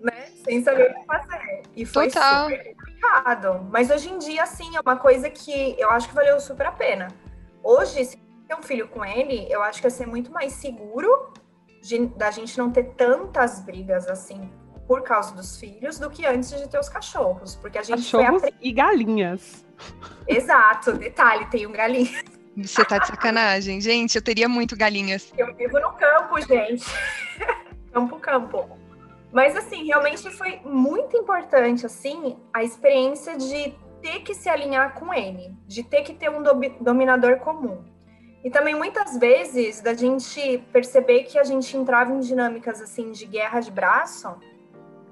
Né? 0.00 0.26
Sem 0.42 0.62
saber 0.62 0.90
o 0.90 0.94
que 0.94 1.06
fazer. 1.06 1.62
E 1.76 1.84
foi 1.84 2.08
Total. 2.08 2.48
super 2.48 2.76
complicado. 3.04 3.66
Mas 3.70 3.90
hoje 3.90 4.10
em 4.10 4.18
dia, 4.18 4.46
sim, 4.46 4.76
é 4.76 4.80
uma 4.80 4.96
coisa 4.96 5.28
que 5.28 5.76
eu 5.78 5.90
acho 5.90 6.08
que 6.08 6.14
valeu 6.14 6.40
super 6.40 6.66
a 6.66 6.72
pena. 6.72 7.08
Hoje, 7.62 8.04
se 8.04 8.16
ter 8.48 8.54
um 8.54 8.62
filho 8.62 8.88
com 8.88 9.04
ele, 9.04 9.46
eu 9.50 9.62
acho 9.62 9.80
que 9.80 9.86
ia 9.86 9.90
ser 9.90 10.06
muito 10.06 10.32
mais 10.32 10.52
seguro 10.52 11.32
de, 11.82 12.06
da 12.06 12.30
gente 12.30 12.56
não 12.58 12.70
ter 12.70 12.94
tantas 12.94 13.60
brigas 13.60 14.08
assim 14.08 14.50
por 14.86 15.02
causa 15.02 15.34
dos 15.34 15.58
filhos 15.58 15.98
do 15.98 16.10
que 16.10 16.26
antes 16.26 16.50
de 16.50 16.68
ter 16.68 16.78
os 16.78 16.88
cachorros. 16.88 17.56
Porque 17.56 17.78
a 17.78 17.82
gente 17.82 18.02
cachorros 18.02 18.40
foi 18.40 18.52
e 18.60 18.72
galinhas. 18.72 19.64
Exato, 20.28 20.92
detalhe, 20.92 21.46
tem 21.46 21.66
um 21.66 21.72
galinha. 21.72 22.22
Você 22.56 22.84
tá 22.84 22.98
de 22.98 23.08
sacanagem. 23.08 23.80
Gente, 23.80 24.14
eu 24.14 24.22
teria 24.22 24.48
muito 24.48 24.76
galinhas. 24.76 25.32
Eu 25.36 25.54
vivo 25.56 25.80
no 25.80 25.92
campo, 25.92 26.40
gente. 26.40 26.84
campo, 27.92 28.16
campo. 28.20 28.83
Mas, 29.34 29.56
assim, 29.56 29.84
realmente 29.84 30.30
foi 30.30 30.60
muito 30.64 31.16
importante, 31.16 31.84
assim, 31.84 32.38
a 32.52 32.62
experiência 32.62 33.36
de 33.36 33.74
ter 34.00 34.20
que 34.20 34.32
se 34.32 34.48
alinhar 34.48 34.94
com 34.94 35.12
ele, 35.12 35.52
de 35.66 35.82
ter 35.82 36.02
que 36.02 36.14
ter 36.14 36.30
um 36.30 36.40
dominador 36.80 37.38
comum. 37.38 37.82
E 38.44 38.50
também, 38.50 38.76
muitas 38.76 39.18
vezes, 39.18 39.80
da 39.80 39.92
gente 39.92 40.58
perceber 40.72 41.24
que 41.24 41.36
a 41.36 41.42
gente 41.42 41.76
entrava 41.76 42.12
em 42.12 42.20
dinâmicas, 42.20 42.80
assim, 42.80 43.10
de 43.10 43.26
guerra 43.26 43.58
de 43.58 43.72
braço. 43.72 44.36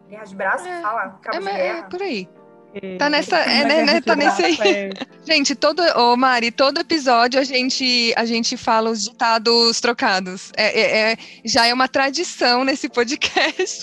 Guerra 0.08 0.24
de 0.24 0.37
braço, 0.37 0.68
é, 0.68 0.80
fala? 0.80 1.18
Cabo 1.20 1.37
é, 1.38 1.40
de 1.40 1.44
guerra. 1.46 1.78
É, 1.78 1.82
por 1.82 2.00
aí. 2.00 2.28
Tá 2.98 3.11
nessa, 3.11 3.37
é, 3.37 3.64
né, 3.64 3.82
né, 3.85 4.00
tá 4.00 4.16
nesse 4.16 4.42
aí. 4.42 4.58
É. 4.61 4.90
Gente, 5.24 5.54
todo, 5.54 5.82
ô 5.96 6.16
Mari, 6.16 6.50
todo 6.50 6.80
episódio 6.80 7.38
a 7.38 7.44
gente, 7.44 8.12
a 8.16 8.24
gente 8.24 8.56
fala 8.56 8.90
os 8.90 9.04
ditados 9.04 9.80
trocados. 9.80 10.50
É, 10.56 10.80
é, 10.80 11.12
é 11.12 11.16
já 11.44 11.66
é 11.66 11.74
uma 11.74 11.87
tradição 11.87 12.64
nesse 12.64 12.88
podcast. 12.88 13.80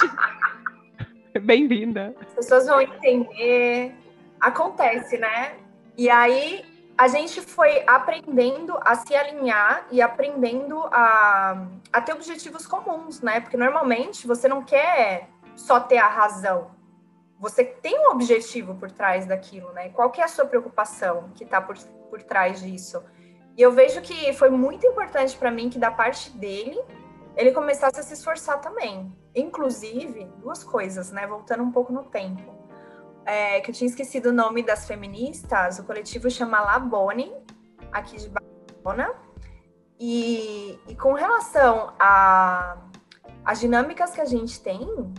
Bem-vinda. 1.43 2.13
As 2.19 2.34
pessoas 2.34 2.65
vão 2.65 2.82
entender. 2.82 3.93
Acontece, 4.41 5.17
né? 5.17 5.54
E 5.95 6.10
aí 6.10 6.65
a 6.97 7.08
gente 7.08 7.39
foi 7.41 7.84
aprendendo 7.88 8.78
a 8.82 8.95
se 8.95 9.15
alinhar 9.15 9.86
e 9.91 10.02
aprendendo 10.02 10.78
a, 10.91 11.65
a 11.93 12.02
ter 12.02 12.13
objetivos 12.13 12.65
comuns, 12.65 13.21
né? 13.21 13.39
Porque 13.39 13.56
normalmente 13.56 14.25
você 14.25 14.47
não 14.47 14.63
quer 14.63 15.30
só 15.56 15.80
ter 15.80 15.97
a 15.97 16.08
razão 16.08 16.79
você 17.39 17.63
tem 17.63 17.97
um 17.97 18.12
objetivo 18.12 18.75
por 18.75 18.91
trás 18.91 19.25
daquilo, 19.25 19.71
né? 19.71 19.89
Qual 19.89 20.12
que 20.12 20.19
é 20.19 20.25
a 20.25 20.28
sua 20.28 20.45
preocupação 20.45 21.30
que 21.34 21.45
está 21.45 21.62
por, 21.62 21.78
por 22.10 22.21
trás 22.21 22.60
disso? 22.60 23.02
E 23.58 23.62
eu 23.62 23.71
vejo 23.71 24.02
que 24.02 24.34
foi 24.34 24.49
muito 24.49 24.86
importante 24.86 25.38
para 25.38 25.49
mim 25.49 25.69
que 25.69 25.80
da 25.80 25.89
parte 25.89 26.30
dele 26.32 26.80
ele 27.38 27.52
começasse 27.52 27.97
a 27.97 28.04
se 28.04 28.13
esforçar 28.13 28.60
também. 28.60 29.15
Inclusive, 29.34 30.25
duas 30.38 30.63
coisas, 30.63 31.12
né? 31.12 31.25
Voltando 31.25 31.63
um 31.63 31.71
pouco 31.71 31.93
no 31.93 32.04
tempo. 32.04 32.54
É, 33.25 33.62
que 33.62 33.71
eu 33.71 33.75
tinha 33.75 33.89
esquecido 33.89 34.30
o 34.30 34.34
nome 34.34 34.62
das 34.62 34.86
feministas, 34.86 35.80
o 35.80 35.86
coletivo 35.86 36.30
chama 36.30 36.60
Labone, 36.60 37.34
aqui 37.91 38.17
de 38.17 38.28
Barcelona. 38.28 39.13
E, 39.97 40.78
e 40.88 40.95
com 40.95 41.13
relação 41.13 41.93
às 41.99 43.60
dinâmicas 43.60 44.12
que 44.12 44.21
a 44.21 44.25
gente 44.25 44.62
tem, 44.62 45.13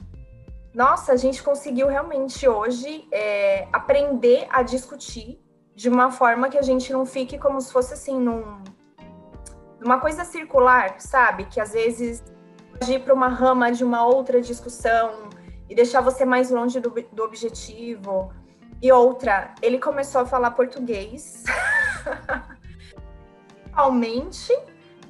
nossa, 0.73 1.13
a 1.13 1.17
gente 1.17 1.43
conseguiu 1.43 1.89
realmente 1.89 2.49
hoje 2.49 3.09
é, 3.13 3.67
aprender 3.73 4.47
a 4.51 4.63
discutir 4.63 5.41
de 5.75 5.89
uma 5.89 6.11
forma 6.11 6.49
que 6.49 6.59
a 6.59 6.63
gente 6.63 6.93
não 6.93 7.05
fique 7.05 7.39
como 7.39 7.61
se 7.61 7.73
fosse 7.73 7.95
assim, 7.95 8.19
num, 8.19 8.63
numa 9.81 9.99
coisa 9.99 10.25
circular, 10.25 11.01
sabe? 11.01 11.47
Que 11.47 11.61
às 11.61 11.73
vezes 11.73 12.23
pode 12.79 12.93
ir 12.93 13.01
para 13.01 13.15
uma 13.15 13.29
rama 13.29 13.73
de 13.73 13.83
uma 13.83 14.05
outra 14.05 14.41
discussão 14.41 15.29
e 15.69 15.75
deixar 15.75 16.01
você 16.03 16.25
mais 16.25 16.51
longe 16.51 16.79
do, 16.79 16.91
do 16.91 17.23
objetivo. 17.25 18.33
E 18.83 18.93
outra, 18.93 19.55
ele 19.61 19.79
começou 19.79 20.21
a 20.21 20.27
falar 20.27 20.53
português, 20.53 21.45
principalmente 23.81 24.53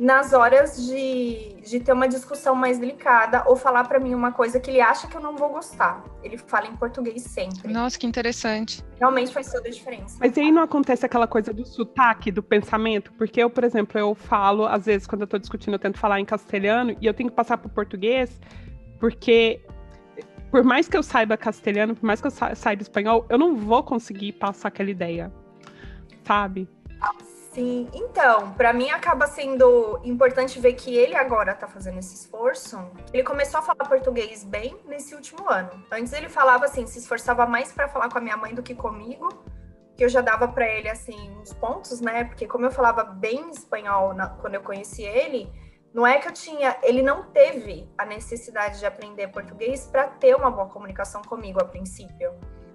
nas 0.00 0.32
horas 0.32 0.86
de, 0.86 1.56
de 1.60 1.78
ter 1.78 1.92
uma 1.92 2.08
discussão 2.08 2.54
mais 2.54 2.78
delicada 2.78 3.44
ou 3.46 3.54
falar 3.54 3.86
para 3.86 4.00
mim 4.00 4.14
uma 4.14 4.32
coisa 4.32 4.58
que 4.58 4.70
ele 4.70 4.80
acha 4.80 5.06
que 5.06 5.14
eu 5.14 5.20
não 5.20 5.36
vou 5.36 5.50
gostar. 5.50 6.02
Ele 6.22 6.38
fala 6.38 6.66
em 6.68 6.74
português 6.74 7.20
sempre. 7.20 7.70
Nossa, 7.70 7.98
que 7.98 8.06
interessante. 8.06 8.82
Realmente 8.98 9.30
faz 9.30 9.52
toda 9.52 9.68
a 9.68 9.70
diferença. 9.70 10.16
Mas 10.18 10.38
aí 10.38 10.50
não 10.50 10.62
acontece 10.62 11.04
aquela 11.04 11.26
coisa 11.26 11.52
do 11.52 11.66
sotaque, 11.66 12.32
do 12.32 12.42
pensamento? 12.42 13.12
Porque 13.12 13.42
eu, 13.42 13.50
por 13.50 13.62
exemplo, 13.62 14.00
eu 14.00 14.14
falo, 14.14 14.64
às 14.64 14.86
vezes, 14.86 15.06
quando 15.06 15.20
eu 15.20 15.26
tô 15.26 15.38
discutindo, 15.38 15.74
eu 15.74 15.78
tento 15.78 15.98
falar 15.98 16.18
em 16.18 16.24
castelhano 16.24 16.96
e 16.98 17.04
eu 17.04 17.12
tenho 17.12 17.28
que 17.28 17.36
passar 17.36 17.58
pro 17.58 17.68
português, 17.68 18.40
porque 18.98 19.60
por 20.50 20.64
mais 20.64 20.88
que 20.88 20.96
eu 20.96 21.02
saiba 21.02 21.36
castelhano, 21.36 21.94
por 21.94 22.06
mais 22.06 22.22
que 22.22 22.26
eu 22.26 22.30
saiba 22.30 22.80
espanhol, 22.80 23.26
eu 23.28 23.36
não 23.36 23.54
vou 23.54 23.82
conseguir 23.82 24.32
passar 24.32 24.68
aquela 24.68 24.90
ideia, 24.90 25.30
sabe? 26.24 26.66
Sim, 27.50 27.88
então, 27.92 28.52
para 28.52 28.72
mim 28.72 28.90
acaba 28.90 29.26
sendo 29.26 30.00
importante 30.04 30.60
ver 30.60 30.74
que 30.74 30.96
ele 30.96 31.16
agora 31.16 31.52
tá 31.52 31.66
fazendo 31.66 31.98
esse 31.98 32.14
esforço. 32.14 32.78
Ele 33.12 33.24
começou 33.24 33.58
a 33.58 33.62
falar 33.62 33.88
português 33.88 34.44
bem 34.44 34.76
nesse 34.86 35.16
último 35.16 35.50
ano. 35.50 35.84
Antes 35.90 36.12
ele 36.12 36.28
falava 36.28 36.66
assim, 36.66 36.86
se 36.86 37.00
esforçava 37.00 37.46
mais 37.46 37.72
para 37.72 37.88
falar 37.88 38.08
com 38.08 38.18
a 38.18 38.20
minha 38.20 38.36
mãe 38.36 38.54
do 38.54 38.62
que 38.62 38.72
comigo, 38.72 39.28
que 39.96 40.04
eu 40.04 40.08
já 40.08 40.20
dava 40.20 40.46
para 40.46 40.64
ele 40.68 40.88
assim 40.88 41.36
uns 41.40 41.52
pontos, 41.52 42.00
né? 42.00 42.22
Porque 42.22 42.46
como 42.46 42.66
eu 42.66 42.70
falava 42.70 43.02
bem 43.02 43.50
espanhol 43.50 44.14
na, 44.14 44.28
quando 44.28 44.54
eu 44.54 44.62
conheci 44.62 45.02
ele, 45.02 45.50
Não 45.92 46.06
é 46.06 46.18
que 46.20 46.28
eu 46.28 46.32
tinha, 46.32 46.76
ele 46.84 47.02
não 47.02 47.24
teve 47.32 47.90
a 47.98 48.04
necessidade 48.04 48.78
de 48.78 48.86
aprender 48.86 49.26
português 49.28 49.88
para 49.88 50.06
ter 50.06 50.36
uma 50.36 50.50
boa 50.50 50.68
comunicação 50.68 51.20
comigo 51.22 51.60
a 51.60 51.64
princípio. 51.64 52.32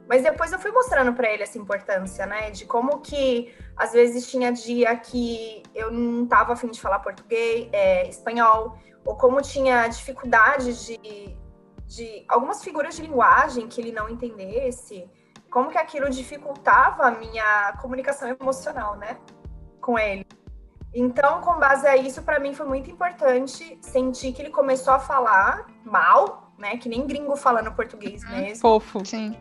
Mas 0.07 0.21
depois 0.21 0.51
eu 0.51 0.59
fui 0.59 0.71
mostrando 0.71 1.13
para 1.13 1.31
ele 1.31 1.43
essa 1.43 1.57
importância, 1.57 2.25
né? 2.25 2.51
De 2.51 2.65
como 2.65 2.99
que 2.99 3.53
às 3.75 3.91
vezes 3.91 4.29
tinha 4.29 4.51
dia 4.51 4.95
que 4.95 5.63
eu 5.73 5.91
não 5.91 6.23
estava 6.23 6.53
afim 6.53 6.69
de 6.69 6.79
falar 6.79 6.99
português, 6.99 7.67
é, 7.71 8.07
espanhol, 8.07 8.77
ou 9.03 9.15
como 9.15 9.41
tinha 9.41 9.87
dificuldade 9.87 10.85
de, 10.85 11.37
de 11.87 12.25
algumas 12.27 12.63
figuras 12.63 12.95
de 12.95 13.01
linguagem 13.01 13.67
que 13.67 13.81
ele 13.81 13.91
não 13.91 14.07
entendesse, 14.07 15.09
como 15.49 15.71
que 15.71 15.77
aquilo 15.77 16.09
dificultava 16.09 17.07
a 17.07 17.11
minha 17.11 17.73
comunicação 17.81 18.29
emocional, 18.39 18.95
né? 18.97 19.17
Com 19.81 19.97
ele. 19.97 20.25
Então, 20.93 21.41
com 21.41 21.59
base 21.59 21.85
a 21.85 21.97
isso, 21.97 22.21
para 22.21 22.39
mim 22.39 22.53
foi 22.53 22.65
muito 22.65 22.89
importante 22.89 23.77
sentir 23.81 24.31
que 24.31 24.41
ele 24.41 24.49
começou 24.49 24.93
a 24.93 24.99
falar 24.99 25.65
mal, 25.83 26.53
né? 26.57 26.77
Que 26.77 26.87
nem 26.87 27.05
gringo 27.07 27.35
falando 27.35 27.71
português 27.73 28.23
uhum. 28.23 28.29
mesmo. 28.29 28.61
Fofo. 28.61 29.05
Sim 29.05 29.35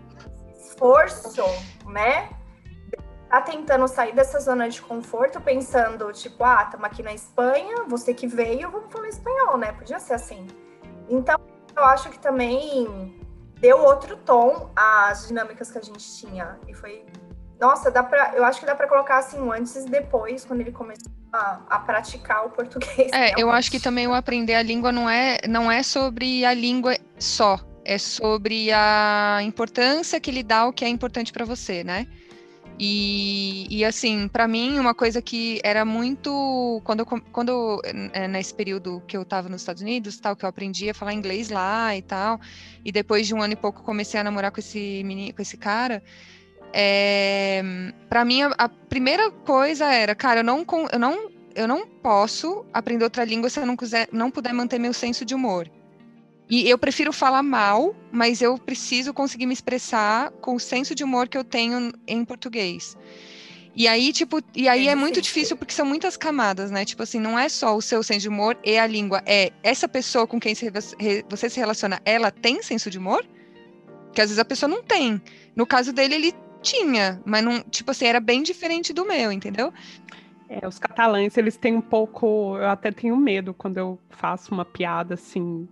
esforço, 0.75 1.45
né? 1.87 2.29
Tá 3.31 3.41
tentando 3.41 3.89
sair 3.89 4.15
dessa 4.15 4.39
zona 4.39 4.69
de 4.69 4.81
conforto, 4.83 5.41
pensando, 5.41 6.13
tipo, 6.13 6.45
ah, 6.45 6.63
estamos 6.65 6.87
aqui 6.87 7.03
na 7.03 7.15
Espanha, 7.15 7.85
você 7.89 8.13
que 8.13 8.27
veio, 8.27 8.71
vamos 8.71 8.93
falar 8.93 9.09
espanhol, 9.09 9.57
né? 9.57 9.73
Podia 9.73 9.99
ser 9.99 10.15
assim. 10.15 10.47
Então, 11.09 11.39
eu 11.77 11.85
acho 11.85 12.11
que 12.11 12.19
também 12.19 13.21
deu 13.59 13.83
outro 13.83 14.17
tom 14.17 14.71
às 14.77 15.27
dinâmicas 15.27 15.71
que 15.71 15.79
a 15.79 15.83
gente 15.83 16.17
tinha. 16.17 16.59
E 16.69 16.75
foi. 16.75 17.05
Nossa, 17.59 17.91
dá 17.91 18.03
pra, 18.03 18.35
eu 18.35 18.45
acho 18.45 18.61
que 18.61 18.67
dá 18.67 18.75
para 18.75 18.87
colocar 18.87 19.19
assim, 19.19 19.41
um 19.41 19.53
antes 19.53 19.75
e 19.77 19.89
depois, 19.89 20.45
quando 20.45 20.61
ele 20.61 20.73
começou 20.73 21.11
a, 21.33 21.61
a 21.69 21.79
praticar 21.79 22.47
o 22.47 22.51
português. 22.51 23.11
É, 23.13 23.31
né? 23.31 23.33
eu 23.37 23.51
acho 23.51 23.71
que 23.71 23.81
também 23.81 24.07
o 24.07 24.15
aprender 24.15 24.55
a 24.55 24.63
língua 24.63 24.93
não 24.93 25.09
é, 25.09 25.39
não 25.49 25.71
é 25.71 25.83
sobre 25.83 26.45
a 26.45 26.53
língua 26.53 26.97
só 27.19 27.59
é 27.85 27.99
sobre 27.99 28.73
a 28.73 29.40
importância 29.42 30.20
que 30.20 30.31
ele 30.31 30.42
dá 30.42 30.59
ao 30.61 30.73
que 30.73 30.85
é 30.85 30.88
importante 30.88 31.33
para 31.33 31.44
você, 31.44 31.85
né? 31.85 32.07
E, 32.79 33.66
e 33.70 33.85
assim, 33.85 34.27
para 34.27 34.49
mim, 34.49 34.79
uma 34.79 34.94
coisa 34.94 35.23
que 35.23 35.61
era 35.62 35.85
muito. 35.85 36.81
Quando, 36.85 37.07
quando 37.07 37.81
é, 38.12 38.27
nesse 38.27 38.53
período 38.53 39.03
que 39.07 39.16
eu 39.16 39.23
estava 39.23 39.49
nos 39.49 39.61
Estados 39.61 39.83
Unidos, 39.83 40.18
tal, 40.18 40.35
que 40.35 40.44
eu 40.44 40.49
aprendi 40.49 40.90
a 40.90 40.94
falar 40.94 41.14
inglês 41.14 41.51
lá 41.51 41.97
e 41.97 42.03
tal, 42.03 42.40
e 42.85 42.90
depois 42.90 43.27
de 43.29 43.35
um 43.35 43.40
ano 43.40 43.53
e 43.53 43.57
pouco 43.57 43.83
comecei 43.83 44.18
a 44.18 44.25
namorar 44.25 44.51
com 44.51 44.59
esse, 44.59 45.03
menino, 45.05 45.35
com 45.35 45.42
esse 45.42 45.57
cara. 45.57 46.03
É, 46.73 47.62
para 48.09 48.25
mim, 48.25 48.42
a, 48.42 48.49
a, 48.59 48.68
primeira 48.68 49.31
coisa 49.31 49.87
era, 49.92 50.12
cara, 50.12 50.40
eu 50.40 50.44
não, 50.44 50.66
eu, 50.92 50.99
não, 50.99 51.31
eu 51.55 51.68
não 51.68 51.87
posso 51.87 52.66
aprender 52.73 53.05
outra 53.05 53.25
língua 53.25 53.49
se 53.49 53.61
eu 53.61 53.66
não, 53.66 53.77
quiser, 53.77 54.09
não 54.11 54.33
puder 54.33 54.53
manter 54.53 54.81
meu 54.81 54.92
senso 54.92 55.25
de 55.25 55.37
humor. 55.37 55.70
E 56.57 56.71
eu 56.71 56.79
prefiro 56.79 57.12
falar 57.12 57.43
mal, 57.43 57.97
mas 58.12 58.40
eu 58.40 58.57
preciso 58.57 59.12
conseguir 59.12 59.45
me 59.45 59.53
expressar 59.53 60.31
com 60.40 60.55
o 60.55 60.61
senso 60.61 60.95
de 60.95 61.03
humor 61.03 61.27
que 61.27 61.37
eu 61.37 61.43
tenho 61.43 61.93
em 62.07 62.25
português. 62.25 62.97
E 63.75 63.88
aí, 63.88 64.12
tipo, 64.12 64.40
e 64.55 64.69
aí 64.69 64.87
é, 64.87 64.95
muito 64.95 65.21
difícil 65.21 65.57
porque 65.57 65.75
são 65.75 65.85
muitas 65.85 66.17
camadas, 66.17 66.71
né? 66.71 66.85
Tipo 66.85 67.03
assim, 67.03 67.19
não 67.19 67.37
é 67.37 67.49
só 67.49 67.77
o 67.77 67.83
seu 67.83 68.05
senso 68.05 68.21
de 68.21 68.29
humor 68.29 68.57
e 68.64 68.79
a 68.79 68.87
língua, 68.87 69.21
é 69.27 69.51
essa 69.64 69.88
pessoa 69.88 70.29
com 70.29 70.38
quem 70.38 70.55
você 71.29 71.51
se 71.51 71.59
relaciona, 71.59 72.01
ela 72.05 72.31
tem 72.31 72.62
senso 72.62 72.88
de 72.88 72.99
humor? 72.99 73.27
Que 74.12 74.21
às 74.21 74.29
vezes 74.29 74.38
a 74.38 74.45
pessoa 74.45 74.71
não 74.71 74.81
tem. 74.81 75.21
No 75.57 75.67
caso 75.67 75.93
dele, 75.93 76.14
ele 76.14 76.33
tinha, 76.62 77.21
mas 77.27 77.43
não, 77.43 77.62
tipo 77.62 77.90
assim, 77.90 78.07
era 78.07 78.21
bem 78.21 78.45
diferente 78.45 78.93
do 78.93 79.05
meu, 79.05 79.33
entendeu? 79.33 79.73
É, 80.49 80.64
os 80.69 80.79
catalães, 80.79 81.37
eles 81.37 81.57
têm 81.57 81.75
um 81.75 81.81
pouco, 81.81 82.57
eu 82.59 82.69
até 82.69 82.93
tenho 82.93 83.17
medo 83.17 83.53
quando 83.53 83.79
eu 83.79 83.99
faço 84.09 84.55
uma 84.55 84.64
piada 84.64 85.14
assim, 85.14 85.67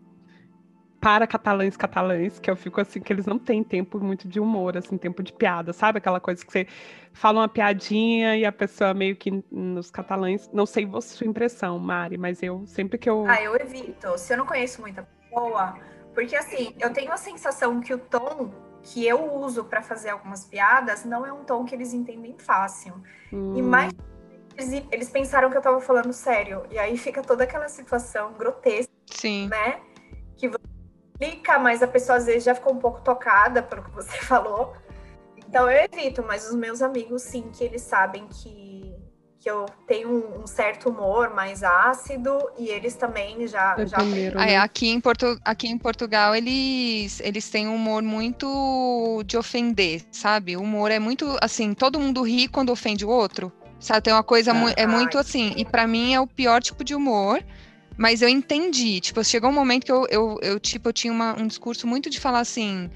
para 1.03 1.27
catalães 1.27 1.77
catalães, 1.77 2.38
que 2.38 2.49
eu 2.49 2.55
fico 2.55 2.81
assim, 2.81 3.01
que 3.01 3.12
eles 3.12 3.27
não 3.27 3.37
têm 3.37 3.65
tempo 3.65 3.99
muito 3.99 4.29
de 4.29 4.38
humor, 4.38 4.77
assim, 4.77 4.97
tempo 4.97 5.21
de 5.21 5.33
piada, 5.33 5.73
sabe? 5.73 5.99
Aquela 5.99 6.21
coisa 6.21 6.47
que 6.47 6.53
você 6.53 6.65
fala 7.12 7.41
uma 7.41 7.49
piadinha 7.49 8.37
e 8.37 8.47
a 8.47 8.53
pessoa 8.53 8.95
meio 8.95 9.17
que 9.17 9.43
nos 9.51 9.91
catalães, 9.91 10.49
não 10.53 10.65
sei 10.65 10.88
a 10.95 11.01
sua 11.01 11.27
impressão, 11.27 11.77
Mari, 11.81 12.17
mas 12.17 12.41
eu 12.41 12.65
sempre 12.69 12.99
que 12.99 13.11
eu. 13.11 13.27
Ah, 13.27 13.43
eu 13.43 13.57
evito. 13.57 14.17
Se 14.17 14.33
eu 14.33 14.37
não 14.37 14.47
conheço 14.47 14.81
muita 14.81 15.03
pessoa, 15.03 15.75
porque 16.15 16.37
assim, 16.37 16.73
eu 16.79 16.93
tenho 16.93 17.11
a 17.11 17.17
sensação 17.17 17.81
que 17.81 17.93
o 17.93 17.99
tom 17.99 18.53
que 18.85 19.05
eu 19.05 19.35
uso 19.35 19.65
para 19.65 19.83
fazer 19.83 20.11
algumas 20.11 20.45
piadas 20.45 21.05
não 21.05 21.27
é 21.27 21.33
um 21.33 21.43
tom 21.43 21.65
que 21.65 21.75
eles 21.75 21.93
entendem 21.93 22.37
fácil. 22.38 22.95
Hum. 23.33 23.57
E 23.57 23.62
mais 23.62 23.93
eles, 24.57 24.87
eles 24.93 25.11
pensaram 25.11 25.51
que 25.51 25.57
eu 25.57 25.62
tava 25.62 25.81
falando 25.81 26.12
sério. 26.12 26.62
E 26.71 26.79
aí 26.79 26.97
fica 26.97 27.23
toda 27.23 27.43
aquela 27.43 27.69
situação 27.69 28.35
grotesca, 28.35 28.93
Sim. 29.07 29.49
né? 29.49 29.81
Que 30.37 30.49
você 30.49 30.71
explica, 31.22 31.58
mas 31.58 31.82
a 31.82 31.87
pessoa 31.87 32.18
às 32.18 32.26
vezes 32.26 32.44
já 32.44 32.54
ficou 32.54 32.72
um 32.72 32.78
pouco 32.78 33.00
tocada 33.00 33.62
pelo 33.62 33.82
que 33.82 33.90
você 33.90 34.18
falou. 34.26 34.74
Então 35.37 35.70
eu 35.70 35.88
evito, 35.90 36.24
mas 36.26 36.48
os 36.48 36.54
meus 36.54 36.82
amigos 36.82 37.22
sim, 37.22 37.50
que 37.52 37.62
eles 37.62 37.82
sabem 37.82 38.26
que, 38.26 38.94
que 39.38 39.50
eu 39.50 39.66
tenho 39.87 40.08
um, 40.08 40.42
um 40.42 40.46
certo 40.46 40.88
humor 40.88 41.35
mais 41.35 41.62
ácido 41.62 42.38
e 42.58 42.68
eles 42.68 42.94
também 42.94 43.46
já. 43.46 43.76
já... 43.85 43.98
Primeiro, 43.98 44.38
né? 44.38 44.56
aqui, 44.56 44.88
em 44.88 45.00
Porto, 45.00 45.38
aqui 45.44 45.68
em 45.68 45.78
Portugal 45.78 46.35
eles, 46.35 47.20
eles 47.20 47.48
têm 47.50 47.68
um 47.68 47.74
humor 47.74 48.02
muito 48.02 49.22
de 49.26 49.37
ofender, 49.37 50.02
sabe? 50.11 50.56
O 50.56 50.62
humor 50.62 50.90
é 50.90 50.98
muito 50.98 51.37
assim, 51.40 51.74
todo 51.74 52.00
mundo 52.00 52.22
ri 52.22 52.48
quando 52.48 52.70
ofende 52.70 53.04
o 53.04 53.08
outro. 53.08 53.52
Sabe, 53.78 54.00
tem 54.00 54.12
uma 54.12 54.22
coisa, 54.22 54.52
ah, 54.52 54.72
é 54.76 54.87
muito 54.87 55.18
assim, 55.18 55.54
e 55.56 55.64
para 55.64 55.88
mim 55.88 56.14
é 56.14 56.20
o 56.20 56.26
pior 56.26 56.62
tipo 56.62 56.85
de 56.85 56.94
humor, 56.94 57.44
mas 58.03 58.21
eu 58.21 58.29
entendi, 58.29 58.99
tipo, 58.99 59.23
chegou 59.23 59.49
um 59.49 59.53
momento 59.53 59.85
que 59.85 59.93
eu, 59.93 60.05
eu, 60.11 60.37
eu 60.43 60.59
tipo, 60.59 60.88
eu 60.88 60.93
tinha 60.93 61.12
uma, 61.12 61.41
um 61.41 61.47
discurso 61.47 61.87
muito 61.87 62.11
de 62.11 62.19
falar 62.19 62.41
assim, 62.41 62.91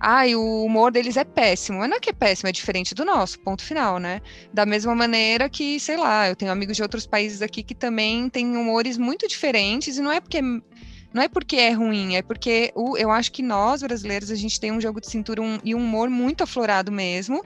ai, 0.00 0.32
ah, 0.32 0.38
o 0.38 0.64
humor 0.64 0.90
deles 0.90 1.18
é 1.18 1.24
péssimo. 1.24 1.80
Mas 1.80 1.90
não 1.90 1.98
é 1.98 2.00
que 2.00 2.08
é 2.08 2.12
péssimo, 2.14 2.48
é 2.48 2.52
diferente 2.52 2.94
do 2.94 3.04
nosso, 3.04 3.38
ponto 3.40 3.62
final, 3.62 3.98
né? 3.98 4.22
Da 4.54 4.64
mesma 4.64 4.94
maneira 4.94 5.50
que, 5.50 5.78
sei 5.78 5.98
lá, 5.98 6.26
eu 6.26 6.34
tenho 6.34 6.50
amigos 6.50 6.74
de 6.74 6.82
outros 6.82 7.06
países 7.06 7.42
aqui 7.42 7.62
que 7.62 7.74
também 7.74 8.30
têm 8.30 8.56
humores 8.56 8.96
muito 8.96 9.28
diferentes, 9.28 9.98
e 9.98 10.00
não 10.00 10.10
é 10.10 10.20
porque 10.20 10.40
não 10.40 11.22
é 11.22 11.28
porque 11.28 11.56
é 11.56 11.72
ruim, 11.72 12.16
é 12.16 12.22
porque 12.22 12.72
o, 12.74 12.96
eu 12.96 13.10
acho 13.10 13.32
que 13.32 13.42
nós, 13.42 13.82
brasileiros, 13.82 14.30
a 14.30 14.34
gente 14.34 14.58
tem 14.58 14.72
um 14.72 14.80
jogo 14.80 15.02
de 15.02 15.10
cintura 15.10 15.42
um, 15.42 15.58
e 15.62 15.74
um 15.74 15.80
humor 15.80 16.08
muito 16.08 16.44
aflorado 16.44 16.90
mesmo. 16.90 17.44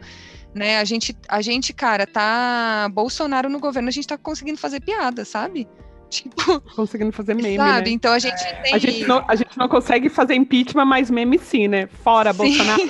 Né? 0.55 0.79
A 0.79 0.85
gente, 0.85 1.17
a 1.29 1.43
gente, 1.43 1.73
cara, 1.73 2.07
tá 2.07 2.89
Bolsonaro 2.93 3.49
no 3.49 3.59
governo, 3.59 3.89
a 3.89 3.93
gente 3.93 4.07
tá 4.07 4.17
conseguindo 4.17 4.59
fazer 4.59 4.81
piada, 4.81 5.25
sabe? 5.25 5.67
Tipo, 6.11 6.61
conseguindo 6.75 7.13
fazer 7.13 7.35
meme, 7.35 7.57
sabe? 7.57 7.91
Né? 7.91 7.95
Então 7.95 8.13
a 8.13 8.19
gente 8.19 8.43
é. 8.43 8.53
tem. 8.55 8.75
A 8.75 8.79
gente, 8.79 9.07
não, 9.07 9.25
a 9.29 9.37
gente 9.37 9.57
não 9.57 9.69
consegue 9.69 10.09
fazer 10.09 10.35
impeachment, 10.35 10.85
mas 10.85 11.09
meme 11.09 11.39
sim, 11.39 11.69
né? 11.69 11.87
Fora 12.03 12.33
sim. 12.33 12.39
Bolsonaro. 12.39 12.83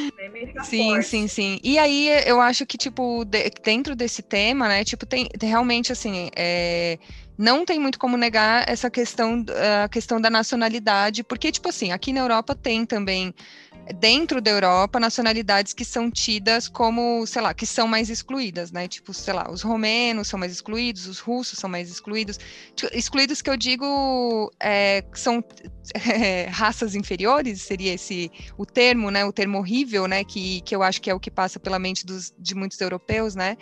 sim, 0.64 1.02
sim, 1.02 1.28
sim. 1.28 1.60
E 1.62 1.78
aí 1.78 2.08
eu 2.26 2.40
acho 2.40 2.64
que, 2.64 2.78
tipo, 2.78 3.26
de, 3.26 3.50
dentro 3.62 3.94
desse 3.94 4.22
tema, 4.22 4.68
né, 4.68 4.84
tipo, 4.84 5.04
tem 5.04 5.28
realmente 5.40 5.92
assim. 5.92 6.30
É, 6.34 6.98
não 7.38 7.66
tem 7.66 7.78
muito 7.78 7.98
como 7.98 8.16
negar 8.16 8.64
essa 8.66 8.88
questão, 8.88 9.44
a 9.84 9.88
questão 9.88 10.18
da 10.18 10.30
nacionalidade, 10.30 11.22
porque, 11.22 11.52
tipo 11.52 11.68
assim, 11.68 11.92
aqui 11.92 12.10
na 12.10 12.20
Europa 12.20 12.54
tem 12.54 12.86
também 12.86 13.34
dentro 13.94 14.40
da 14.40 14.50
Europa, 14.50 14.98
nacionalidades 14.98 15.72
que 15.72 15.84
são 15.84 16.10
tidas 16.10 16.68
como, 16.68 17.26
sei 17.26 17.42
lá, 17.42 17.54
que 17.54 17.64
são 17.64 17.86
mais 17.86 18.10
excluídas, 18.10 18.72
né? 18.72 18.88
Tipo, 18.88 19.14
sei 19.14 19.34
lá, 19.34 19.50
os 19.50 19.62
romenos 19.62 20.28
são 20.28 20.38
mais 20.38 20.52
excluídos, 20.52 21.06
os 21.06 21.20
russos 21.20 21.58
são 21.58 21.70
mais 21.70 21.90
excluídos. 21.90 22.38
Tipo, 22.74 22.94
excluídos 22.96 23.40
que 23.40 23.50
eu 23.50 23.56
digo 23.56 24.50
é, 24.60 25.04
são 25.14 25.42
é, 25.94 26.46
raças 26.46 26.94
inferiores, 26.94 27.62
seria 27.62 27.94
esse 27.94 28.30
o 28.58 28.66
termo, 28.66 29.10
né? 29.10 29.24
O 29.24 29.32
termo 29.32 29.58
horrível, 29.58 30.06
né? 30.06 30.24
Que, 30.24 30.60
que 30.62 30.74
eu 30.74 30.82
acho 30.82 31.00
que 31.00 31.10
é 31.10 31.14
o 31.14 31.20
que 31.20 31.30
passa 31.30 31.60
pela 31.60 31.78
mente 31.78 32.04
dos, 32.04 32.34
de 32.38 32.54
muitos 32.54 32.80
europeus, 32.80 33.34
né? 33.34 33.56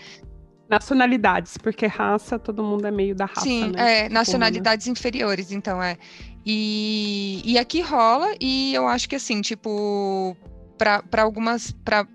Nacionalidades, 0.68 1.58
porque 1.58 1.86
raça, 1.86 2.38
todo 2.38 2.64
mundo 2.64 2.86
é 2.86 2.90
meio 2.90 3.14
da 3.14 3.26
raça, 3.26 3.42
Sim, 3.42 3.72
né? 3.72 3.98
é, 3.98 4.02
tipo, 4.04 4.14
nacionalidades 4.14 4.86
inferiores, 4.86 5.52
então 5.52 5.82
é. 5.82 5.98
E, 6.44 7.40
e 7.44 7.58
aqui 7.58 7.80
rola, 7.80 8.34
e 8.40 8.74
eu 8.74 8.86
acho 8.86 9.08
que 9.08 9.16
assim, 9.16 9.40
tipo, 9.40 10.36
para 10.76 11.22
algumas. 11.22 11.72
para 11.82 12.06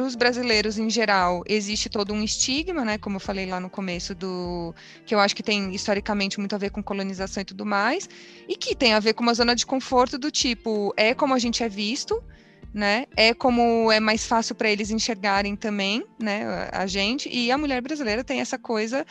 os 0.00 0.14
brasileiros 0.14 0.78
em 0.78 0.90
geral, 0.90 1.42
existe 1.46 1.88
todo 1.88 2.12
um 2.12 2.22
estigma, 2.22 2.84
né? 2.84 2.98
Como 2.98 3.16
eu 3.16 3.20
falei 3.20 3.46
lá 3.46 3.60
no 3.60 3.70
começo, 3.70 4.14
do 4.14 4.74
que 5.06 5.14
eu 5.14 5.20
acho 5.20 5.34
que 5.34 5.42
tem 5.42 5.74
historicamente 5.74 6.38
muito 6.38 6.54
a 6.54 6.58
ver 6.58 6.70
com 6.70 6.82
colonização 6.82 7.40
e 7.40 7.44
tudo 7.44 7.64
mais, 7.64 8.08
e 8.48 8.56
que 8.56 8.74
tem 8.74 8.94
a 8.94 9.00
ver 9.00 9.14
com 9.14 9.22
uma 9.22 9.34
zona 9.34 9.54
de 9.54 9.64
conforto 9.64 10.18
do 10.18 10.30
tipo, 10.30 10.92
é 10.96 11.14
como 11.14 11.34
a 11.34 11.38
gente 11.38 11.62
é 11.62 11.68
visto, 11.68 12.22
né? 12.72 13.06
É 13.16 13.32
como 13.34 13.90
é 13.90 14.00
mais 14.00 14.26
fácil 14.26 14.54
para 14.54 14.70
eles 14.70 14.90
enxergarem 14.90 15.56
também, 15.56 16.04
né? 16.20 16.68
A 16.72 16.86
gente 16.86 17.28
e 17.28 17.50
a 17.50 17.58
mulher 17.58 17.80
brasileira 17.80 18.22
tem 18.22 18.40
essa 18.40 18.58
coisa 18.58 19.04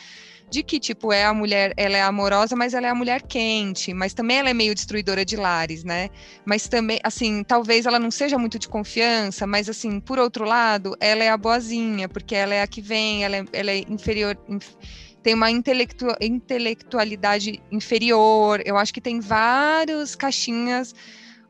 de 0.50 0.62
que 0.62 0.80
tipo 0.80 1.12
é 1.12 1.24
a 1.24 1.34
mulher, 1.34 1.74
ela 1.76 1.96
é 1.96 2.02
amorosa, 2.02 2.56
mas 2.56 2.72
ela 2.72 2.86
é 2.86 2.90
a 2.90 2.94
mulher 2.94 3.22
quente, 3.22 3.92
mas 3.92 4.14
também 4.14 4.38
ela 4.38 4.48
é 4.48 4.54
meio 4.54 4.74
destruidora 4.74 5.24
de 5.24 5.36
lares, 5.36 5.84
né? 5.84 6.08
Mas 6.44 6.68
também, 6.68 6.98
assim, 7.02 7.44
talvez 7.44 7.84
ela 7.84 7.98
não 7.98 8.10
seja 8.10 8.38
muito 8.38 8.58
de 8.58 8.68
confiança, 8.68 9.46
mas 9.46 9.68
assim, 9.68 10.00
por 10.00 10.18
outro 10.18 10.44
lado, 10.44 10.96
ela 11.00 11.22
é 11.22 11.28
a 11.28 11.36
boazinha, 11.36 12.08
porque 12.08 12.34
ela 12.34 12.54
é 12.54 12.62
a 12.62 12.66
que 12.66 12.80
vem, 12.80 13.24
ela 13.24 13.36
é, 13.36 13.44
ela 13.52 13.70
é 13.70 13.78
inferior. 13.88 14.38
Inf 14.48 14.74
tem 15.22 15.34
uma 15.34 15.50
intelectu 15.50 16.06
intelectualidade 16.20 17.60
inferior. 17.70 18.62
Eu 18.64 18.78
acho 18.78 18.94
que 18.94 19.00
tem 19.00 19.20
várias 19.20 20.14
caixinhas 20.14 20.94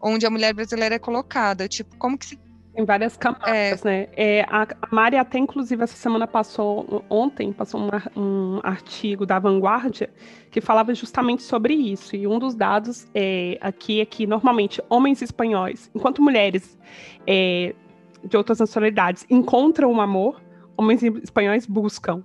onde 0.01 0.27
a 0.27 0.31
mulher 0.31 0.53
brasileira 0.55 0.95
é 0.95 0.99
colocada. 0.99 1.69
Tipo, 1.69 1.97
como 1.97 2.17
que 2.17 2.27
se 2.27 2.39
em 2.79 2.85
várias 2.85 3.17
camadas, 3.17 3.85
é. 3.85 3.85
né? 3.85 4.09
É, 4.17 4.43
a, 4.49 4.63
a 4.63 4.95
Mari 4.95 5.17
até, 5.17 5.37
inclusive, 5.37 5.83
essa 5.83 5.97
semana 5.97 6.29
passou, 6.29 7.05
ontem, 7.11 7.53
passou 7.53 7.81
um, 7.81 7.89
um, 8.17 8.61
artigo 8.63 9.27
da 9.27 9.37
Vanguardia 9.41 10.09
que 10.49 10.61
falava 10.61 10.95
justamente 10.95 11.43
sobre 11.43 11.75
isso. 11.75 12.15
E 12.15 12.25
um 12.25 12.39
dos 12.39 12.55
dados 12.55 13.09
é, 13.13 13.59
aqui 13.61 14.01
é 14.01 14.07
que, 14.07 14.29
normalmente, 14.29 14.81
homens 14.89 15.21
espanhóis, 15.23 15.91
enquanto 15.93 16.23
mulheres 16.23 16.79
é, 17.27 17.75
de 18.23 18.37
outras 18.37 18.61
nacionalidades 18.61 19.27
encontram 19.29 19.93
o 19.93 20.01
amor, 20.01 20.41
homens 20.77 21.03
espanhóis 21.03 21.67
buscam 21.67 22.23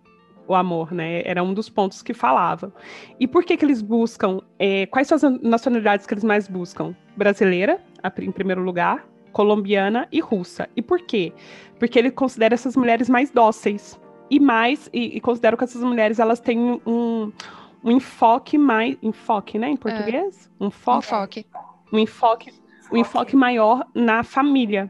o 0.47 0.55
amor, 0.55 0.91
né? 0.91 1.21
Era 1.25 1.43
um 1.43 1.53
dos 1.53 1.69
pontos 1.69 2.01
que 2.01 2.13
falava. 2.13 2.73
E 3.19 3.27
por 3.27 3.43
que 3.43 3.57
que 3.57 3.65
eles 3.65 3.81
buscam? 3.81 4.41
É, 4.59 4.85
quais 4.87 5.07
são 5.07 5.15
as 5.15 5.41
nacionalidades 5.41 6.05
que 6.05 6.13
eles 6.13 6.23
mais 6.23 6.47
buscam? 6.47 6.95
Brasileira, 7.15 7.81
em 8.19 8.31
primeiro 8.31 8.61
lugar, 8.61 9.07
colombiana 9.31 10.07
e 10.11 10.19
russa. 10.19 10.69
E 10.75 10.81
por 10.81 11.01
quê? 11.01 11.33
Porque 11.79 11.97
ele 11.97 12.11
considera 12.11 12.53
essas 12.53 12.77
mulheres 12.77 13.09
mais 13.09 13.31
dóceis 13.31 13.99
e 14.29 14.39
mais 14.39 14.89
e, 14.93 15.17
e 15.17 15.21
considera 15.21 15.57
que 15.57 15.63
essas 15.63 15.83
mulheres 15.83 16.19
elas 16.19 16.39
têm 16.39 16.81
um, 16.85 17.31
um 17.83 17.91
enfoque 17.91 18.57
mais 18.57 18.97
enfoque, 19.01 19.57
né, 19.57 19.69
em 19.69 19.77
português? 19.77 20.49
É. 20.59 20.63
Um 20.63 20.71
foco, 20.71 20.99
enfoque. 20.99 21.45
Um 21.91 21.99
enfoque, 21.99 22.53
um 22.91 22.97
enfoque 22.97 23.35
maior 23.35 23.85
na 23.93 24.23
família, 24.23 24.89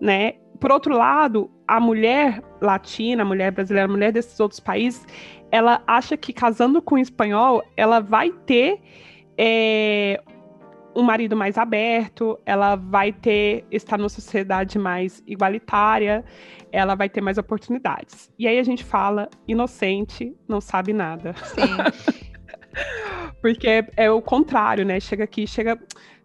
né? 0.00 0.34
Por 0.62 0.70
outro 0.70 0.96
lado, 0.96 1.50
a 1.66 1.80
mulher 1.80 2.40
latina, 2.60 3.22
a 3.22 3.26
mulher 3.26 3.50
brasileira, 3.50 3.88
a 3.88 3.90
mulher 3.90 4.12
desses 4.12 4.38
outros 4.38 4.60
países, 4.60 5.04
ela 5.50 5.82
acha 5.88 6.16
que 6.16 6.32
casando 6.32 6.80
com 6.80 6.94
o 6.94 6.98
espanhol, 6.98 7.64
ela 7.76 7.98
vai 7.98 8.30
ter 8.30 8.80
é, 9.36 10.22
um 10.94 11.02
marido 11.02 11.36
mais 11.36 11.58
aberto, 11.58 12.38
ela 12.46 12.76
vai 12.76 13.12
ter 13.12 13.64
estar 13.72 13.98
numa 13.98 14.08
sociedade 14.08 14.78
mais 14.78 15.20
igualitária, 15.26 16.24
ela 16.70 16.94
vai 16.94 17.08
ter 17.08 17.20
mais 17.20 17.38
oportunidades. 17.38 18.30
E 18.38 18.46
aí 18.46 18.60
a 18.60 18.62
gente 18.62 18.84
fala, 18.84 19.28
inocente, 19.48 20.32
não 20.46 20.60
sabe 20.60 20.92
nada. 20.92 21.34
Sim. 21.42 22.22
Porque 23.42 23.66
é, 23.66 23.90
é, 23.96 24.10
o 24.12 24.22
contrário, 24.22 24.84
né? 24.84 25.00
Chega 25.00 25.24
aqui, 25.24 25.44
chega 25.44 25.76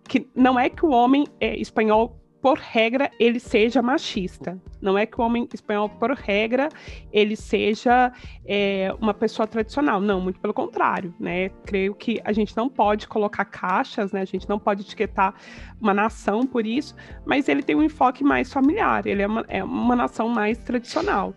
que 0.07 0.29
não 0.35 0.59
é 0.59 0.69
que 0.69 0.85
o 0.85 0.91
homem 0.91 1.25
é, 1.39 1.57
espanhol 1.57 2.15
por 2.47 2.59
regra, 2.59 3.11
ele 3.19 3.41
seja 3.41 3.81
machista. 3.81 4.57
Não 4.81 4.97
é 4.97 5.05
que 5.05 5.19
o 5.19 5.21
homem 5.21 5.45
espanhol, 5.53 5.89
por 5.89 6.11
regra, 6.11 6.69
ele 7.11 7.35
seja 7.35 8.09
é, 8.45 8.95
uma 9.01 9.13
pessoa 9.13 9.45
tradicional. 9.45 9.99
Não, 9.99 10.21
muito 10.21 10.39
pelo 10.39 10.53
contrário, 10.53 11.13
né? 11.19 11.49
Creio 11.65 11.93
que 11.93 12.21
a 12.23 12.31
gente 12.31 12.55
não 12.55 12.69
pode 12.69 13.05
colocar 13.05 13.43
caixas, 13.43 14.13
né? 14.13 14.21
A 14.21 14.25
gente 14.25 14.47
não 14.47 14.57
pode 14.57 14.83
etiquetar 14.83 15.33
uma 15.81 15.93
nação 15.93 16.45
por 16.45 16.65
isso, 16.65 16.95
mas 17.25 17.49
ele 17.49 17.61
tem 17.61 17.75
um 17.75 17.83
enfoque 17.83 18.23
mais 18.23 18.49
familiar. 18.49 19.05
Ele 19.05 19.23
é 19.23 19.27
uma, 19.27 19.45
é 19.49 19.61
uma 19.61 19.97
nação 19.97 20.29
mais 20.29 20.57
tradicional. 20.57 21.33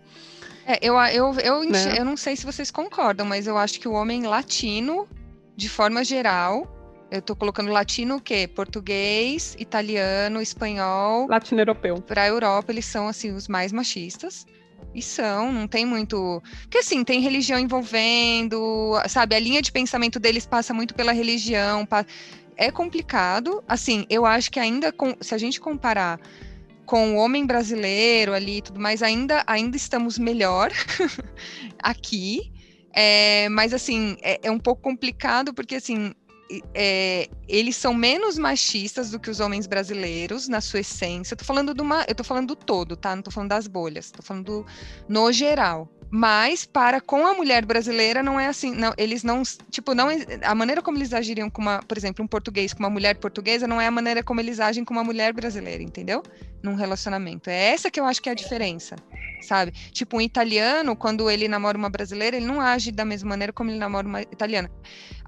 É, 0.64 0.78
eu, 0.80 0.94
eu, 0.94 1.32
eu, 1.40 1.68
né? 1.68 1.98
eu 1.98 2.04
não 2.04 2.16
sei 2.16 2.36
se 2.36 2.46
vocês 2.46 2.70
concordam, 2.70 3.26
mas 3.26 3.48
eu 3.48 3.58
acho 3.58 3.80
que 3.80 3.88
o 3.88 3.94
homem 3.94 4.28
latino, 4.28 5.08
de 5.56 5.68
forma 5.68 6.04
geral, 6.04 6.68
eu 7.10 7.18
estou 7.18 7.34
colocando 7.34 7.72
latino 7.72 8.16
o 8.16 8.20
quê? 8.20 8.48
Português, 8.48 9.56
italiano, 9.58 10.40
espanhol. 10.40 11.26
Latino 11.28 11.60
europeu. 11.60 12.00
Para 12.00 12.22
a 12.22 12.28
Europa, 12.28 12.70
eles 12.70 12.84
são 12.84 13.08
assim 13.08 13.32
os 13.32 13.48
mais 13.48 13.72
machistas. 13.72 14.46
E 14.94 15.02
são, 15.02 15.52
não 15.52 15.66
tem 15.66 15.84
muito. 15.84 16.42
Porque 16.62 16.78
assim, 16.78 17.04
tem 17.04 17.20
religião 17.20 17.58
envolvendo, 17.58 18.94
sabe? 19.08 19.34
A 19.34 19.38
linha 19.38 19.60
de 19.60 19.70
pensamento 19.72 20.18
deles 20.18 20.46
passa 20.46 20.72
muito 20.72 20.94
pela 20.94 21.12
religião. 21.12 21.86
É 22.56 22.70
complicado. 22.70 23.62
Assim, 23.66 24.06
eu 24.08 24.24
acho 24.24 24.50
que 24.50 24.60
ainda, 24.60 24.92
com... 24.92 25.14
se 25.20 25.34
a 25.34 25.38
gente 25.38 25.60
comparar 25.60 26.20
com 26.86 27.14
o 27.14 27.16
homem 27.18 27.46
brasileiro 27.46 28.34
ali 28.34 28.58
e 28.58 28.62
tudo 28.62 28.80
mais, 28.80 29.02
ainda, 29.02 29.44
ainda 29.46 29.76
estamos 29.76 30.18
melhor 30.18 30.72
aqui. 31.78 32.52
É, 32.92 33.48
mas 33.48 33.72
assim, 33.72 34.16
é, 34.22 34.40
é, 34.42 34.50
um 34.50 34.58
pouco 34.58 34.82
complicado, 34.82 35.54
porque 35.54 35.76
assim, 35.76 36.12
é, 36.74 37.28
eles 37.48 37.76
são 37.76 37.94
menos 37.94 38.36
machistas 38.38 39.10
do 39.10 39.18
que 39.18 39.30
os 39.30 39.40
homens 39.40 39.66
brasileiros 39.66 40.48
na 40.48 40.60
sua 40.60 40.80
essência. 40.80 41.34
Eu 41.34 41.38
tô 41.38 41.44
falando 41.44 41.74
do 41.74 41.82
uma, 41.82 42.04
eu 42.08 42.14
tô 42.14 42.24
falando 42.24 42.48
do 42.48 42.56
todo, 42.56 42.96
tá? 42.96 43.14
Não 43.14 43.22
tô 43.22 43.30
falando 43.30 43.50
das 43.50 43.66
bolhas, 43.66 44.10
tô 44.10 44.22
falando 44.22 44.44
do, 44.44 44.66
no 45.08 45.32
geral. 45.32 45.88
Mas 46.10 46.66
para 46.66 47.00
com 47.00 47.24
a 47.24 47.34
mulher 47.34 47.64
brasileira 47.64 48.20
não 48.20 48.38
é 48.38 48.48
assim, 48.48 48.74
não, 48.74 48.92
eles 48.98 49.22
não, 49.22 49.42
tipo, 49.70 49.94
não 49.94 50.08
a 50.42 50.54
maneira 50.56 50.82
como 50.82 50.98
eles 50.98 51.12
agiriam 51.12 51.48
com 51.48 51.62
uma, 51.62 51.80
por 51.86 51.96
exemplo, 51.96 52.24
um 52.24 52.26
português 52.26 52.72
com 52.74 52.80
uma 52.80 52.90
mulher 52.90 53.16
portuguesa 53.16 53.68
não 53.68 53.80
é 53.80 53.86
a 53.86 53.90
maneira 53.92 54.20
como 54.20 54.40
eles 54.40 54.58
agem 54.58 54.84
com 54.84 54.92
uma 54.92 55.04
mulher 55.04 55.32
brasileira, 55.32 55.82
entendeu? 55.82 56.20
Num 56.64 56.74
relacionamento. 56.74 57.48
É 57.48 57.70
essa 57.70 57.90
que 57.90 58.00
eu 58.00 58.04
acho 58.04 58.20
que 58.20 58.28
é 58.28 58.32
a 58.32 58.34
diferença, 58.34 58.96
sabe? 59.40 59.70
Tipo, 59.92 60.16
um 60.16 60.20
italiano, 60.20 60.96
quando 60.96 61.30
ele 61.30 61.46
namora 61.46 61.78
uma 61.78 61.88
brasileira, 61.88 62.36
ele 62.36 62.46
não 62.46 62.60
age 62.60 62.90
da 62.90 63.04
mesma 63.04 63.28
maneira 63.28 63.52
como 63.52 63.70
ele 63.70 63.78
namora 63.78 64.06
uma 64.06 64.20
italiana. 64.22 64.68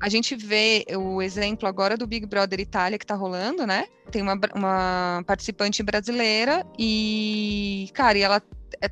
A 0.00 0.08
gente 0.08 0.34
vê 0.34 0.84
o 0.96 1.22
exemplo 1.22 1.68
agora 1.68 1.96
do 1.96 2.08
Big 2.08 2.26
Brother 2.26 2.58
Itália 2.58 2.98
que 2.98 3.06
tá 3.06 3.14
rolando, 3.14 3.64
né? 3.64 3.86
Tem 4.10 4.20
uma, 4.20 4.36
uma 4.52 5.22
participante 5.24 5.80
brasileira 5.80 6.66
e, 6.76 7.88
cara, 7.94 8.18
e 8.18 8.22
ela 8.22 8.42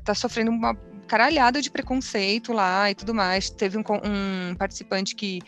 tá 0.05 0.15
sofrendo 0.15 0.51
uma 0.51 0.73
caralhada 1.11 1.61
de 1.61 1.69
preconceito 1.69 2.53
lá 2.53 2.89
e 2.89 2.95
tudo 2.95 3.13
mais. 3.13 3.49
Teve 3.49 3.77
um, 3.77 3.81
um 3.81 4.55
participante 4.55 5.13
que 5.13 5.41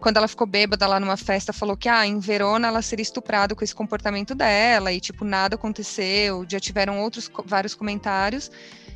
quando 0.00 0.16
ela 0.16 0.26
ficou 0.26 0.46
bêbada 0.46 0.86
lá 0.86 0.98
numa 0.98 1.18
festa, 1.18 1.52
falou 1.52 1.76
que 1.76 1.90
ah, 1.90 2.06
em 2.06 2.18
Verona 2.18 2.68
ela 2.68 2.80
seria 2.80 3.02
estuprada 3.02 3.54
com 3.54 3.62
esse 3.62 3.74
comportamento 3.74 4.34
dela 4.34 4.90
e 4.94 5.00
tipo 5.00 5.22
nada 5.22 5.56
aconteceu. 5.56 6.46
Já 6.48 6.58
tiveram 6.58 7.02
outros 7.02 7.30
vários 7.44 7.74
comentários. 7.74 8.50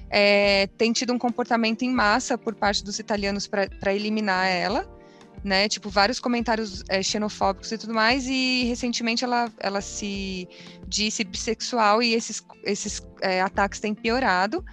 É, 0.09 0.66
tem 0.79 0.94
tido 0.94 1.12
um 1.12 1.18
comportamento 1.18 1.83
em 1.83 1.92
massa 1.92 2.38
por 2.38 2.55
parte 2.55 2.83
dos 2.83 2.99
italianos 2.99 3.47
para 3.47 3.94
eliminar 3.94 4.47
ela, 4.47 4.88
né? 5.44 5.68
Tipo 5.68 5.90
vários 5.90 6.18
comentários 6.18 6.83
é, 6.88 7.03
xenofóbicos 7.03 7.71
e 7.71 7.77
tudo 7.77 7.92
mais. 7.92 8.27
E 8.27 8.64
recentemente 8.64 9.25
ela, 9.25 9.53
ela 9.59 9.83
se 9.83 10.49
disse 10.87 11.23
bissexual 11.23 12.03
e 12.03 12.14
esses, 12.14 12.42
esses 12.64 13.03
é, 13.21 13.42
ataques 13.42 13.79
têm 13.79 13.94
piorado. 13.94 14.64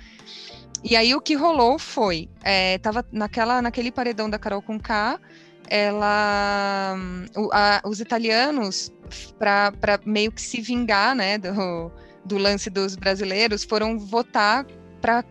E 0.88 0.96
aí 0.96 1.16
o 1.16 1.20
que 1.20 1.34
rolou 1.34 1.80
foi, 1.80 2.30
é, 2.44 2.78
tava 2.78 3.04
naquela, 3.12 3.60
naquele 3.60 3.92
paredão 3.92 4.30
da 4.30 4.38
Carol 4.38 4.62
com 4.62 4.80
K, 4.80 5.20
ela, 5.68 6.96
o, 7.36 7.50
a, 7.52 7.82
os 7.84 8.00
italianos, 8.00 8.94
para 9.40 10.00
meio 10.06 10.32
que 10.32 10.40
se 10.40 10.62
vingar, 10.62 11.16
né, 11.16 11.40
do, 11.40 11.92
do 12.24 12.38
lance 12.38 12.70
dos 12.70 12.96
brasileiros, 12.96 13.64
foram 13.64 13.98
votar 13.98 14.64
pra, 15.02 15.26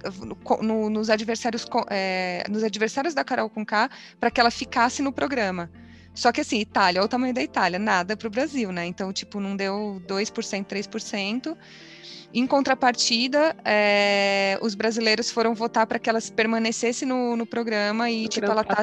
no, 0.60 0.90
nos 0.90 1.08
adversários 1.08 1.64
é, 1.88 2.44
nos 2.50 2.64
adversários 2.64 3.14
da 3.14 3.22
Carol 3.22 3.48
com 3.48 3.64
K 3.64 3.88
para 4.18 4.32
que 4.32 4.40
ela 4.40 4.50
ficasse 4.50 5.02
no 5.02 5.12
programa. 5.12 5.70
Só 6.14 6.30
que 6.30 6.40
assim, 6.40 6.60
Itália, 6.60 7.00
olha 7.00 7.06
o 7.06 7.08
tamanho 7.08 7.34
da 7.34 7.42
Itália, 7.42 7.78
nada 7.78 8.16
para 8.16 8.28
o 8.28 8.30
Brasil, 8.30 8.70
né? 8.70 8.86
Então, 8.86 9.12
tipo, 9.12 9.40
não 9.40 9.56
deu 9.56 10.00
2%, 10.06 10.64
3%. 10.64 11.56
Em 12.32 12.46
contrapartida, 12.46 13.54
é, 13.64 14.58
os 14.60 14.74
brasileiros 14.74 15.30
foram 15.30 15.54
votar 15.54 15.86
para 15.86 15.98
que 15.98 16.08
ela 16.08 16.20
permanecesse 16.34 17.04
no, 17.04 17.36
no 17.36 17.46
programa 17.46 18.10
e, 18.10 18.28
tipo, 18.28 18.46
ela 18.46 18.64
tá. 18.64 18.82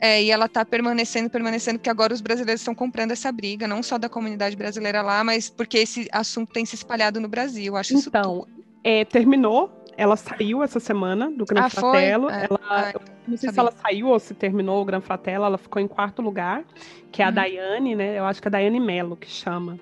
É, 0.00 0.20
e 0.20 0.32
ela 0.32 0.48
tá 0.48 0.64
permanecendo, 0.64 1.30
permanecendo, 1.30 1.78
porque 1.78 1.88
agora 1.88 2.12
os 2.12 2.20
brasileiros 2.20 2.60
estão 2.60 2.74
comprando 2.74 3.12
essa 3.12 3.30
briga, 3.30 3.68
não 3.68 3.84
só 3.84 3.98
da 3.98 4.08
comunidade 4.08 4.56
brasileira 4.56 5.00
lá, 5.00 5.22
mas 5.22 5.48
porque 5.48 5.78
esse 5.78 6.08
assunto 6.10 6.52
tem 6.52 6.66
se 6.66 6.74
espalhado 6.74 7.20
no 7.20 7.28
Brasil. 7.28 7.76
Acho 7.76 7.94
então, 7.94 8.44
é, 8.82 9.04
terminou, 9.04 9.70
ela 9.96 10.16
saiu 10.16 10.62
essa 10.62 10.80
semana 10.80 11.30
do 11.30 11.44
Gran 11.44 11.64
ah, 11.64 11.70
Fratello. 11.70 12.30
É, 12.30 12.46
ela, 12.48 12.60
ah, 12.62 12.92
não 13.26 13.36
sei 13.36 13.50
sabia. 13.50 13.52
se 13.52 13.60
ela 13.60 13.72
saiu 13.72 14.08
ou 14.08 14.18
se 14.18 14.34
terminou 14.34 14.80
o 14.80 14.84
Gran 14.84 15.00
Fratello, 15.00 15.44
ela 15.44 15.58
ficou 15.58 15.80
em 15.80 15.88
quarto 15.88 16.22
lugar, 16.22 16.64
que 17.10 17.22
é 17.22 17.24
a 17.24 17.28
uhum. 17.28 17.34
Daiane, 17.34 17.94
né? 17.94 18.18
Eu 18.18 18.24
acho 18.24 18.40
que 18.40 18.48
é 18.48 18.50
a 18.50 18.52
Daiane 18.52 18.80
Mello 18.80 19.16
que 19.16 19.28
chama. 19.28 19.78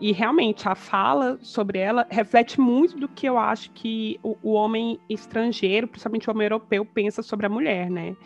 E 0.00 0.12
realmente 0.12 0.66
a 0.66 0.74
fala 0.74 1.38
sobre 1.42 1.78
ela 1.78 2.06
reflete 2.10 2.58
muito 2.58 2.96
do 2.96 3.06
que 3.06 3.26
eu 3.26 3.36
acho 3.36 3.70
que 3.72 4.18
o, 4.22 4.36
o 4.42 4.52
homem 4.52 4.98
estrangeiro, 5.08 5.86
principalmente 5.86 6.28
o 6.28 6.32
homem 6.32 6.46
europeu, 6.46 6.84
pensa 6.86 7.22
sobre 7.22 7.46
a 7.46 7.48
mulher, 7.50 7.90
né? 7.90 8.16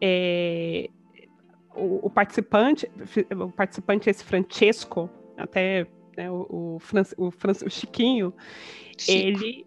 É, 0.00 0.90
o, 1.76 2.06
o, 2.06 2.10
participante, 2.10 2.90
o 3.36 3.50
participante 3.50 4.10
esse 4.10 4.24
Francesco, 4.24 5.08
até 5.36 5.86
né, 6.16 6.30
o, 6.30 6.46
o, 6.50 6.78
o, 7.16 7.28
o 7.28 7.70
Chiquinho, 7.70 8.34
Chico. 8.98 9.12
ele 9.12 9.66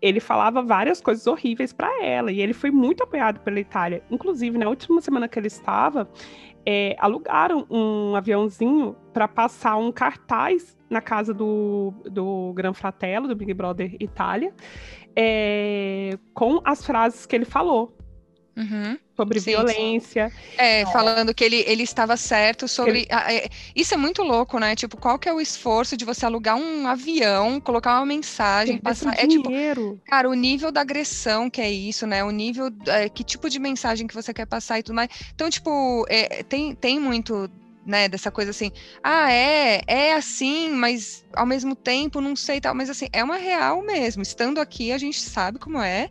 ele 0.00 0.20
falava 0.20 0.62
várias 0.62 1.00
coisas 1.00 1.26
horríveis 1.26 1.72
para 1.72 2.04
ela 2.04 2.30
e 2.30 2.40
ele 2.40 2.52
foi 2.52 2.70
muito 2.70 3.02
apoiado 3.02 3.40
pela 3.40 3.58
Itália. 3.58 4.02
Inclusive, 4.10 4.58
na 4.58 4.68
última 4.68 5.00
semana 5.00 5.28
que 5.28 5.38
ele 5.38 5.46
estava, 5.46 6.08
é, 6.64 6.96
alugaram 6.98 7.66
um 7.70 8.14
aviãozinho 8.16 8.96
para 9.12 9.28
passar 9.28 9.76
um 9.76 9.92
cartaz 9.92 10.76
na 10.90 11.00
casa 11.00 11.32
do, 11.32 11.92
do 12.04 12.52
Gran 12.54 12.72
Fratello, 12.72 13.28
do 13.28 13.36
Big 13.36 13.54
Brother 13.54 13.96
Itália, 14.00 14.52
é, 15.14 16.18
com 16.34 16.60
as 16.64 16.84
frases 16.84 17.24
que 17.24 17.34
ele 17.34 17.44
falou. 17.44 17.95
Uhum. 18.56 18.98
Sobre 19.14 19.38
sim, 19.38 19.50
violência. 19.50 20.30
Sim. 20.30 20.36
É, 20.56 20.86
falando 20.86 21.34
que 21.34 21.44
ele, 21.44 21.62
ele 21.66 21.82
estava 21.82 22.16
certo 22.16 22.66
sobre. 22.66 23.00
Ele... 23.00 23.06
É, 23.10 23.48
isso 23.74 23.92
é 23.92 23.96
muito 23.98 24.22
louco, 24.22 24.58
né? 24.58 24.74
Tipo, 24.74 24.96
qual 24.96 25.18
que 25.18 25.28
é 25.28 25.32
o 25.32 25.40
esforço 25.40 25.94
de 25.94 26.06
você 26.06 26.24
alugar 26.24 26.56
um 26.56 26.86
avião, 26.86 27.60
colocar 27.60 27.98
uma 27.98 28.06
mensagem, 28.06 28.78
passar. 28.78 29.14
É 29.18 29.26
tipo. 29.26 29.50
Cara, 30.06 30.30
o 30.30 30.34
nível 30.34 30.72
da 30.72 30.80
agressão 30.80 31.50
que 31.50 31.60
é 31.60 31.70
isso, 31.70 32.06
né? 32.06 32.24
O 32.24 32.30
nível. 32.30 32.70
É, 32.86 33.10
que 33.10 33.22
tipo 33.22 33.50
de 33.50 33.58
mensagem 33.58 34.06
que 34.06 34.14
você 34.14 34.32
quer 34.32 34.46
passar 34.46 34.78
e 34.78 34.82
tudo 34.82 34.94
mais. 34.94 35.10
Então, 35.34 35.50
tipo, 35.50 36.06
é, 36.08 36.42
tem, 36.42 36.74
tem 36.74 36.98
muito 36.98 37.50
né, 37.84 38.08
dessa 38.08 38.30
coisa 38.30 38.50
assim, 38.50 38.72
ah, 39.02 39.30
é, 39.30 39.80
é 39.86 40.12
assim, 40.14 40.70
mas 40.70 41.24
ao 41.32 41.46
mesmo 41.46 41.76
tempo 41.76 42.20
não 42.20 42.34
sei 42.34 42.60
tal, 42.60 42.74
mas 42.74 42.90
assim, 42.90 43.06
é 43.12 43.22
uma 43.22 43.36
real 43.36 43.82
mesmo. 43.82 44.22
Estando 44.22 44.60
aqui, 44.60 44.92
a 44.92 44.98
gente 44.98 45.20
sabe 45.20 45.58
como 45.58 45.80
é 45.80 46.08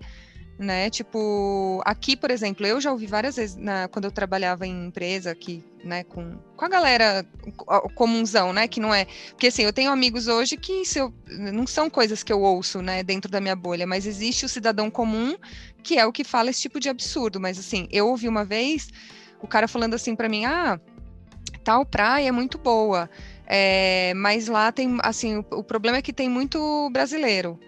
né? 0.57 0.89
Tipo, 0.89 1.81
aqui, 1.85 2.15
por 2.15 2.31
exemplo, 2.31 2.65
eu 2.65 2.79
já 2.79 2.91
ouvi 2.91 3.05
várias 3.07 3.35
vezes 3.35 3.55
na, 3.55 3.87
quando 3.87 4.05
eu 4.05 4.11
trabalhava 4.11 4.65
em 4.65 4.87
empresa 4.87 5.31
aqui, 5.31 5.63
né, 5.83 6.03
com, 6.03 6.37
com 6.55 6.65
a 6.65 6.69
galera 6.69 7.25
comunzão, 7.93 8.53
né, 8.53 8.67
que 8.67 8.79
não 8.79 8.93
é, 8.93 9.05
porque 9.29 9.47
assim, 9.47 9.63
eu 9.63 9.73
tenho 9.73 9.91
amigos 9.91 10.27
hoje 10.27 10.57
que 10.57 10.85
se 10.85 10.99
eu, 10.99 11.13
não 11.29 11.67
são 11.67 11.89
coisas 11.89 12.23
que 12.23 12.33
eu 12.33 12.41
ouço, 12.41 12.81
né, 12.81 13.03
dentro 13.03 13.29
da 13.29 13.39
minha 13.41 13.55
bolha, 13.55 13.85
mas 13.85 14.07
existe 14.07 14.45
o 14.45 14.49
cidadão 14.49 14.89
comum 14.89 15.35
que 15.83 15.99
é 15.99 16.05
o 16.05 16.11
que 16.11 16.23
fala 16.23 16.49
esse 16.49 16.61
tipo 16.61 16.79
de 16.79 16.89
absurdo, 16.89 17.39
mas 17.39 17.59
assim, 17.59 17.87
eu 17.91 18.07
ouvi 18.07 18.27
uma 18.27 18.43
vez 18.43 18.89
o 19.41 19.47
cara 19.47 19.67
falando 19.67 19.93
assim 19.93 20.15
para 20.15 20.27
mim, 20.27 20.45
ah, 20.45 20.79
tal 21.63 21.85
praia 21.85 22.29
é 22.29 22.31
muito 22.31 22.57
boa, 22.57 23.09
é, 23.45 24.13
mas 24.15 24.47
lá 24.47 24.71
tem, 24.71 24.97
assim, 25.03 25.37
o, 25.37 25.45
o 25.51 25.63
problema 25.63 25.97
é 25.97 26.01
que 26.01 26.13
tem 26.13 26.27
muito 26.27 26.89
brasileiro, 26.91 27.59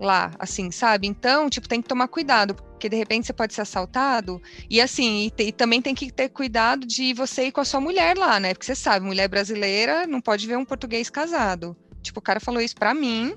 lá, 0.00 0.32
assim, 0.38 0.70
sabe? 0.70 1.06
Então, 1.06 1.48
tipo, 1.50 1.68
tem 1.68 1.82
que 1.82 1.88
tomar 1.88 2.08
cuidado, 2.08 2.54
porque 2.54 2.88
de 2.88 2.96
repente 2.96 3.26
você 3.26 3.32
pode 3.32 3.52
ser 3.52 3.60
assaltado. 3.60 4.40
E 4.68 4.80
assim, 4.80 5.30
e, 5.38 5.42
e, 5.42 5.52
também 5.52 5.82
tem 5.82 5.94
que 5.94 6.10
ter 6.10 6.30
cuidado 6.30 6.86
de 6.86 7.12
você 7.12 7.46
ir 7.46 7.52
com 7.52 7.60
a 7.60 7.64
sua 7.64 7.80
mulher 7.80 8.16
lá, 8.16 8.40
né? 8.40 8.54
Porque 8.54 8.66
você 8.66 8.74
sabe, 8.74 9.04
mulher 9.04 9.28
brasileira 9.28 10.06
não 10.06 10.20
pode 10.20 10.46
ver 10.46 10.56
um 10.56 10.64
português 10.64 11.10
casado. 11.10 11.76
Tipo, 12.02 12.18
o 12.18 12.22
cara 12.22 12.40
falou 12.40 12.62
isso 12.62 12.74
pra 12.74 12.94
mim. 12.94 13.34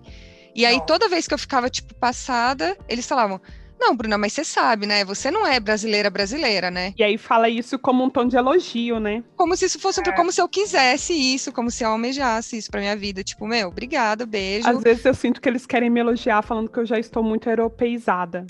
E 0.56 0.65
aí, 0.65 0.80
toda 0.86 1.10
vez 1.10 1.28
que 1.28 1.34
eu 1.34 1.38
ficava, 1.38 1.69
tipo, 1.69 1.93
passada, 1.95 2.78
eles 2.88 3.06
falavam: 3.06 3.41
não, 3.84 3.96
Bruna, 3.96 4.17
mas 4.17 4.32
você 4.32 4.46
sabe, 4.46 4.86
né? 4.86 5.04
Você 5.04 5.30
não 5.30 5.46
é 5.46 5.60
brasileira 5.60 6.10
brasileira, 6.10 6.72
né? 6.72 6.93
E 6.98 7.04
aí 7.04 7.17
fala 7.17 7.50
isso 7.50 7.78
como 7.78 8.02
um 8.02 8.10
tom 8.10 8.26
de 8.26 8.38
elogio, 8.38 8.98
né? 8.98 9.22
Como 9.36 9.56
se 9.58 9.65
isso 9.65 9.78
fosse 9.78 10.00
é. 10.00 10.12
como 10.13 10.32
se 10.32 10.41
eu 10.41 10.48
quisesse 10.48 11.13
isso, 11.13 11.52
como 11.52 11.69
se 11.69 11.84
eu 11.84 11.89
almejasse 11.89 12.58
isso 12.58 12.72
pra 12.72 12.80
minha 12.80 12.96
vida. 12.96 13.24
Tipo, 13.24 13.46
meu, 13.46 13.67
obrigado, 13.67 14.26
beijo. 14.26 14.69
Às 14.69 14.82
vezes 14.82 15.04
eu 15.04 15.13
sinto 15.13 15.41
que 15.41 15.50
eles 15.50 15.65
querem 15.65 15.89
me 15.89 16.00
elogiar 16.00 16.41
falando 16.41 16.69
que 16.69 16.80
eu 16.80 16.86
já 16.86 16.98
estou 16.98 17.22
muito 17.22 17.50
europeizada. 17.50 18.48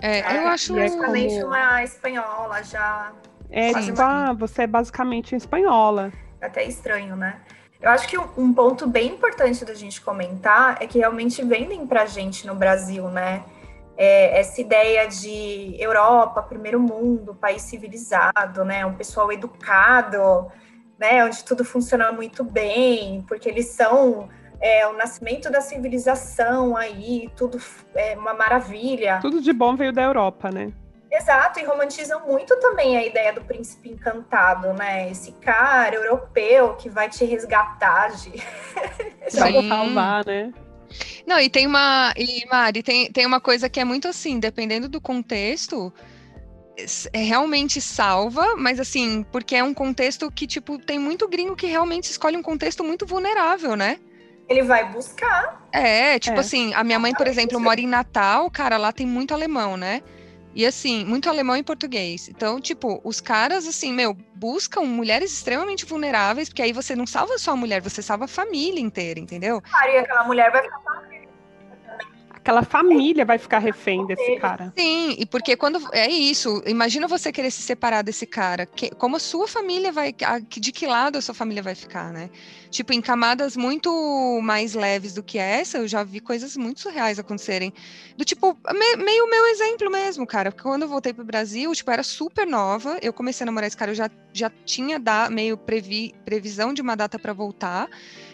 É, 0.00 0.18
é 0.18 0.38
eu 0.38 0.48
acho. 0.48 0.76
É 0.76 0.82
basicamente 0.82 1.34
como... 1.34 1.46
uma 1.46 1.84
espanhola 1.84 2.62
já. 2.64 3.12
É, 3.48 3.72
tipo, 3.80 4.00
ah, 4.00 4.32
você 4.32 4.62
é 4.62 4.66
basicamente 4.66 5.36
espanhola. 5.36 6.12
É 6.40 6.46
até 6.46 6.64
estranho, 6.64 7.14
né? 7.14 7.40
Eu 7.80 7.90
acho 7.90 8.08
que 8.08 8.18
um 8.18 8.52
ponto 8.52 8.86
bem 8.86 9.12
importante 9.12 9.64
da 9.64 9.74
gente 9.74 10.00
comentar 10.00 10.78
é 10.80 10.86
que 10.86 10.98
realmente 10.98 11.42
vendem 11.44 11.86
pra 11.86 12.06
gente 12.06 12.46
no 12.46 12.54
Brasil, 12.54 13.08
né? 13.10 13.44
É, 13.96 14.38
essa 14.38 14.60
ideia 14.60 15.06
de 15.08 15.74
Europa, 15.78 16.42
primeiro 16.42 16.78
mundo, 16.78 17.34
país 17.34 17.62
civilizado, 17.62 18.64
né, 18.64 18.84
um 18.84 18.94
pessoal 18.94 19.32
educado, 19.32 20.50
né, 20.98 21.24
onde 21.24 21.44
tudo 21.44 21.64
funciona 21.64 22.12
muito 22.12 22.44
bem, 22.44 23.24
porque 23.28 23.48
eles 23.48 23.66
são 23.66 24.28
é, 24.60 24.86
o 24.86 24.92
nascimento 24.94 25.50
da 25.50 25.60
civilização 25.60 26.76
aí, 26.76 27.30
tudo 27.36 27.58
é 27.94 28.16
uma 28.16 28.34
maravilha. 28.34 29.18
Tudo 29.20 29.40
de 29.40 29.52
bom 29.52 29.76
veio 29.76 29.92
da 29.92 30.02
Europa, 30.02 30.50
né? 30.50 30.72
Exato, 31.10 31.60
e 31.60 31.64
romantizam 31.64 32.26
muito 32.26 32.58
também 32.58 32.96
a 32.96 33.06
ideia 33.06 33.32
do 33.32 33.40
príncipe 33.40 33.90
encantado, 33.90 34.72
né? 34.74 35.10
Esse 35.10 35.32
cara 35.32 35.94
europeu 35.94 36.74
que 36.74 36.90
vai 36.90 37.08
te 37.08 37.24
resgatar 37.24 38.08
de. 38.10 38.32
Vai 39.34 39.52
salvar, 39.68 40.24
né? 40.24 40.52
Não, 41.26 41.40
e 41.40 41.48
tem 41.48 41.66
uma. 41.66 42.12
E, 42.16 42.46
Mari, 42.46 42.82
tem, 42.82 43.10
tem 43.10 43.26
uma 43.26 43.40
coisa 43.40 43.68
que 43.68 43.80
é 43.80 43.84
muito 43.84 44.08
assim, 44.08 44.38
dependendo 44.38 44.88
do 44.88 45.00
contexto, 45.00 45.92
é, 47.12 47.18
realmente 47.18 47.80
salva, 47.80 48.54
mas 48.56 48.78
assim, 48.78 49.24
porque 49.32 49.56
é 49.56 49.64
um 49.64 49.72
contexto 49.72 50.30
que, 50.30 50.46
tipo, 50.46 50.78
tem 50.78 50.98
muito 50.98 51.28
gringo 51.28 51.56
que 51.56 51.66
realmente 51.66 52.10
escolhe 52.10 52.36
um 52.36 52.42
contexto 52.42 52.84
muito 52.84 53.06
vulnerável, 53.06 53.74
né? 53.74 53.98
Ele 54.48 54.62
vai 54.62 54.90
buscar. 54.92 55.66
É, 55.72 56.18
tipo 56.18 56.36
é. 56.36 56.40
assim, 56.40 56.72
a 56.74 56.84
minha 56.84 56.98
mãe, 56.98 57.12
por 57.12 57.26
exemplo, 57.26 57.58
mora 57.58 57.80
em 57.80 57.86
Natal, 57.86 58.48
cara, 58.50 58.76
lá 58.76 58.92
tem 58.92 59.06
muito 59.06 59.34
alemão, 59.34 59.76
né? 59.76 60.02
E 60.56 60.64
assim, 60.64 61.04
muito 61.04 61.28
alemão 61.28 61.54
e 61.54 61.62
português. 61.62 62.30
Então, 62.30 62.58
tipo, 62.58 62.98
os 63.04 63.20
caras, 63.20 63.66
assim, 63.66 63.92
meu, 63.92 64.14
buscam 64.34 64.84
mulheres 64.84 65.30
extremamente 65.30 65.84
vulneráveis, 65.84 66.48
porque 66.48 66.62
aí 66.62 66.72
você 66.72 66.96
não 66.96 67.06
salva 67.06 67.36
só 67.36 67.50
a 67.50 67.56
mulher, 67.56 67.82
você 67.82 68.00
salva 68.00 68.24
a 68.24 68.28
família 68.28 68.80
inteira, 68.80 69.20
entendeu? 69.20 69.60
Claro, 69.60 69.92
e 69.92 69.98
aquela 69.98 70.24
mulher 70.24 70.50
vai 70.50 70.62
ficar 70.62 70.78
aquela 72.46 72.62
família 72.62 73.24
vai 73.24 73.38
ficar 73.38 73.58
refém 73.58 74.06
desse 74.06 74.36
cara. 74.36 74.72
Sim, 74.78 75.16
e 75.18 75.26
porque 75.26 75.56
quando 75.56 75.80
é 75.92 76.08
isso, 76.08 76.62
imagina 76.64 77.08
você 77.08 77.32
querer 77.32 77.50
se 77.50 77.60
separar 77.60 78.02
desse 78.02 78.24
cara, 78.24 78.64
que, 78.64 78.88
como 78.90 79.16
a 79.16 79.18
sua 79.18 79.48
família 79.48 79.90
vai, 79.90 80.14
de 80.48 80.70
que 80.70 80.86
lado 80.86 81.18
a 81.18 81.20
sua 81.20 81.34
família 81.34 81.60
vai 81.60 81.74
ficar, 81.74 82.12
né? 82.12 82.30
Tipo, 82.70 82.92
em 82.92 83.00
camadas 83.00 83.56
muito 83.56 83.90
mais 84.42 84.74
leves 84.74 85.12
do 85.12 85.24
que 85.24 85.38
essa, 85.38 85.78
eu 85.78 85.88
já 85.88 86.04
vi 86.04 86.20
coisas 86.20 86.56
muito 86.56 86.80
surreais 86.80 87.18
acontecerem. 87.18 87.72
Do 88.16 88.24
tipo, 88.24 88.56
me, 88.72 88.96
meio 88.96 89.24
o 89.24 89.30
meu 89.30 89.46
exemplo 89.46 89.90
mesmo, 89.90 90.24
cara. 90.24 90.52
Porque 90.52 90.62
quando 90.62 90.82
eu 90.82 90.88
voltei 90.88 91.12
pro 91.12 91.24
Brasil, 91.24 91.72
tipo, 91.72 91.90
era 91.90 92.02
super 92.02 92.46
nova. 92.46 92.98
Eu 93.02 93.12
comecei 93.12 93.44
a 93.44 93.46
namorar 93.46 93.66
esse 93.66 93.76
cara, 93.76 93.90
eu 93.90 93.94
já, 93.94 94.10
já 94.32 94.50
tinha 94.64 95.00
da, 95.00 95.28
meio 95.30 95.56
previ, 95.56 96.14
previsão 96.24 96.72
de 96.72 96.82
uma 96.82 96.94
data 96.94 97.18
para 97.18 97.32
voltar. 97.32 97.88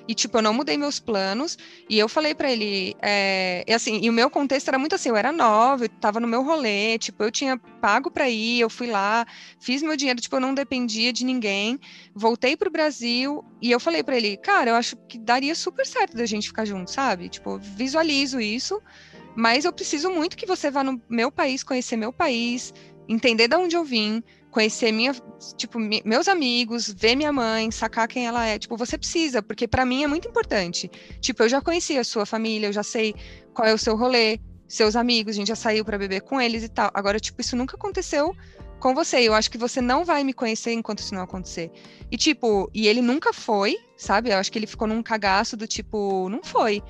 E, 0.09 0.15
tipo, 0.15 0.39
eu 0.39 0.43
não 0.43 0.53
mudei 0.53 0.77
meus 0.77 0.99
planos. 0.99 1.57
E 1.89 1.99
eu 1.99 2.09
falei 2.09 2.35
para 2.35 2.51
ele, 2.51 2.95
é, 3.01 3.65
e 3.67 3.73
assim, 3.73 4.01
e 4.03 4.11
o 4.11 4.13
meu 4.13 4.29
contexto 4.31 4.69
era 4.69 4.79
muito 4.79 4.95
assim, 4.95 5.09
eu 5.09 5.17
era 5.17 5.33
nova, 5.33 5.85
eu 5.85 5.89
tava 5.89 6.21
no 6.21 6.27
meu 6.27 6.43
rolê, 6.43 6.99
tipo, 6.99 7.23
eu 7.23 7.31
tinha 7.31 7.57
pago 7.81 8.11
para 8.11 8.29
ir, 8.29 8.61
eu 8.61 8.71
fui 8.71 8.87
lá, 8.87 9.27
fiz 9.61 9.83
meu 9.83 9.97
dinheiro, 9.97 10.21
tipo, 10.21 10.37
eu 10.37 10.41
não 10.41 10.55
dependia 10.55 11.13
de 11.13 11.25
ninguém. 11.25 11.79
Voltei 12.15 12.57
pro 12.57 12.71
Brasil 12.71 13.45
e 13.61 13.71
eu 13.71 13.81
falei 13.81 14.03
para 14.03 14.17
ele, 14.17 14.37
cara, 14.37 14.71
eu 14.71 14.75
acho 14.75 14.97
que 15.09 15.19
daria 15.19 15.55
super 15.55 15.87
certo 15.87 16.17
da 16.17 16.27
gente 16.27 16.49
ficar 16.49 16.65
junto, 16.65 16.91
sabe? 16.91 17.29
Tipo, 17.29 17.59
visualizo 17.59 18.41
isso, 18.41 18.81
mas 19.37 19.65
eu 19.65 19.73
preciso 19.73 20.11
muito 20.11 20.37
que 20.37 20.47
você 20.47 20.71
vá 20.71 20.85
no 20.85 21.01
meu 21.09 21.31
país, 21.31 21.63
conhecer 21.63 21.97
meu 21.97 22.13
país, 22.13 22.73
entender 23.09 23.49
de 23.49 23.57
onde 23.57 23.77
eu 23.77 23.85
vim, 23.85 24.23
conhecer 24.53 24.93
minha, 24.93 25.13
tipo, 25.57 25.79
meus 26.05 26.29
amigos, 26.29 26.93
ver 26.93 27.17
minha 27.17 27.33
mãe, 27.33 27.71
sacar 27.71 28.07
quem 28.07 28.27
ela 28.27 28.47
é. 28.47 28.59
Tipo, 28.59 28.77
você 28.77 28.99
precisa, 28.99 29.43
porque 29.43 29.67
para 29.67 29.85
mim 29.87 30.05
é 30.05 30.07
muito 30.07 30.29
importante. 30.29 30.91
Tipo, 31.21 31.43
eu 31.43 31.49
já 31.49 31.61
conheci 31.61 31.99
a 31.99 32.05
sua 32.05 32.27
família, 32.27 32.69
eu 32.69 32.73
já 32.73 32.83
sei 32.83 33.15
qual 33.55 33.67
é 33.67 33.73
o 33.73 33.79
seu 33.79 33.97
rolê, 33.97 34.39
seus 34.69 34.95
amigos, 34.95 35.35
a 35.35 35.39
gente 35.39 35.49
já 35.49 35.57
saiu 35.57 35.85
para 35.85 35.99
beber 35.99 36.21
com 36.21 36.41
eles 36.41 36.63
e 36.63 36.69
tal. 36.69 36.91
Agora, 36.93 37.19
tipo, 37.19 37.41
isso 37.41 37.57
nunca 37.57 37.77
aconteceu 37.77 38.37
com 38.79 38.95
você. 38.95 39.21
Eu 39.21 39.33
acho 39.33 39.51
que 39.51 39.57
você 39.57 39.81
não 39.81 40.05
vai 40.05 40.23
me 40.23 40.35
conhecer 40.35 40.73
enquanto 40.73 40.99
isso 40.99 41.15
não 41.15 41.23
acontecer. 41.23 41.71
E 42.11 42.17
tipo, 42.19 42.71
e 42.75 42.87
ele 42.89 43.01
nunca 43.01 43.33
foi, 43.33 43.77
sabe? 43.97 44.31
Eu 44.31 44.37
acho 44.37 44.53
que 44.53 44.59
ele 44.59 44.67
ficou 44.67 44.87
num 44.87 45.03
cagaço 45.03 45.57
do 45.57 45.67
tipo, 45.67 46.29
não 46.29 46.43
foi. 46.43 46.83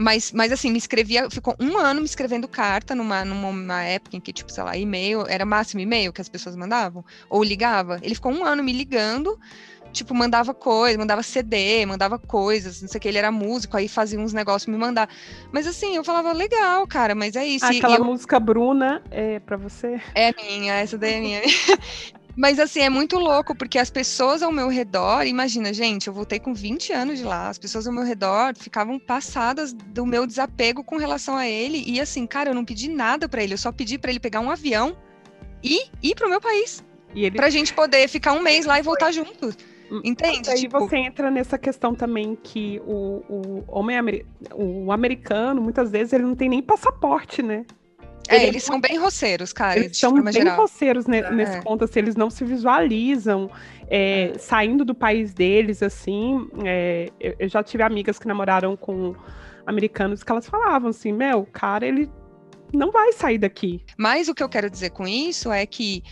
Mas, 0.00 0.32
mas 0.32 0.50
assim, 0.52 0.70
me 0.70 0.78
escrevia, 0.78 1.28
ficou 1.30 1.54
um 1.60 1.76
ano 1.76 2.00
me 2.00 2.06
escrevendo 2.06 2.48
carta 2.48 2.94
numa, 2.94 3.24
numa 3.24 3.82
época 3.82 4.16
em 4.16 4.20
que, 4.20 4.32
tipo, 4.32 4.50
sei 4.50 4.64
lá, 4.64 4.76
e-mail, 4.76 5.26
era 5.28 5.44
máximo 5.44 5.80
e-mail 5.80 6.12
que 6.12 6.20
as 6.20 6.28
pessoas 6.28 6.56
mandavam, 6.56 7.04
ou 7.28 7.42
ligava. 7.42 7.98
Ele 8.02 8.14
ficou 8.14 8.32
um 8.32 8.44
ano 8.44 8.62
me 8.62 8.72
ligando, 8.72 9.38
tipo, 9.92 10.14
mandava 10.14 10.54
coisa, 10.54 10.98
mandava 10.98 11.22
CD, 11.22 11.84
mandava 11.84 12.18
coisas, 12.18 12.80
não 12.80 12.88
sei 12.88 12.98
o 12.98 13.00
que, 13.02 13.08
ele 13.08 13.18
era 13.18 13.30
músico, 13.30 13.76
aí 13.76 13.86
fazia 13.86 14.18
uns 14.18 14.32
negócios 14.32 14.66
me 14.66 14.78
mandar. 14.78 15.08
Mas 15.52 15.66
assim, 15.66 15.94
eu 15.96 16.02
falava, 16.02 16.32
legal, 16.32 16.86
cara, 16.86 17.14
mas 17.14 17.36
é 17.36 17.46
isso. 17.46 17.66
Aquela 17.66 17.98
eu... 17.98 18.04
música 18.04 18.40
Bruna 18.40 19.02
é 19.10 19.40
pra 19.40 19.58
você? 19.58 20.00
É 20.14 20.32
minha, 20.32 20.74
essa 20.74 20.96
daí 20.96 21.14
é 21.14 21.20
minha. 21.20 21.42
Mas 22.36 22.58
assim, 22.58 22.80
é 22.80 22.88
muito 22.88 23.18
louco, 23.18 23.54
porque 23.54 23.78
as 23.78 23.90
pessoas 23.90 24.42
ao 24.42 24.50
meu 24.50 24.68
redor, 24.68 25.26
imagina, 25.26 25.72
gente, 25.72 26.08
eu 26.08 26.14
voltei 26.14 26.40
com 26.40 26.54
20 26.54 26.92
anos 26.92 27.18
de 27.18 27.24
lá, 27.24 27.48
as 27.48 27.58
pessoas 27.58 27.86
ao 27.86 27.92
meu 27.92 28.04
redor 28.04 28.54
ficavam 28.56 28.98
passadas 28.98 29.72
do 29.72 30.06
meu 30.06 30.26
desapego 30.26 30.82
com 30.82 30.96
relação 30.96 31.36
a 31.36 31.46
ele, 31.46 31.84
e 31.86 32.00
assim, 32.00 32.26
cara, 32.26 32.50
eu 32.50 32.54
não 32.54 32.64
pedi 32.64 32.88
nada 32.88 33.28
para 33.28 33.42
ele, 33.42 33.52
eu 33.54 33.58
só 33.58 33.70
pedi 33.70 33.98
para 33.98 34.10
ele 34.10 34.20
pegar 34.20 34.40
um 34.40 34.50
avião 34.50 34.96
e 35.62 35.90
ir 36.02 36.14
pro 36.14 36.28
meu 36.28 36.40
país. 36.40 36.82
E 37.14 37.26
ele... 37.26 37.36
Pra 37.36 37.50
gente 37.50 37.74
poder 37.74 38.08
ficar 38.08 38.32
um 38.32 38.42
mês 38.42 38.64
lá 38.64 38.78
e 38.78 38.82
voltar 38.82 39.12
juntos. 39.12 39.56
Entende? 40.02 40.48
Aí 40.48 40.60
tipo... 40.60 40.78
você 40.78 40.96
entra 40.96 41.30
nessa 41.30 41.58
questão 41.58 41.94
também 41.94 42.34
que 42.42 42.80
o, 42.86 43.22
o 43.28 43.64
homem 43.68 44.24
o 44.54 44.90
americano, 44.90 45.60
muitas 45.60 45.90
vezes, 45.90 46.14
ele 46.14 46.24
não 46.24 46.34
tem 46.34 46.48
nem 46.48 46.62
passaporte, 46.62 47.42
né? 47.42 47.66
É, 48.32 48.36
ele 48.36 48.46
eles 48.46 48.62
é 48.64 48.66
são 48.66 48.80
bem 48.80 48.98
roceiros, 48.98 49.52
cara. 49.52 49.78
Eles 49.78 49.96
são 49.96 50.12
bem 50.12 50.32
geral. 50.32 50.56
roceiros 50.56 51.06
ne, 51.06 51.18
é. 51.18 51.30
nesse 51.30 51.60
ponto, 51.62 51.84
assim, 51.84 52.00
eles 52.00 52.16
não 52.16 52.30
se 52.30 52.44
visualizam 52.44 53.50
é, 53.88 54.32
é. 54.34 54.38
saindo 54.38 54.84
do 54.84 54.94
país 54.94 55.32
deles, 55.32 55.82
assim. 55.82 56.48
É, 56.64 57.08
eu, 57.20 57.34
eu 57.38 57.48
já 57.48 57.62
tive 57.62 57.82
amigas 57.82 58.18
que 58.18 58.26
namoraram 58.26 58.76
com 58.76 59.14
americanos 59.66 60.22
que 60.22 60.32
elas 60.32 60.46
falavam 60.46 60.90
assim, 60.90 61.12
meu, 61.12 61.40
o 61.40 61.46
cara, 61.46 61.86
ele 61.86 62.10
não 62.72 62.90
vai 62.90 63.12
sair 63.12 63.38
daqui. 63.38 63.82
Mas 63.96 64.28
o 64.28 64.34
que 64.34 64.42
eu 64.42 64.48
quero 64.48 64.70
dizer 64.70 64.90
com 64.90 65.06
isso 65.06 65.52
é 65.52 65.64
que 65.66 66.02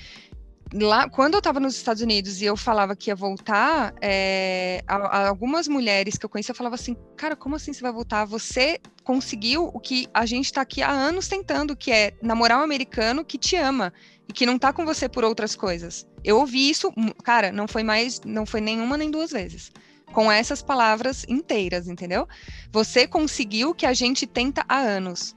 lá, 0.72 1.08
quando 1.08 1.34
eu 1.34 1.38
estava 1.38 1.58
nos 1.58 1.76
Estados 1.76 2.02
Unidos 2.02 2.40
e 2.40 2.44
eu 2.44 2.56
falava 2.56 2.94
que 2.94 3.10
ia 3.10 3.14
voltar, 3.14 3.92
é, 4.00 4.82
algumas 4.86 5.66
mulheres 5.66 6.16
que 6.16 6.24
eu 6.24 6.30
conhecia 6.30 6.54
falavam 6.54 6.74
assim, 6.74 6.96
cara, 7.16 7.34
como 7.34 7.56
assim 7.56 7.72
você 7.72 7.80
vai 7.80 7.92
voltar? 7.92 8.24
Você 8.24 8.78
conseguiu 9.02 9.70
o 9.74 9.80
que 9.80 10.06
a 10.14 10.24
gente 10.26 10.46
está 10.46 10.60
aqui 10.60 10.82
há 10.82 10.90
anos 10.90 11.26
tentando, 11.26 11.76
que 11.76 11.90
é 11.90 12.12
namorar 12.22 12.58
um 12.58 12.62
americano 12.62 13.24
que 13.24 13.36
te 13.36 13.56
ama 13.56 13.92
e 14.28 14.32
que 14.32 14.46
não 14.46 14.58
tá 14.58 14.72
com 14.72 14.84
você 14.84 15.08
por 15.08 15.24
outras 15.24 15.56
coisas. 15.56 16.06
Eu 16.22 16.38
ouvi 16.38 16.70
isso, 16.70 16.92
cara, 17.24 17.50
não 17.50 17.66
foi 17.66 17.82
mais, 17.82 18.20
não 18.24 18.46
foi 18.46 18.60
nenhuma 18.60 18.96
nem 18.96 19.10
duas 19.10 19.30
vezes. 19.30 19.72
Com 20.12 20.30
essas 20.30 20.62
palavras 20.62 21.24
inteiras, 21.28 21.88
entendeu? 21.88 22.28
Você 22.72 23.06
conseguiu 23.06 23.70
o 23.70 23.74
que 23.74 23.86
a 23.86 23.92
gente 23.92 24.26
tenta 24.26 24.64
há 24.68 24.78
anos. 24.78 25.34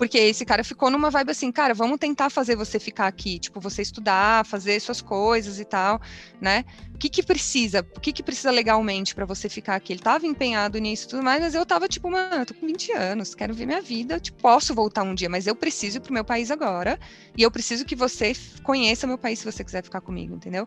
Porque 0.00 0.16
esse 0.16 0.46
cara 0.46 0.64
ficou 0.64 0.88
numa 0.90 1.10
vibe 1.10 1.32
assim, 1.32 1.52
cara, 1.52 1.74
vamos 1.74 1.98
tentar 1.98 2.30
fazer 2.30 2.56
você 2.56 2.80
ficar 2.80 3.06
aqui, 3.06 3.38
tipo, 3.38 3.60
você 3.60 3.82
estudar, 3.82 4.46
fazer 4.46 4.80
suas 4.80 5.02
coisas 5.02 5.60
e 5.60 5.64
tal, 5.66 6.00
né? 6.40 6.64
O 6.94 6.96
que 6.96 7.10
que 7.10 7.22
precisa? 7.22 7.86
O 7.94 8.00
que 8.00 8.10
que 8.10 8.22
precisa 8.22 8.50
legalmente 8.50 9.14
para 9.14 9.26
você 9.26 9.46
ficar 9.46 9.74
aqui? 9.74 9.92
Ele 9.92 10.00
tava 10.00 10.26
empenhado 10.26 10.78
nisso 10.78 11.04
e 11.04 11.08
tudo 11.10 11.22
mais, 11.22 11.42
mas 11.42 11.54
eu 11.54 11.66
tava 11.66 11.86
tipo, 11.86 12.10
mano, 12.10 12.36
eu 12.36 12.46
tô 12.46 12.54
com 12.54 12.66
20 12.66 12.90
anos, 12.92 13.34
quero 13.34 13.52
ver 13.52 13.66
minha 13.66 13.82
vida, 13.82 14.18
tipo, 14.18 14.38
posso 14.40 14.74
voltar 14.74 15.02
um 15.02 15.14
dia, 15.14 15.28
mas 15.28 15.46
eu 15.46 15.54
preciso 15.54 15.98
ir 15.98 16.00
pro 16.00 16.14
meu 16.14 16.24
país 16.24 16.50
agora, 16.50 16.98
e 17.36 17.42
eu 17.42 17.50
preciso 17.50 17.84
que 17.84 17.94
você 17.94 18.32
conheça 18.62 19.06
meu 19.06 19.18
país 19.18 19.40
se 19.40 19.44
você 19.44 19.62
quiser 19.62 19.84
ficar 19.84 20.00
comigo, 20.00 20.34
entendeu? 20.34 20.66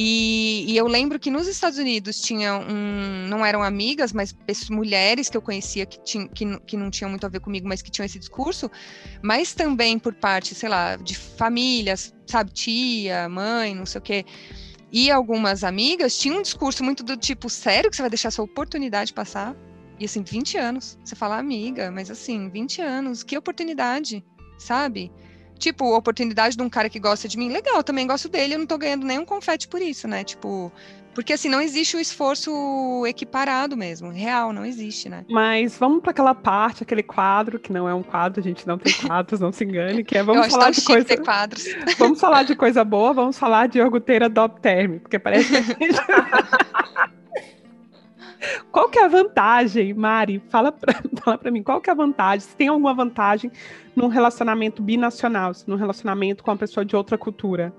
E, 0.00 0.64
e, 0.68 0.76
eu 0.76 0.86
lembro 0.86 1.18
que 1.18 1.28
nos 1.28 1.48
Estados 1.48 1.76
Unidos 1.76 2.20
tinha 2.20 2.56
um, 2.56 3.26
não 3.28 3.44
eram 3.44 3.64
amigas, 3.64 4.12
mas 4.12 4.32
mulheres 4.70 5.28
que 5.28 5.36
eu 5.36 5.42
conhecia 5.42 5.84
que, 5.84 6.00
tinha, 6.04 6.28
que, 6.28 6.60
que 6.60 6.76
não 6.76 6.88
tinham 6.88 7.10
muito 7.10 7.26
a 7.26 7.28
ver 7.28 7.40
comigo, 7.40 7.66
mas 7.66 7.82
que 7.82 7.90
tinham 7.90 8.06
esse 8.06 8.16
discurso, 8.16 8.70
mas 9.20 9.54
também 9.54 9.98
por 9.98 10.14
parte, 10.14 10.54
sei 10.54 10.68
lá, 10.68 10.94
de 10.94 11.16
famílias, 11.16 12.14
sabe, 12.28 12.52
tia, 12.52 13.28
mãe, 13.28 13.74
não 13.74 13.84
sei 13.84 13.98
o 13.98 14.02
quê. 14.02 14.24
E 14.92 15.10
algumas 15.10 15.64
amigas 15.64 16.16
tinham 16.16 16.38
um 16.38 16.42
discurso 16.42 16.84
muito 16.84 17.02
do 17.02 17.16
tipo, 17.16 17.50
sério 17.50 17.90
que 17.90 17.96
você 17.96 18.02
vai 18.02 18.10
deixar 18.10 18.30
sua 18.30 18.44
oportunidade 18.44 19.12
passar? 19.12 19.56
E 19.98 20.04
assim, 20.04 20.22
20 20.22 20.56
anos. 20.56 20.96
Você 21.04 21.16
fala, 21.16 21.38
amiga, 21.38 21.90
mas 21.90 22.08
assim, 22.08 22.48
20 22.48 22.80
anos, 22.80 23.24
que 23.24 23.36
oportunidade, 23.36 24.24
sabe? 24.58 25.10
Tipo, 25.58 25.96
oportunidade 25.96 26.56
de 26.56 26.62
um 26.62 26.70
cara 26.70 26.88
que 26.88 26.98
gosta 26.98 27.28
de 27.28 27.36
mim, 27.36 27.50
legal, 27.50 27.82
também 27.82 28.06
gosto 28.06 28.28
dele, 28.28 28.54
eu 28.54 28.58
não 28.58 28.66
tô 28.66 28.78
ganhando 28.78 29.06
nenhum 29.06 29.24
confete 29.24 29.68
por 29.68 29.82
isso, 29.82 30.06
né? 30.06 30.24
Tipo, 30.24 30.72
porque 31.14 31.32
assim, 31.32 31.48
não 31.48 31.60
existe 31.60 31.96
o 31.96 32.00
esforço 32.00 33.04
equiparado 33.04 33.76
mesmo, 33.76 34.10
real, 34.10 34.52
não 34.52 34.64
existe, 34.64 35.08
né? 35.08 35.24
Mas 35.28 35.76
vamos 35.76 36.00
para 36.00 36.12
aquela 36.12 36.32
parte, 36.34 36.84
aquele 36.84 37.02
quadro, 37.02 37.58
que 37.58 37.72
não 37.72 37.88
é 37.88 37.92
um 37.92 38.04
quadro, 38.04 38.40
a 38.40 38.42
gente 38.42 38.66
não 38.66 38.78
tem 38.78 38.92
quadros, 38.92 39.40
não 39.40 39.50
se 39.50 39.64
engane, 39.64 40.04
que 40.04 40.16
é 40.16 40.22
vamos 40.22 40.46
falar 40.46 40.70
de 40.70 40.80
coisa. 40.80 41.04
Ter 41.04 41.20
quadros. 41.20 41.64
Vamos 41.98 42.20
falar 42.20 42.44
de 42.44 42.54
coisa 42.54 42.84
boa, 42.84 43.12
vamos 43.12 43.36
falar 43.36 43.66
de 43.66 43.78
iogurteira 43.78 44.28
Dop 44.28 44.60
Term, 44.60 44.98
porque 45.00 45.18
parece 45.18 45.48
que 45.50 45.56
a 45.56 45.60
gente... 45.62 45.98
Qual 48.78 48.88
que 48.88 49.00
é 49.00 49.04
a 49.06 49.08
vantagem, 49.08 49.92
Mari? 49.92 50.38
Fala 50.50 50.70
pra, 50.70 50.94
fala 51.20 51.36
pra 51.36 51.50
mim, 51.50 51.64
qual 51.64 51.80
que 51.80 51.90
é 51.90 51.92
a 51.92 51.96
vantagem? 51.96 52.48
Se 52.48 52.54
tem 52.54 52.68
alguma 52.68 52.94
vantagem 52.94 53.50
num 53.96 54.06
relacionamento 54.06 54.80
binacional, 54.80 55.50
num 55.66 55.74
relacionamento 55.74 56.44
com 56.44 56.52
uma 56.52 56.56
pessoa 56.56 56.84
de 56.84 56.94
outra 56.94 57.18
cultura, 57.18 57.74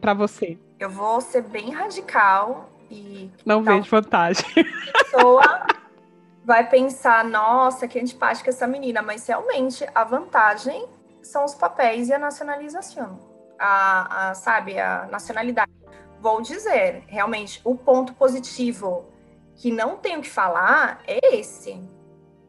para 0.00 0.14
você? 0.14 0.56
Eu 0.78 0.88
vou 0.88 1.20
ser 1.20 1.42
bem 1.42 1.72
radical 1.72 2.70
e... 2.88 3.28
Não 3.44 3.64
tal, 3.64 3.74
vejo 3.74 3.90
vantagem. 3.90 4.46
A 4.56 5.02
pessoa 5.02 5.66
vai 6.44 6.70
pensar, 6.70 7.24
nossa, 7.24 7.88
que 7.88 7.98
antipática 7.98 8.50
essa 8.50 8.68
menina, 8.68 9.02
mas 9.02 9.26
realmente 9.26 9.84
a 9.92 10.04
vantagem 10.04 10.86
são 11.24 11.44
os 11.44 11.56
papéis 11.56 12.08
e 12.08 12.12
a 12.12 12.20
nacionalização. 12.20 13.18
A, 13.58 14.28
a, 14.28 14.34
sabe, 14.34 14.78
a 14.78 15.08
nacionalidade. 15.10 15.72
Vou 16.20 16.40
dizer, 16.40 17.02
realmente, 17.08 17.60
o 17.64 17.74
ponto 17.74 18.14
positivo 18.14 19.15
que 19.56 19.72
não 19.72 19.96
tenho 19.96 20.20
que 20.20 20.28
falar 20.28 21.02
é 21.06 21.34
esse, 21.34 21.82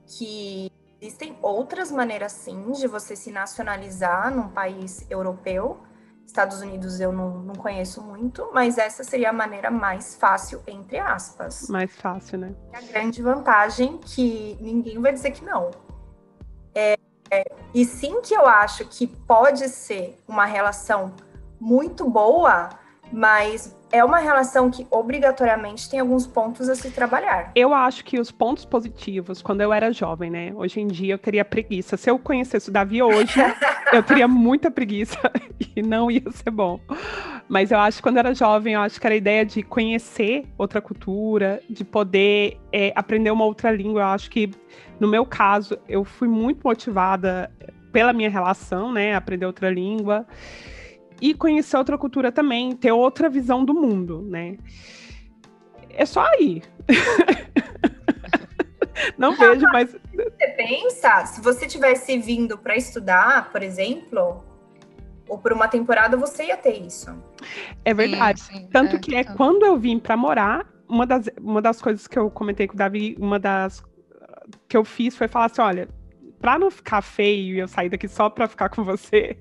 que 0.06 0.72
existem 1.02 1.38
outras 1.42 1.92
maneiras 1.92 2.34
sim 2.34 2.72
de 2.72 2.88
você 2.88 3.16
se 3.16 3.32
nacionalizar 3.32 4.34
num 4.34 4.50
país 4.50 5.06
europeu. 5.10 5.80
Estados 6.26 6.60
Unidos 6.60 7.00
eu 7.00 7.14
não, 7.14 7.40
não 7.40 7.56
conheço 7.56 8.02
muito, 8.02 8.50
mas 8.54 8.78
essa 8.78 9.02
seria 9.04 9.30
a 9.30 9.34
maneira 9.34 9.72
mais 9.72 10.16
fácil, 10.16 10.62
entre 10.68 11.00
aspas. 11.00 11.70
Mais 11.70 11.96
fácil, 11.96 12.40
né? 12.40 12.54
A 12.74 12.82
grande 12.82 13.22
vantagem 13.22 13.98
que 13.98 14.58
ninguém 14.60 15.00
vai 15.00 15.14
dizer 15.14 15.32
que 15.32 15.46
não. 15.46 15.72
É, 16.76 16.98
é, 17.32 17.46
e 17.74 17.86
sim 17.86 18.22
que 18.22 18.34
eu 18.34 18.46
acho 18.46 18.86
que 18.86 19.08
pode 19.08 19.70
ser 19.70 20.20
uma 20.28 20.46
relação 20.46 21.14
muito 21.60 22.10
boa, 22.10 22.70
mas 23.10 23.74
é 23.92 24.04
uma 24.04 24.20
relação 24.20 24.70
que 24.70 24.86
obrigatoriamente 24.92 25.90
tem 25.90 26.00
alguns 26.00 26.28
pontos 26.28 26.68
a 26.70 26.76
se 26.76 26.92
trabalhar. 26.92 27.52
Eu 27.56 27.74
acho 27.74 28.04
que 28.04 28.20
os 28.20 28.32
pontos 28.32 28.66
positivos, 28.66 29.42
quando 29.42 29.62
eu 29.62 29.72
era 29.72 29.92
jovem, 29.92 30.30
né? 30.30 30.52
Hoje 30.56 30.82
em 30.82 30.88
dia 30.88 31.14
eu 31.14 31.18
teria 31.18 31.46
preguiça. 31.46 31.96
Se 31.96 32.10
eu 32.10 32.20
conhecesse 32.20 32.70
o 32.70 32.72
Davi 32.72 33.02
hoje, 33.02 33.34
eu 33.94 34.04
teria 34.04 34.28
muita 34.28 34.70
preguiça 34.70 35.18
e 35.76 35.82
não 35.82 36.12
ia 36.12 36.24
ser 36.32 36.52
bom. 36.52 36.80
Mas 37.48 37.72
eu 37.72 37.80
acho 37.80 37.98
que 37.98 38.04
quando 38.04 38.18
eu 38.18 38.20
era 38.20 38.36
jovem, 38.36 38.74
eu 38.74 38.82
acho 38.82 39.00
que 39.00 39.08
era 39.08 39.14
a 39.14 39.18
ideia 39.18 39.46
de 39.46 39.64
conhecer 39.64 40.46
outra 40.58 40.82
cultura, 40.82 41.62
de 41.70 41.86
poder 41.86 42.60
é, 42.72 42.92
aprender 42.96 43.32
uma 43.32 43.46
outra 43.46 43.72
língua. 43.72 44.02
Eu 44.02 44.08
acho 44.08 44.30
que, 44.30 44.52
no 45.00 45.08
meu 45.08 45.26
caso, 45.26 45.78
eu 45.88 46.04
fui 46.04 46.28
muito 46.28 46.62
motivada 46.64 47.50
pela 47.92 48.12
minha 48.12 48.30
relação, 48.30 48.92
né? 48.92 49.16
Aprender 49.16 49.46
outra 49.46 49.70
língua 49.70 50.26
e 51.22 51.34
conhecer 51.34 51.78
outra 51.78 51.98
cultura 51.98 52.32
também, 52.32 52.76
ter 52.76 52.92
outra 52.92 53.30
visão 53.30 53.64
do 53.66 53.74
mundo, 53.74 54.22
né? 54.22 54.58
É 55.90 56.06
só 56.06 56.26
aí. 56.26 56.62
Não, 59.18 59.32
Não 59.32 59.38
vejo, 59.38 59.66
mas. 59.72 59.92
Você 59.92 60.48
pensa, 60.56 61.26
se 61.26 61.42
você 61.42 61.68
tivesse 61.68 62.18
vindo 62.18 62.58
para 62.58 62.76
estudar, 62.76 63.52
por 63.52 63.62
exemplo, 63.62 64.44
ou 65.28 65.38
por 65.38 65.54
uma 65.54 65.68
temporada, 65.68 66.18
você 66.18 66.46
ia 66.46 66.58
ter 66.58 66.82
isso. 66.82 67.12
É 67.86 67.94
verdade. 67.94 68.42
Sim, 68.42 68.54
sim, 68.54 68.70
Tanto 68.72 68.96
é, 68.96 69.00
que 69.00 69.16
é 69.16 69.22
então. 69.22 69.36
quando 69.36 69.66
eu 69.66 69.78
vim 69.78 70.00
para 70.00 70.18
morar, 70.18 70.68
uma 70.88 71.06
das, 71.06 71.30
uma 71.40 71.62
das 71.62 71.82
coisas 71.82 72.08
que 72.08 72.18
eu 72.18 72.30
comentei 72.32 72.68
com 72.68 72.74
o 72.74 72.78
Davi, 72.78 73.16
uma 73.20 73.40
das 73.40 73.84
que 74.68 74.78
eu 74.78 74.84
fiz 74.84 75.16
foi 75.16 75.28
falar 75.28 75.46
assim: 75.46 75.62
olha, 75.62 75.90
para 76.40 76.58
não 76.58 76.72
ficar 76.72 77.02
feio 77.02 77.56
e 77.56 77.60
eu 77.60 77.68
sair 77.68 77.90
daqui 77.90 78.08
só 78.08 78.30
para 78.30 78.48
ficar 78.48 78.70
com 78.70 78.84
você, 78.84 79.38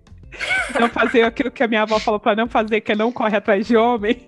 não 0.78 0.88
fazer 0.88 1.22
aquilo 1.22 1.50
que 1.50 1.62
a 1.62 1.68
minha 1.68 1.82
avó 1.82 1.98
falou 1.98 2.20
para 2.20 2.36
não 2.36 2.48
fazer, 2.48 2.80
que 2.80 2.92
é 2.92 2.96
não 2.96 3.12
corre 3.12 3.36
atrás 3.36 3.66
de 3.66 3.76
homem. 3.76 4.20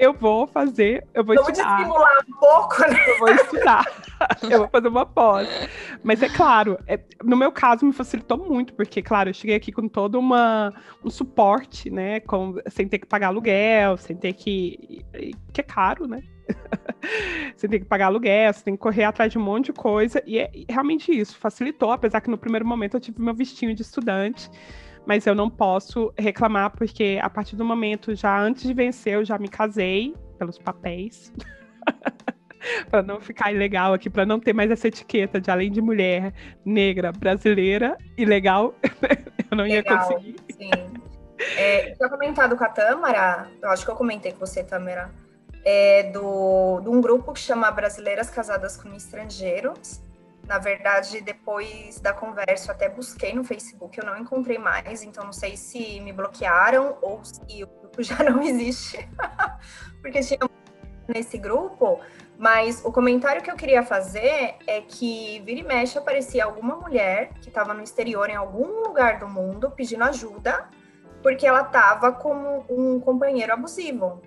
eu 0.00 0.14
vou 0.14 0.46
fazer, 0.46 1.06
eu 1.12 1.22
vou 1.22 1.34
Vamos 1.34 1.50
estudar. 1.50 1.76
Vamos 1.76 1.82
estimular 1.82 2.18
um 2.26 2.32
pouco, 2.38 2.80
né? 2.90 3.04
Eu 3.06 3.18
vou 3.18 3.28
estudar. 3.28 4.02
eu 4.50 4.58
vou 4.58 4.68
fazer 4.68 4.88
uma 4.88 5.04
pós. 5.04 5.48
Mas 6.02 6.22
é 6.22 6.28
claro, 6.28 6.78
é, 6.86 6.98
no 7.22 7.36
meu 7.36 7.52
caso 7.52 7.84
me 7.84 7.92
facilitou 7.92 8.38
muito, 8.38 8.72
porque, 8.72 9.02
claro, 9.02 9.28
eu 9.28 9.34
cheguei 9.34 9.56
aqui 9.56 9.70
com 9.70 9.86
todo 9.86 10.18
uma, 10.18 10.72
um 11.04 11.10
suporte, 11.10 11.90
né? 11.90 12.20
Com, 12.20 12.56
sem 12.68 12.88
ter 12.88 12.98
que 12.98 13.06
pagar 13.06 13.28
aluguel, 13.28 13.98
sem 13.98 14.16
ter 14.16 14.32
que. 14.32 15.04
que 15.52 15.60
é 15.60 15.64
caro, 15.64 16.06
né? 16.06 16.22
você 17.56 17.68
tem 17.68 17.80
que 17.80 17.86
pagar 17.86 18.06
aluguel, 18.06 18.52
você 18.52 18.64
tem 18.64 18.74
que 18.74 18.80
correr 18.80 19.04
atrás 19.04 19.32
de 19.32 19.38
um 19.38 19.42
monte 19.42 19.66
de 19.66 19.72
coisa. 19.72 20.22
E 20.26 20.38
é 20.38 20.50
realmente 20.68 21.12
isso, 21.12 21.38
facilitou, 21.38 21.92
apesar 21.92 22.20
que 22.20 22.30
no 22.30 22.38
primeiro 22.38 22.66
momento 22.66 22.96
eu 22.96 23.00
tive 23.00 23.20
meu 23.20 23.34
vestinho 23.34 23.74
de 23.74 23.82
estudante. 23.82 24.50
Mas 25.06 25.26
eu 25.26 25.34
não 25.34 25.48
posso 25.48 26.12
reclamar, 26.16 26.70
porque 26.70 27.18
a 27.22 27.30
partir 27.30 27.56
do 27.56 27.64
momento, 27.64 28.14
já 28.14 28.38
antes 28.38 28.62
de 28.62 28.74
vencer, 28.74 29.14
eu 29.14 29.24
já 29.24 29.38
me 29.38 29.48
casei 29.48 30.14
pelos 30.38 30.58
papéis. 30.58 31.32
para 32.90 33.02
não 33.02 33.20
ficar 33.20 33.52
ilegal 33.52 33.94
aqui, 33.94 34.10
para 34.10 34.26
não 34.26 34.38
ter 34.38 34.52
mais 34.52 34.70
essa 34.70 34.88
etiqueta 34.88 35.40
de 35.40 35.50
além 35.50 35.70
de 35.70 35.80
mulher 35.80 36.32
negra, 36.64 37.12
brasileira, 37.12 37.96
ilegal, 38.16 38.74
eu 39.50 39.56
não 39.56 39.64
Legal, 39.64 39.76
ia 39.76 39.82
conseguir. 39.82 40.36
Sim. 40.52 40.70
É, 41.56 41.94
tinha 41.94 42.08
comentado 42.08 42.56
com 42.56 42.64
a 42.64 42.68
Tâmara, 42.68 43.48
eu 43.62 43.70
acho 43.70 43.84
que 43.84 43.90
eu 43.90 43.96
comentei 43.96 44.32
com 44.32 44.40
você, 44.40 44.62
Tâmara, 44.62 45.10
é 45.64 46.04
do, 46.04 46.80
de 46.80 46.88
um 46.88 47.00
grupo 47.00 47.32
que 47.32 47.40
chama 47.40 47.70
Brasileiras 47.70 48.30
Casadas 48.30 48.76
com 48.76 48.92
Estrangeiros. 48.94 50.00
Na 50.46 50.58
verdade, 50.58 51.20
depois 51.20 52.00
da 52.00 52.12
conversa, 52.12 52.70
eu 52.70 52.74
até 52.74 52.88
busquei 52.88 53.32
no 53.32 53.44
Facebook, 53.44 53.96
eu 53.98 54.04
não 54.04 54.18
encontrei 54.18 54.58
mais, 54.58 55.02
então 55.02 55.22
não 55.24 55.32
sei 55.32 55.56
se 55.56 56.00
me 56.00 56.12
bloquearam 56.12 56.96
ou 57.00 57.24
se 57.24 57.62
o 57.62 57.66
grupo 57.66 58.02
já 58.02 58.22
não 58.24 58.42
existe, 58.42 59.08
porque 60.02 60.20
tinha 60.20 60.38
nesse 61.06 61.38
grupo, 61.38 62.00
mas 62.38 62.84
o 62.84 62.92
comentário 62.92 63.42
que 63.42 63.50
eu 63.50 63.56
queria 63.56 63.82
fazer 63.82 64.56
é 64.66 64.80
que 64.80 65.40
vira 65.44 65.60
e 65.60 65.62
mexe 65.62 65.98
aparecia 65.98 66.44
alguma 66.44 66.76
mulher 66.76 67.32
que 67.40 67.48
estava 67.48 67.74
no 67.74 67.82
exterior, 67.82 68.28
em 68.28 68.36
algum 68.36 68.82
lugar 68.86 69.18
do 69.18 69.28
mundo, 69.28 69.70
pedindo 69.70 70.04
ajuda, 70.04 70.68
porque 71.22 71.46
ela 71.46 71.62
estava 71.62 72.12
com 72.12 72.64
um 72.68 72.98
companheiro 73.00 73.52
abusivo 73.52 74.22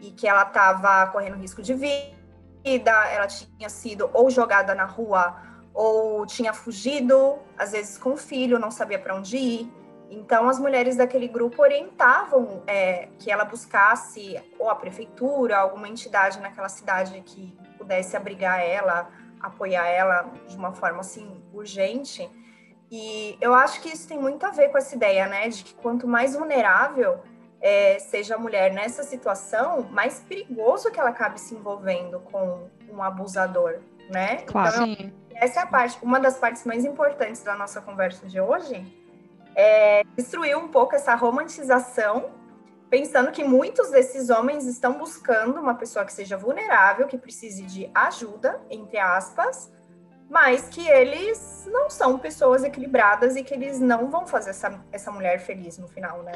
e 0.00 0.10
que 0.10 0.26
ela 0.26 0.42
estava 0.42 1.06
correndo 1.10 1.36
risco 1.36 1.62
de 1.62 1.74
vida, 1.74 2.92
ela 3.12 3.26
tinha 3.26 3.68
sido 3.68 4.10
ou 4.12 4.30
jogada 4.30 4.74
na 4.74 4.84
rua 4.84 5.36
ou 5.72 6.26
tinha 6.26 6.52
fugido, 6.52 7.38
às 7.56 7.72
vezes 7.72 7.96
com 7.96 8.12
o 8.12 8.16
filho, 8.16 8.58
não 8.58 8.70
sabia 8.70 8.98
para 8.98 9.14
onde 9.14 9.36
ir. 9.36 9.72
Então, 10.10 10.48
as 10.48 10.58
mulheres 10.58 10.96
daquele 10.96 11.28
grupo 11.28 11.62
orientavam 11.62 12.64
é, 12.66 13.08
que 13.18 13.30
ela 13.30 13.44
buscasse 13.44 14.42
ou 14.58 14.68
a 14.68 14.74
prefeitura, 14.74 15.56
alguma 15.56 15.88
entidade 15.88 16.40
naquela 16.40 16.68
cidade 16.68 17.22
que 17.24 17.56
pudesse 17.78 18.16
abrigar 18.16 18.60
ela, 18.60 19.08
apoiar 19.40 19.86
ela 19.86 20.28
de 20.48 20.56
uma 20.56 20.72
forma 20.72 21.00
assim 21.00 21.40
urgente. 21.52 22.28
E 22.90 23.38
eu 23.40 23.54
acho 23.54 23.80
que 23.80 23.88
isso 23.88 24.08
tem 24.08 24.18
muito 24.18 24.44
a 24.44 24.50
ver 24.50 24.70
com 24.70 24.78
essa 24.78 24.96
ideia, 24.96 25.28
né, 25.28 25.48
de 25.48 25.62
que 25.62 25.74
quanto 25.74 26.08
mais 26.08 26.34
vulnerável 26.34 27.20
é, 27.60 27.98
seja 27.98 28.36
a 28.36 28.38
mulher 28.38 28.72
nessa 28.72 29.02
situação, 29.02 29.82
mais 29.90 30.20
perigoso 30.20 30.90
que 30.90 30.98
ela 30.98 31.10
acabe 31.10 31.38
se 31.40 31.54
envolvendo 31.54 32.20
com 32.20 32.68
um 32.90 33.02
abusador, 33.02 33.80
né? 34.08 34.38
Claro. 34.46 34.86
Então, 34.86 35.12
essa 35.34 35.60
é 35.60 35.62
a 35.62 35.66
parte, 35.66 35.98
uma 36.02 36.18
das 36.18 36.38
partes 36.38 36.64
mais 36.64 36.84
importantes 36.84 37.42
da 37.42 37.54
nossa 37.54 37.80
conversa 37.80 38.26
de 38.26 38.40
hoje 38.40 38.84
é, 39.54 40.02
destruiu 40.16 40.58
um 40.58 40.68
pouco 40.68 40.94
essa 40.94 41.14
romantização, 41.14 42.30
pensando 42.88 43.30
que 43.30 43.44
muitos 43.44 43.90
desses 43.90 44.30
homens 44.30 44.66
estão 44.66 44.98
buscando 44.98 45.60
uma 45.60 45.74
pessoa 45.74 46.04
que 46.04 46.12
seja 46.12 46.36
vulnerável, 46.36 47.06
que 47.06 47.16
precise 47.16 47.62
de 47.62 47.90
ajuda, 47.94 48.60
entre 48.70 48.98
aspas, 48.98 49.72
mas 50.28 50.68
que 50.68 50.86
eles 50.88 51.68
não 51.70 51.90
são 51.90 52.18
pessoas 52.18 52.62
equilibradas 52.62 53.36
e 53.36 53.42
que 53.42 53.52
eles 53.52 53.80
não 53.80 54.08
vão 54.08 54.26
fazer 54.26 54.50
essa, 54.50 54.80
essa 54.92 55.10
mulher 55.10 55.40
feliz 55.40 55.76
no 55.78 55.88
final, 55.88 56.22
né? 56.22 56.32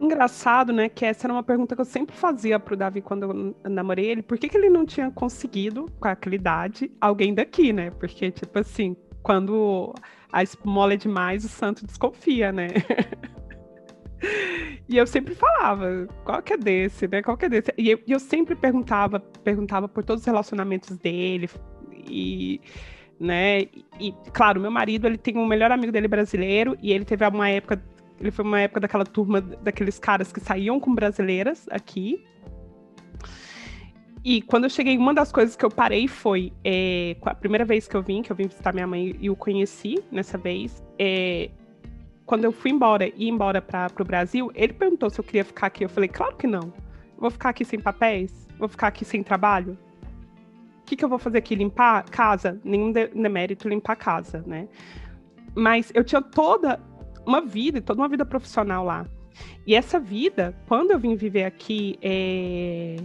Engraçado, 0.00 0.72
né? 0.72 0.88
Que 0.88 1.04
essa 1.04 1.26
era 1.26 1.32
uma 1.32 1.42
pergunta 1.42 1.74
que 1.74 1.80
eu 1.80 1.84
sempre 1.84 2.14
fazia 2.14 2.58
pro 2.58 2.76
Davi 2.76 3.00
quando 3.00 3.54
eu 3.64 3.70
namorei 3.70 4.06
ele. 4.06 4.22
Por 4.22 4.38
que, 4.38 4.48
que 4.48 4.56
ele 4.56 4.68
não 4.68 4.84
tinha 4.84 5.10
conseguido, 5.10 5.86
com 6.00 6.08
aquela 6.08 6.34
idade, 6.34 6.90
alguém 7.00 7.34
daqui, 7.34 7.72
né? 7.72 7.90
Porque, 7.90 8.30
tipo 8.30 8.58
assim, 8.58 8.96
quando 9.22 9.94
a 10.32 10.42
esmola 10.42 10.94
é 10.94 10.96
demais, 10.96 11.44
o 11.44 11.48
santo 11.48 11.86
desconfia, 11.86 12.52
né? 12.52 12.68
e 14.88 14.96
eu 14.96 15.06
sempre 15.06 15.34
falava, 15.34 16.08
qual 16.24 16.42
que 16.42 16.52
é 16.52 16.58
desse, 16.58 17.06
né? 17.06 17.22
Qual 17.22 17.36
que 17.36 17.46
é 17.46 17.48
desse? 17.48 17.72
E 17.78 17.90
eu, 17.90 18.00
eu 18.06 18.18
sempre 18.18 18.54
perguntava, 18.54 19.20
perguntava 19.20 19.88
por 19.88 20.04
todos 20.04 20.22
os 20.22 20.26
relacionamentos 20.26 20.96
dele 20.98 21.48
e 22.06 22.60
né? 23.18 23.62
E 24.00 24.12
claro, 24.32 24.60
meu 24.60 24.70
marido, 24.70 25.06
ele 25.06 25.16
tem 25.16 25.36
um 25.36 25.46
melhor 25.46 25.70
amigo 25.70 25.92
dele 25.92 26.08
brasileiro 26.08 26.76
e 26.82 26.92
ele 26.92 27.04
teve 27.04 27.26
uma 27.26 27.48
época, 27.48 27.82
ele 28.20 28.30
foi 28.30 28.44
uma 28.44 28.60
época 28.60 28.80
daquela 28.80 29.04
turma 29.04 29.40
daqueles 29.40 29.98
caras 29.98 30.32
que 30.32 30.40
saíam 30.40 30.78
com 30.78 30.94
brasileiras 30.94 31.66
aqui. 31.70 32.24
E 34.24 34.40
quando 34.40 34.64
eu 34.64 34.70
cheguei, 34.70 34.96
uma 34.96 35.12
das 35.12 35.30
coisas 35.30 35.54
que 35.54 35.64
eu 35.64 35.70
parei 35.70 36.08
foi 36.08 36.50
é, 36.64 37.14
a 37.22 37.34
primeira 37.34 37.64
vez 37.64 37.86
que 37.86 37.94
eu 37.94 38.02
vim, 38.02 38.22
que 38.22 38.32
eu 38.32 38.36
vim 38.36 38.46
visitar 38.46 38.72
minha 38.72 38.86
mãe 38.86 39.14
e 39.20 39.28
o 39.28 39.36
conheci 39.36 40.02
nessa 40.10 40.38
vez. 40.38 40.82
É, 40.98 41.50
quando 42.24 42.44
eu 42.44 42.52
fui 42.52 42.70
embora 42.70 43.06
e 43.06 43.28
embora 43.28 43.60
para 43.60 43.90
o 44.00 44.04
Brasil, 44.04 44.50
ele 44.54 44.72
perguntou 44.72 45.10
se 45.10 45.20
eu 45.20 45.24
queria 45.24 45.44
ficar 45.44 45.66
aqui. 45.66 45.84
Eu 45.84 45.90
falei, 45.90 46.08
claro 46.08 46.36
que 46.36 46.46
não. 46.46 46.72
vou 47.18 47.30
ficar 47.30 47.50
aqui 47.50 47.66
sem 47.66 47.78
papéis? 47.78 48.48
Vou 48.58 48.68
ficar 48.68 48.86
aqui 48.86 49.04
sem 49.04 49.22
trabalho? 49.22 49.76
O 50.80 50.86
que, 50.86 50.96
que 50.96 51.04
eu 51.04 51.08
vou 51.08 51.18
fazer 51.18 51.38
aqui? 51.38 51.54
Limpar 51.54 52.04
casa? 52.08 52.58
Nenhum 52.64 52.92
demérito 52.92 53.68
limpar 53.68 53.96
casa, 53.96 54.42
né? 54.46 54.68
Mas 55.54 55.92
eu 55.94 56.02
tinha 56.02 56.22
toda 56.22 56.80
uma 57.26 57.40
vida, 57.40 57.80
toda 57.80 58.00
uma 58.00 58.08
vida 58.08 58.24
profissional 58.24 58.84
lá. 58.84 59.06
E 59.66 59.74
essa 59.74 59.98
vida, 59.98 60.56
quando 60.68 60.92
eu 60.92 60.98
vim 60.98 61.16
viver 61.16 61.44
aqui, 61.44 61.98
é 62.02 62.96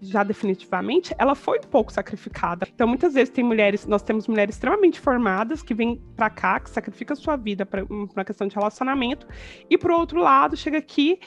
já 0.00 0.22
definitivamente, 0.22 1.14
ela 1.18 1.34
foi 1.34 1.58
um 1.58 1.68
pouco 1.68 1.92
sacrificada. 1.92 2.66
Então, 2.72 2.86
muitas 2.86 3.14
vezes 3.14 3.30
tem 3.30 3.44
mulheres, 3.44 3.86
nós 3.86 4.02
temos 4.02 4.28
mulheres 4.28 4.54
extremamente 4.54 5.00
formadas 5.00 5.62
que 5.62 5.74
vêm 5.74 6.00
para 6.14 6.30
cá, 6.30 6.60
que 6.60 6.70
sacrificam 6.70 7.16
sua 7.16 7.36
vida 7.36 7.64
para 7.64 7.84
uma 7.84 8.24
questão 8.24 8.46
de 8.46 8.54
relacionamento, 8.54 9.26
e 9.68 9.78
por 9.78 9.90
outro 9.90 10.20
lado, 10.20 10.56
chega 10.56 10.78
aqui, 10.78 11.18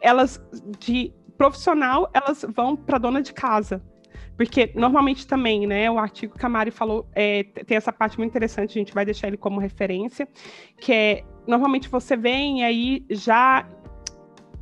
elas 0.00 0.42
de 0.78 1.12
profissional, 1.36 2.10
elas 2.14 2.44
vão 2.54 2.74
para 2.74 2.98
dona 2.98 3.20
de 3.20 3.32
casa. 3.32 3.82
Porque 4.36 4.70
normalmente 4.74 5.26
também, 5.26 5.66
né, 5.66 5.90
o 5.90 5.98
artigo 5.98 6.38
que 6.38 6.44
a 6.44 6.48
Mari 6.48 6.70
falou 6.70 7.08
é, 7.14 7.44
tem 7.44 7.76
essa 7.76 7.92
parte 7.92 8.18
muito 8.18 8.30
interessante, 8.30 8.70
a 8.70 8.80
gente 8.80 8.94
vai 8.94 9.04
deixar 9.04 9.28
ele 9.28 9.36
como 9.36 9.58
referência, 9.58 10.28
que 10.78 10.92
é 10.92 11.24
normalmente 11.46 11.88
você 11.88 12.16
vem 12.16 12.64
aí 12.64 13.04
já 13.08 13.66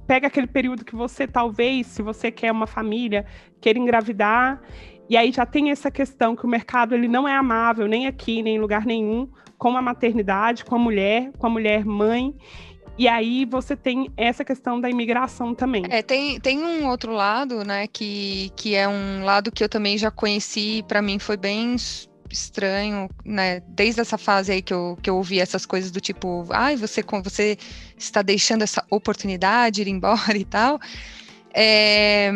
pega 0.06 0.26
aquele 0.26 0.46
período 0.46 0.84
que 0.84 0.94
você 0.94 1.26
talvez, 1.26 1.86
se 1.86 2.02
você 2.02 2.30
quer 2.30 2.52
uma 2.52 2.66
família, 2.66 3.24
queira 3.60 3.78
engravidar, 3.78 4.60
e 5.08 5.16
aí 5.16 5.32
já 5.32 5.44
tem 5.44 5.70
essa 5.70 5.90
questão 5.90 6.36
que 6.36 6.44
o 6.44 6.48
mercado 6.48 6.94
ele 6.94 7.08
não 7.08 7.26
é 7.26 7.34
amável 7.34 7.86
nem 7.86 8.06
aqui, 8.06 8.42
nem 8.42 8.56
em 8.56 8.60
lugar 8.60 8.86
nenhum, 8.86 9.28
com 9.58 9.76
a 9.76 9.82
maternidade, 9.82 10.64
com 10.64 10.74
a 10.74 10.78
mulher, 10.78 11.30
com 11.38 11.46
a 11.46 11.50
mulher 11.50 11.84
mãe. 11.84 12.34
E 12.96 13.08
aí 13.08 13.44
você 13.44 13.74
tem 13.74 14.10
essa 14.16 14.44
questão 14.44 14.80
da 14.80 14.88
imigração 14.88 15.54
também. 15.54 15.84
É, 15.90 16.00
tem, 16.02 16.38
tem 16.38 16.62
um 16.62 16.88
outro 16.88 17.12
lado, 17.12 17.64
né, 17.64 17.86
que, 17.88 18.52
que 18.56 18.74
é 18.74 18.88
um 18.88 19.24
lado 19.24 19.50
que 19.50 19.64
eu 19.64 19.68
também 19.68 19.98
já 19.98 20.10
conheci, 20.10 20.84
para 20.86 21.02
mim 21.02 21.18
foi 21.18 21.36
bem 21.36 21.74
estranho, 22.30 23.08
né? 23.24 23.60
Desde 23.68 24.00
essa 24.00 24.18
fase 24.18 24.52
aí 24.52 24.62
que 24.62 24.74
eu, 24.74 24.98
que 25.02 25.08
eu 25.08 25.16
ouvi 25.16 25.40
essas 25.40 25.64
coisas 25.64 25.90
do 25.90 26.00
tipo, 26.00 26.46
ai, 26.50 26.76
você, 26.76 27.02
você 27.22 27.56
está 27.96 28.22
deixando 28.22 28.62
essa 28.62 28.84
oportunidade 28.90 29.82
ir 29.82 29.88
embora 29.88 30.36
e 30.36 30.44
tal. 30.44 30.80
É, 31.52 32.32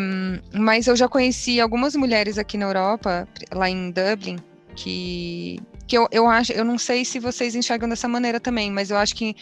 mas 0.55 0.87
eu 0.87 0.95
já 0.95 1.09
conheci 1.09 1.61
algumas 1.61 1.97
mulheres 1.97 2.39
aqui 2.39 2.57
na 2.57 2.67
Europa, 2.67 3.27
lá 3.53 3.69
em 3.69 3.91
Dublin, 3.91 4.39
que, 4.77 5.61
que 5.89 5.99
eu, 5.99 6.07
eu 6.13 6.29
acho, 6.29 6.53
eu 6.53 6.65
não 6.65 6.79
sei 6.79 7.05
se 7.05 7.19
vocês 7.19 7.57
enxergam 7.57 7.89
dessa 7.89 8.07
maneira 8.07 8.39
também, 8.39 8.71
mas 8.71 8.91
eu 8.91 8.97
acho 8.97 9.17
que 9.17 9.35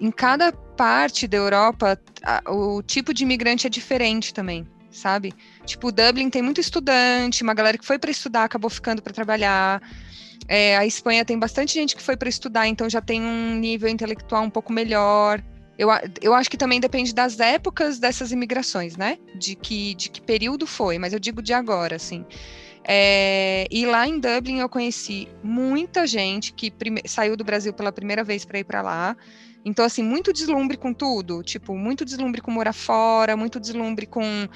em 0.00 0.10
cada 0.10 0.52
parte 0.52 1.26
da 1.26 1.36
Europa 1.36 2.00
a, 2.24 2.42
o 2.50 2.82
tipo 2.82 3.12
de 3.12 3.24
imigrante 3.24 3.66
é 3.66 3.70
diferente 3.70 4.32
também 4.32 4.66
sabe? 4.90 5.32
Tipo, 5.64 5.92
Dublin 5.92 6.28
tem 6.28 6.42
muito 6.42 6.60
estudante, 6.60 7.42
uma 7.42 7.54
galera 7.54 7.78
que 7.78 7.86
foi 7.86 7.98
para 7.98 8.10
estudar 8.10 8.44
acabou 8.44 8.68
ficando 8.68 9.00
para 9.00 9.12
trabalhar. 9.12 9.80
É, 10.48 10.76
a 10.76 10.84
Espanha 10.84 11.24
tem 11.24 11.38
bastante 11.38 11.74
gente 11.74 11.94
que 11.94 12.02
foi 12.02 12.16
para 12.16 12.28
estudar, 12.28 12.66
então 12.66 12.90
já 12.90 13.00
tem 13.00 13.22
um 13.22 13.54
nível 13.54 13.88
intelectual 13.88 14.42
um 14.42 14.50
pouco 14.50 14.72
melhor. 14.72 15.42
Eu, 15.78 15.88
eu 16.20 16.34
acho 16.34 16.50
que 16.50 16.56
também 16.56 16.80
depende 16.80 17.14
das 17.14 17.40
épocas 17.40 17.98
dessas 17.98 18.32
imigrações, 18.32 18.96
né? 18.96 19.16
De 19.38 19.54
que, 19.54 19.94
de 19.94 20.10
que 20.10 20.20
período 20.20 20.66
foi, 20.66 20.98
mas 20.98 21.12
eu 21.12 21.18
digo 21.18 21.40
de 21.40 21.52
agora, 21.52 21.96
assim. 21.96 22.24
É, 22.84 23.66
e 23.70 23.86
lá 23.86 24.06
em 24.08 24.18
Dublin 24.18 24.58
eu 24.58 24.68
conheci 24.68 25.28
muita 25.42 26.06
gente 26.06 26.52
que 26.52 26.72
saiu 27.06 27.36
do 27.36 27.44
Brasil 27.44 27.72
pela 27.72 27.92
primeira 27.92 28.24
vez 28.24 28.44
para 28.44 28.58
ir 28.58 28.64
para 28.64 28.82
lá. 28.82 29.16
Então, 29.64 29.84
assim, 29.84 30.02
muito 30.02 30.32
deslumbre 30.32 30.76
com 30.76 30.92
tudo. 30.92 31.42
Tipo, 31.42 31.76
muito 31.76 32.04
deslumbre 32.04 32.40
com 32.40 32.50
morar 32.50 32.72
fora, 32.72 33.36
muito 33.36 33.60
deslumbre 33.60 34.06
com 34.06 34.48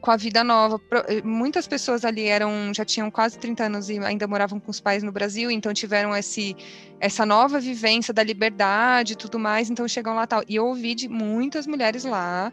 com 0.00 0.10
a 0.10 0.16
vida 0.16 0.44
nova. 0.44 0.80
Eh, 1.08 1.22
muitas 1.22 1.66
pessoas 1.66 2.04
ali 2.04 2.24
eram 2.26 2.72
já 2.72 2.84
tinham 2.84 3.10
quase 3.10 3.38
30 3.38 3.64
anos 3.64 3.88
e 3.88 3.98
ainda 3.98 4.26
moravam 4.26 4.60
com 4.60 4.70
os 4.70 4.80
pais 4.80 5.02
no 5.02 5.12
Brasil, 5.12 5.50
então 5.50 5.72
tiveram 5.74 6.14
esse 6.16 6.56
essa 7.00 7.26
nova 7.26 7.60
vivência 7.60 8.12
da 8.14 8.22
liberdade 8.22 9.12
e 9.14 9.16
tudo 9.16 9.38
mais, 9.38 9.70
então 9.70 9.86
chegam 9.88 10.14
lá 10.14 10.26
tal. 10.26 10.42
E 10.48 10.56
eu 10.56 10.66
ouvi 10.66 10.94
de 10.94 11.08
muitas 11.08 11.66
mulheres 11.66 12.04
lá, 12.04 12.52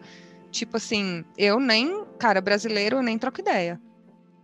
tipo 0.51 0.77
assim, 0.77 1.23
eu 1.37 1.59
nem, 1.59 2.05
cara, 2.19 2.41
brasileiro, 2.41 2.97
eu 2.97 3.03
nem 3.03 3.17
troco 3.17 3.41
ideia. 3.41 3.79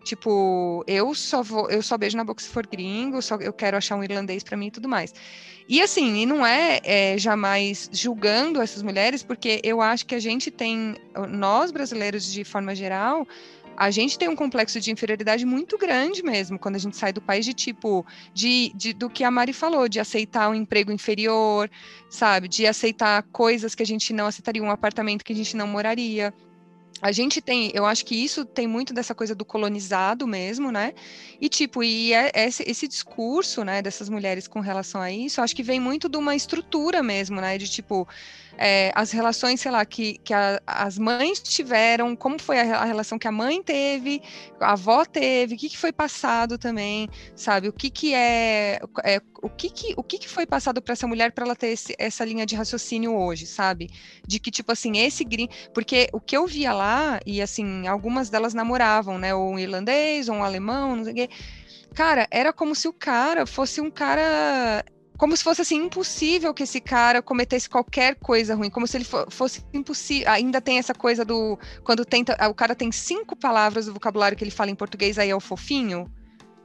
Tipo, 0.03 0.83
eu 0.87 1.13
só 1.13 1.43
vou, 1.43 1.69
eu 1.69 1.81
só 1.83 1.95
beijo 1.97 2.17
na 2.17 2.23
boca 2.23 2.41
se 2.41 2.49
for 2.49 2.65
gringo, 2.65 3.21
só, 3.21 3.35
eu 3.35 3.53
quero 3.53 3.77
achar 3.77 3.95
um 3.95 4.03
irlandês 4.03 4.43
para 4.43 4.57
mim 4.57 4.67
e 4.67 4.71
tudo 4.71 4.89
mais. 4.89 5.13
E 5.71 5.81
assim, 5.81 6.17
e 6.17 6.25
não 6.25 6.45
é, 6.45 6.81
é, 6.83 7.17
jamais 7.17 7.89
julgando 7.93 8.61
essas 8.61 8.83
mulheres, 8.83 9.23
porque 9.23 9.61
eu 9.63 9.79
acho 9.79 10.05
que 10.05 10.13
a 10.13 10.19
gente 10.19 10.51
tem, 10.51 10.97
nós 11.29 11.71
brasileiros 11.71 12.29
de 12.29 12.43
forma 12.43 12.75
geral, 12.75 13.25
a 13.77 13.89
gente 13.89 14.19
tem 14.19 14.27
um 14.27 14.35
complexo 14.35 14.81
de 14.81 14.91
inferioridade 14.91 15.45
muito 15.45 15.77
grande 15.77 16.21
mesmo 16.23 16.59
quando 16.59 16.75
a 16.75 16.77
gente 16.77 16.97
sai 16.97 17.13
do 17.13 17.21
país 17.21 17.45
de 17.45 17.53
tipo 17.53 18.05
de, 18.33 18.73
de, 18.75 18.91
do 18.91 19.09
que 19.09 19.23
a 19.23 19.31
Mari 19.31 19.53
falou, 19.53 19.87
de 19.87 20.01
aceitar 20.01 20.49
um 20.49 20.55
emprego 20.55 20.91
inferior, 20.91 21.71
sabe, 22.09 22.49
de 22.49 22.67
aceitar 22.67 23.23
coisas 23.31 23.73
que 23.73 23.81
a 23.81 23.85
gente 23.85 24.11
não 24.11 24.25
aceitaria, 24.25 24.61
um 24.61 24.69
apartamento 24.69 25.23
que 25.23 25.31
a 25.31 25.35
gente 25.37 25.55
não 25.55 25.67
moraria 25.67 26.33
a 27.01 27.11
gente 27.11 27.41
tem, 27.41 27.71
eu 27.73 27.85
acho 27.85 28.05
que 28.05 28.15
isso 28.15 28.45
tem 28.45 28.67
muito 28.67 28.93
dessa 28.93 29.15
coisa 29.15 29.33
do 29.33 29.43
colonizado 29.43 30.27
mesmo, 30.27 30.71
né? 30.71 30.93
E 31.39 31.49
tipo, 31.49 31.83
e 31.83 32.13
é, 32.13 32.31
esse, 32.35 32.87
discurso, 32.87 33.63
né, 33.63 33.81
dessas 33.81 34.07
mulheres 34.09 34.47
com 34.47 34.59
relação 34.59 35.01
a 35.01 35.11
isso, 35.11 35.41
acho 35.41 35.55
que 35.55 35.63
vem 35.63 35.79
muito 35.79 36.07
de 36.07 36.17
uma 36.17 36.35
estrutura 36.35 37.01
mesmo, 37.01 37.41
né? 37.41 37.57
De 37.57 37.67
tipo, 37.67 38.07
é, 38.63 38.91
as 38.93 39.09
relações, 39.09 39.59
sei 39.59 39.71
lá, 39.71 39.83
que, 39.83 40.19
que 40.19 40.35
a, 40.35 40.61
as 40.67 40.99
mães 40.99 41.39
tiveram, 41.39 42.15
como 42.15 42.39
foi 42.39 42.59
a, 42.59 42.77
a, 42.77 42.85
relação 42.85 43.17
que 43.17 43.27
a 43.27 43.31
mãe 43.31 43.63
teve, 43.63 44.21
a 44.59 44.73
avó 44.73 45.03
teve, 45.03 45.55
o 45.55 45.57
que, 45.57 45.67
que 45.67 45.77
foi 45.77 45.91
passado 45.91 46.59
também, 46.59 47.09
sabe? 47.35 47.67
O 47.67 47.73
que, 47.73 47.89
que 47.89 48.13
é, 48.13 48.79
é 49.03 49.19
o 49.41 49.49
que, 49.49 49.71
que, 49.71 49.93
o 49.97 50.03
que, 50.03 50.19
que 50.19 50.29
foi 50.29 50.45
passado 50.45 50.79
para 50.79 50.93
essa 50.93 51.07
mulher 51.07 51.31
para 51.31 51.43
ela 51.43 51.55
ter 51.55 51.69
esse, 51.69 51.95
essa 51.97 52.23
linha 52.23 52.45
de 52.45 52.55
raciocínio 52.55 53.15
hoje, 53.15 53.47
sabe? 53.47 53.89
De 54.27 54.39
que, 54.39 54.51
tipo 54.51 54.71
assim, 54.71 54.99
esse 54.99 55.23
green. 55.23 55.49
Porque 55.73 56.07
o 56.13 56.19
que 56.21 56.37
eu 56.37 56.45
via 56.45 56.71
lá, 56.71 57.19
e 57.25 57.41
assim, 57.41 57.87
algumas 57.87 58.29
delas 58.29 58.53
namoravam, 58.53 59.17
né? 59.17 59.33
Ou 59.33 59.53
um 59.53 59.59
irlandês, 59.59 60.29
ou 60.29 60.35
um 60.35 60.43
alemão, 60.43 60.95
não 60.97 61.03
sei 61.03 61.13
o 61.13 61.15
quê. 61.15 61.29
Cara, 61.95 62.27
era 62.29 62.53
como 62.53 62.75
se 62.75 62.87
o 62.87 62.93
cara 62.93 63.47
fosse 63.47 63.81
um 63.81 63.89
cara 63.89 64.85
como 65.21 65.37
se 65.37 65.43
fosse 65.43 65.61
assim 65.61 65.75
impossível 65.75 66.51
que 66.51 66.63
esse 66.63 66.81
cara 66.81 67.21
cometesse 67.21 67.69
qualquer 67.69 68.15
coisa 68.15 68.55
ruim, 68.55 68.71
como 68.71 68.87
se 68.87 68.97
ele 68.97 69.05
fosse 69.29 69.63
impossível. 69.71 70.27
Ainda 70.31 70.59
tem 70.59 70.79
essa 70.79 70.95
coisa 70.95 71.23
do 71.23 71.59
quando 71.83 72.03
tenta, 72.03 72.35
o 72.49 72.55
cara 72.55 72.73
tem 72.73 72.91
cinco 72.91 73.35
palavras 73.35 73.85
do 73.85 73.93
vocabulário 73.93 74.35
que 74.35 74.43
ele 74.43 74.49
fala 74.49 74.71
em 74.71 74.75
português 74.75 75.19
aí 75.19 75.29
é 75.29 75.35
o 75.35 75.39
fofinho. 75.39 76.11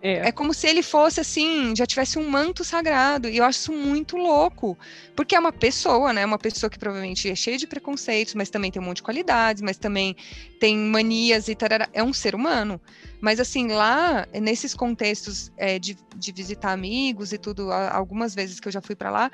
É. 0.07 0.29
é 0.29 0.33
como 0.33 0.55
se 0.55 0.69
ele 0.69 0.85
fosse 0.85 1.21
assim, 1.21 1.75
já 1.75 1.85
tivesse 1.85 2.17
um 2.17 2.31
manto 2.31 2.63
sagrado. 2.63 3.29
E 3.29 3.39
eu 3.39 3.45
acho 3.45 3.59
isso 3.59 3.73
muito 3.73 4.17
louco. 4.17 4.79
Porque 5.17 5.35
é 5.35 5.39
uma 5.39 5.51
pessoa, 5.53 6.13
né? 6.13 6.25
Uma 6.25 6.39
pessoa 6.39 6.71
que 6.71 6.79
provavelmente 6.79 7.29
é 7.29 7.35
cheia 7.35 7.59
de 7.59 7.67
preconceitos, 7.67 8.35
mas 8.35 8.49
também 8.49 8.71
tem 8.71 8.81
um 8.81 8.85
monte 8.85 8.99
de 8.99 9.03
qualidades, 9.03 9.63
mas 9.63 9.77
também 9.77 10.15
tem 10.61 10.79
manias 10.79 11.49
e 11.49 11.57
tarará. 11.57 11.89
É 11.93 12.05
um 12.05 12.13
ser 12.13 12.37
humano. 12.37 12.81
Mas 13.21 13.41
assim, 13.41 13.67
lá, 13.69 14.29
nesses 14.33 14.75
contextos 14.75 15.51
é, 15.57 15.77
de, 15.79 15.99
de 16.15 16.31
visitar 16.31 16.71
amigos 16.71 17.33
e 17.33 17.39
tudo, 17.39 17.73
algumas 17.73 18.33
vezes 18.33 18.61
que 18.61 18.69
eu 18.69 18.73
já 18.73 18.81
fui 18.81 18.95
para 18.95 19.11
lá, 19.11 19.31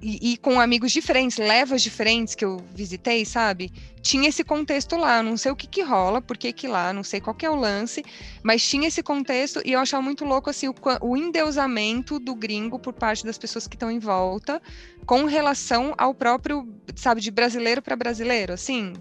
e, 0.00 0.32
e, 0.32 0.36
com 0.36 0.60
amigos 0.60 0.92
diferentes, 0.92 1.38
levas 1.38 1.82
diferentes 1.82 2.34
que 2.34 2.44
eu 2.44 2.58
visitei, 2.74 3.24
sabe? 3.24 3.72
Tinha 4.00 4.28
esse 4.28 4.44
contexto 4.44 4.96
lá, 4.96 5.22
não 5.22 5.36
sei 5.36 5.50
o 5.50 5.56
que 5.56 5.66
que 5.66 5.82
rola, 5.82 6.20
por 6.20 6.36
que 6.36 6.52
que 6.52 6.68
lá, 6.68 6.92
não 6.92 7.02
sei 7.02 7.20
qual 7.20 7.34
que 7.34 7.44
é 7.44 7.50
o 7.50 7.56
lance, 7.56 8.04
mas 8.42 8.66
tinha 8.66 8.88
esse 8.88 9.02
contexto 9.02 9.60
e 9.64 9.72
eu 9.72 9.80
achava 9.80 10.02
muito 10.02 10.24
louco, 10.24 10.48
assim, 10.48 10.68
o, 10.68 10.74
o 11.02 11.16
endeusamento 11.16 12.18
do 12.18 12.34
gringo 12.34 12.78
por 12.78 12.92
parte 12.92 13.24
das 13.24 13.38
pessoas 13.38 13.66
que 13.66 13.74
estão 13.74 13.90
em 13.90 13.98
volta 13.98 14.62
com 15.04 15.24
relação 15.24 15.94
ao 15.98 16.14
próprio, 16.14 16.68
sabe, 16.94 17.20
de 17.20 17.30
brasileiro 17.30 17.82
para 17.82 17.96
brasileiro, 17.96 18.52
assim, 18.52 18.92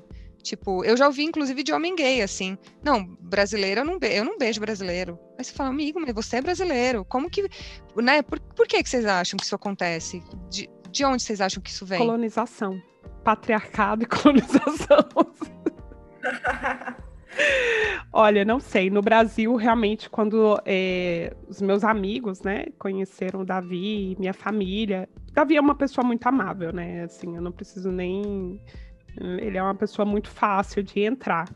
Tipo, 0.48 0.82
eu 0.86 0.96
já 0.96 1.08
ouvi, 1.08 1.24
inclusive, 1.24 1.62
de 1.62 1.74
homem 1.74 1.94
gay, 1.94 2.22
assim. 2.22 2.58
Não, 2.82 3.04
brasileiro, 3.20 3.82
eu 3.82 3.86
não, 3.86 4.00
eu 4.02 4.24
não 4.24 4.38
beijo 4.38 4.62
brasileiro. 4.62 5.20
Aí 5.38 5.44
você 5.44 5.52
fala, 5.52 5.70
amigo, 5.70 6.00
mas 6.00 6.14
você 6.14 6.38
é 6.38 6.42
brasileiro. 6.42 7.04
Como 7.04 7.30
que. 7.30 7.50
Né? 7.98 8.22
Por, 8.22 8.40
por 8.40 8.66
que, 8.66 8.82
que 8.82 8.90
vocês 8.90 9.06
acham 9.06 9.36
que 9.36 9.44
isso 9.44 9.56
acontece? 9.56 10.24
De, 10.50 10.70
de 10.92 11.06
onde 11.06 11.24
vocês 11.24 11.42
acham 11.42 11.62
que 11.62 11.70
isso 11.70 11.86
vem? 11.86 12.00
Colonização. 12.00 12.82
Patriarcado 13.24 14.04
e 14.04 14.06
colonização. 14.08 14.98
Olha, 18.12 18.44
não 18.44 18.60
sei. 18.60 18.90
No 18.90 19.02
Brasil, 19.02 19.56
realmente, 19.56 20.10
quando 20.10 20.60
é, 20.66 21.36
os 21.48 21.62
meus 21.62 21.84
amigos, 21.84 22.42
né, 22.42 22.66
conheceram 22.80 23.42
o 23.42 23.46
Davi, 23.46 24.16
minha 24.20 24.34
família. 24.34 25.08
Davi 25.34 25.56
é 25.56 25.62
uma 25.62 25.76
pessoa 25.76 26.06
muito 26.06 26.26
amável, 26.26 26.74
né? 26.74 27.04
Assim, 27.04 27.36
eu 27.36 27.42
não 27.42 27.52
preciso 27.52 27.92
nem. 27.92 28.60
Ele 29.20 29.58
é 29.58 29.62
uma 29.62 29.76
pessoa 29.76 30.06
muito 30.06 30.30
fácil 30.30 30.82
de 30.82 31.02
entrar. 31.02 31.48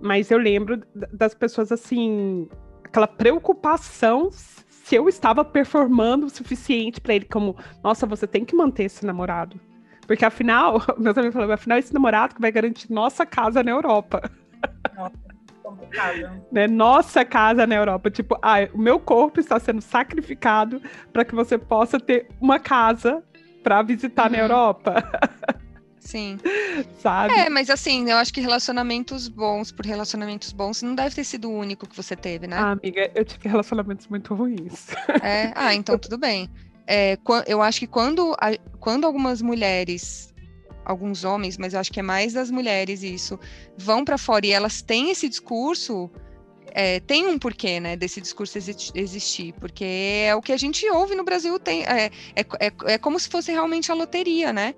Mas 0.00 0.30
eu 0.30 0.38
lembro 0.38 0.82
das 1.12 1.34
pessoas 1.34 1.70
assim, 1.70 2.48
aquela 2.84 3.06
preocupação 3.06 4.30
se 4.84 4.94
eu 4.96 5.08
estava 5.08 5.44
performando 5.44 6.26
o 6.26 6.30
suficiente 6.30 7.00
para 7.00 7.14
ele, 7.14 7.24
como, 7.24 7.56
nossa, 7.82 8.06
você 8.06 8.26
tem 8.26 8.44
que 8.44 8.54
manter 8.54 8.84
esse 8.84 9.06
namorado. 9.06 9.60
Porque 10.06 10.24
afinal, 10.24 10.82
meus 10.98 11.16
amigos 11.16 11.34
falaram, 11.34 11.54
afinal, 11.54 11.78
esse 11.78 11.94
namorado 11.94 12.34
que 12.34 12.40
vai 12.40 12.50
garantir 12.50 12.92
nossa 12.92 13.24
casa 13.24 13.62
na 13.62 13.70
Europa. 13.70 14.30
Nossa, 14.94 15.14
complicado. 15.62 16.42
né? 16.50 16.66
Nossa 16.66 17.24
casa 17.24 17.66
na 17.66 17.74
Europa. 17.74 18.10
Tipo, 18.10 18.36
ah, 18.42 18.68
o 18.74 18.78
meu 18.78 18.98
corpo 18.98 19.40
está 19.40 19.58
sendo 19.58 19.80
sacrificado 19.80 20.82
para 21.12 21.24
que 21.24 21.34
você 21.34 21.56
possa 21.56 21.98
ter 22.00 22.28
uma 22.40 22.58
casa 22.58 23.22
para 23.62 23.82
visitar 23.82 24.26
uhum. 24.26 24.36
na 24.36 24.38
Europa. 24.38 24.94
Sim. 26.04 26.38
Sabe? 26.98 27.32
É, 27.32 27.48
mas 27.48 27.70
assim, 27.70 28.10
eu 28.10 28.16
acho 28.16 28.32
que 28.32 28.40
relacionamentos 28.40 29.28
bons 29.28 29.70
por 29.70 29.86
relacionamentos 29.86 30.52
bons 30.52 30.82
não 30.82 30.94
deve 30.94 31.14
ter 31.14 31.24
sido 31.24 31.48
o 31.48 31.56
único 31.56 31.88
que 31.88 31.96
você 31.96 32.16
teve, 32.16 32.46
né? 32.46 32.56
Ah, 32.56 32.72
amiga, 32.72 33.10
eu 33.14 33.24
tive 33.24 33.48
relacionamentos 33.48 34.08
muito 34.08 34.34
ruins. 34.34 34.88
É? 35.22 35.52
Ah, 35.54 35.72
então 35.74 35.96
tudo 35.96 36.18
bem. 36.18 36.50
É, 36.86 37.16
eu 37.46 37.62
acho 37.62 37.80
que 37.80 37.86
quando, 37.86 38.36
quando 38.80 39.06
algumas 39.06 39.40
mulheres, 39.40 40.34
alguns 40.84 41.24
homens, 41.24 41.56
mas 41.56 41.72
eu 41.72 41.80
acho 41.80 41.92
que 41.92 42.00
é 42.00 42.02
mais 42.02 42.32
das 42.32 42.50
mulheres 42.50 43.02
isso, 43.04 43.38
vão 43.78 44.04
para 44.04 44.18
fora 44.18 44.44
e 44.44 44.50
elas 44.50 44.82
têm 44.82 45.10
esse 45.10 45.28
discurso, 45.28 46.10
é, 46.72 46.98
tem 46.98 47.28
um 47.28 47.38
porquê, 47.38 47.78
né, 47.78 47.96
desse 47.96 48.20
discurso 48.20 48.58
existir, 48.58 49.54
porque 49.60 49.84
é 50.26 50.34
o 50.34 50.42
que 50.42 50.52
a 50.52 50.56
gente 50.56 50.88
ouve 50.90 51.14
no 51.14 51.22
Brasil, 51.22 51.56
tem, 51.60 51.84
é, 51.84 52.10
é, 52.34 52.40
é, 52.58 52.72
é 52.94 52.98
como 52.98 53.18
se 53.20 53.28
fosse 53.28 53.52
realmente 53.52 53.92
a 53.92 53.94
loteria, 53.94 54.52
né? 54.52 54.74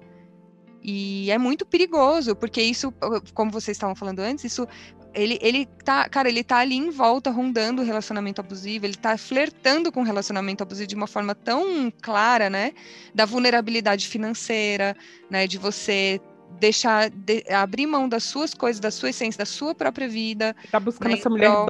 E 0.84 1.30
é 1.30 1.38
muito 1.38 1.64
perigoso, 1.64 2.36
porque 2.36 2.60
isso, 2.60 2.92
como 3.32 3.50
vocês 3.50 3.74
estavam 3.74 3.94
falando 3.94 4.20
antes, 4.20 4.44
isso 4.44 4.68
ele, 5.14 5.38
ele 5.40 5.66
tá, 5.84 6.06
cara, 6.08 6.28
ele 6.28 6.44
tá 6.44 6.58
ali 6.58 6.74
em 6.74 6.90
volta 6.90 7.30
rondando 7.30 7.80
o 7.80 7.84
relacionamento 7.84 8.40
abusivo, 8.40 8.84
ele 8.84 8.96
tá 8.96 9.16
flertando 9.16 9.90
com 9.90 10.00
o 10.00 10.04
relacionamento 10.04 10.62
abusivo 10.62 10.88
de 10.88 10.94
uma 10.94 11.06
forma 11.06 11.34
tão 11.34 11.90
clara, 12.02 12.50
né? 12.50 12.72
Da 13.14 13.24
vulnerabilidade 13.24 14.08
financeira, 14.08 14.94
né? 15.30 15.46
De 15.46 15.56
você 15.56 16.20
deixar, 16.58 17.08
de, 17.10 17.44
abrir 17.50 17.86
mão 17.86 18.08
das 18.08 18.24
suas 18.24 18.52
coisas, 18.52 18.80
da 18.80 18.90
sua 18.90 19.10
essência, 19.10 19.38
da 19.38 19.46
sua 19.46 19.74
própria 19.74 20.08
vida. 20.08 20.54
Tá 20.70 20.80
buscando 20.80 21.12
né? 21.12 21.18
essa 21.18 21.30
mulher, 21.30 21.66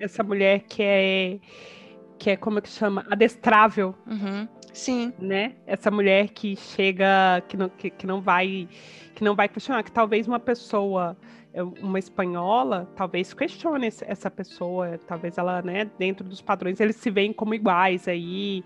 essa 0.00 0.22
mulher 0.24 0.60
que 0.68 0.82
é, 0.82 1.38
que 2.18 2.30
é 2.30 2.36
como 2.36 2.58
é 2.58 2.62
que 2.62 2.70
chama? 2.70 3.06
Adestrável. 3.10 3.94
Uhum. 4.06 4.48
Sim. 4.72 5.12
Né? 5.18 5.54
Essa 5.66 5.90
mulher 5.90 6.28
que 6.28 6.56
chega, 6.56 7.42
que 7.48 7.56
não, 7.56 7.68
que, 7.68 7.90
que 7.90 8.06
não 8.06 8.20
vai 8.20 8.68
que 9.18 9.24
não 9.24 9.34
vai 9.34 9.48
questionar, 9.48 9.82
que 9.82 9.90
talvez 9.90 10.28
uma 10.28 10.38
pessoa, 10.38 11.16
é, 11.52 11.60
uma 11.60 11.98
espanhola, 11.98 12.88
talvez 12.94 13.34
questione 13.34 13.88
essa 13.88 14.30
pessoa, 14.30 14.96
talvez 15.08 15.36
ela, 15.36 15.60
né, 15.60 15.90
dentro 15.98 16.24
dos 16.24 16.40
padrões, 16.40 16.78
eles 16.78 16.94
se 16.94 17.10
veem 17.10 17.32
como 17.32 17.52
iguais 17.52 18.06
aí, 18.06 18.62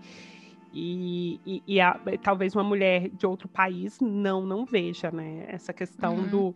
e, 0.71 1.39
e, 1.43 1.63
e 1.65 1.81
a, 1.81 1.99
talvez 2.21 2.53
uma 2.53 2.63
mulher 2.63 3.09
de 3.09 3.25
outro 3.25 3.47
país 3.47 3.99
não, 3.99 4.45
não 4.45 4.63
veja, 4.63 5.09
né, 5.09 5.45
essa 5.47 5.73
questão 5.73 6.17
uhum. 6.17 6.27
do, 6.27 6.55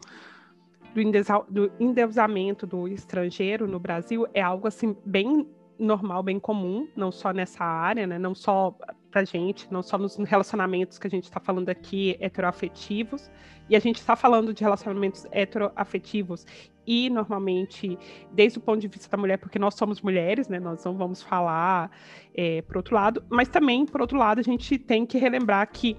do, 0.93 1.67
do 1.67 1.71
endeusamento 1.79 2.67
do 2.67 2.87
estrangeiro 2.87 3.67
no 3.67 3.79
Brasil 3.79 4.27
é 4.31 4.43
algo, 4.43 4.67
assim, 4.67 4.95
bem 5.03 5.47
normal, 5.79 6.23
bem 6.23 6.39
comum, 6.39 6.87
não 6.95 7.11
só 7.11 7.31
nessa 7.31 7.63
área, 7.63 8.07
né, 8.07 8.17
não 8.17 8.33
só 8.33 8.75
pra 9.11 9.23
gente, 9.23 9.71
não 9.71 9.81
só 9.81 9.97
nos 9.97 10.15
relacionamentos 10.17 10.99
que 10.99 11.07
a 11.07 11.09
gente 11.09 11.23
está 11.23 11.39
falando 11.39 11.69
aqui, 11.69 12.17
heteroafetivos, 12.19 13.31
e 13.69 13.75
a 13.75 13.79
gente 13.79 13.97
está 13.97 14.15
falando 14.15 14.53
de 14.53 14.63
relacionamentos 14.63 15.25
heteroafetivos 15.31 16.45
e 16.85 17.09
normalmente 17.09 17.97
desde 18.31 18.59
o 18.59 18.61
ponto 18.61 18.79
de 18.79 18.87
vista 18.87 19.09
da 19.09 19.17
mulher, 19.17 19.37
porque 19.37 19.59
nós 19.59 19.75
somos 19.75 20.01
mulheres, 20.01 20.47
né? 20.47 20.59
Nós 20.59 20.83
não 20.85 20.95
vamos 20.95 21.21
falar 21.21 21.91
é, 22.33 22.61
por 22.61 22.77
outro 22.77 22.95
lado, 22.95 23.23
mas 23.29 23.49
também, 23.49 23.85
por 23.85 23.99
outro 23.99 24.17
lado, 24.17 24.39
a 24.39 24.43
gente 24.43 24.77
tem 24.77 25.05
que 25.05 25.17
relembrar 25.17 25.69
que 25.69 25.97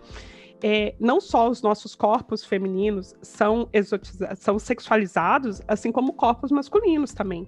é, 0.63 0.95
não 0.99 1.21
só 1.21 1.49
os 1.49 1.61
nossos 1.63 1.95
corpos 1.95 2.45
femininos 2.45 3.15
são 3.21 3.69
são 4.37 4.59
sexualizados, 4.59 5.61
assim 5.69 5.93
como 5.93 6.15
corpos 6.15 6.51
masculinos 6.51 7.13
também. 7.13 7.47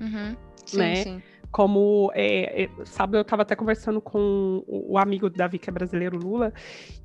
Uhum. 0.00 0.36
Sim, 0.66 0.78
né? 0.78 0.96
sim 0.96 1.22
como 1.54 2.10
é, 2.16 2.64
é, 2.64 2.70
sabe, 2.84 3.16
eu 3.16 3.20
estava 3.20 3.42
até 3.42 3.54
conversando 3.54 4.00
com 4.00 4.64
o, 4.66 4.98
amigo 4.98 5.30
do 5.30 5.36
Davi, 5.36 5.56
que 5.56 5.70
é 5.70 5.72
brasileiro, 5.72 6.18
Lula, 6.18 6.52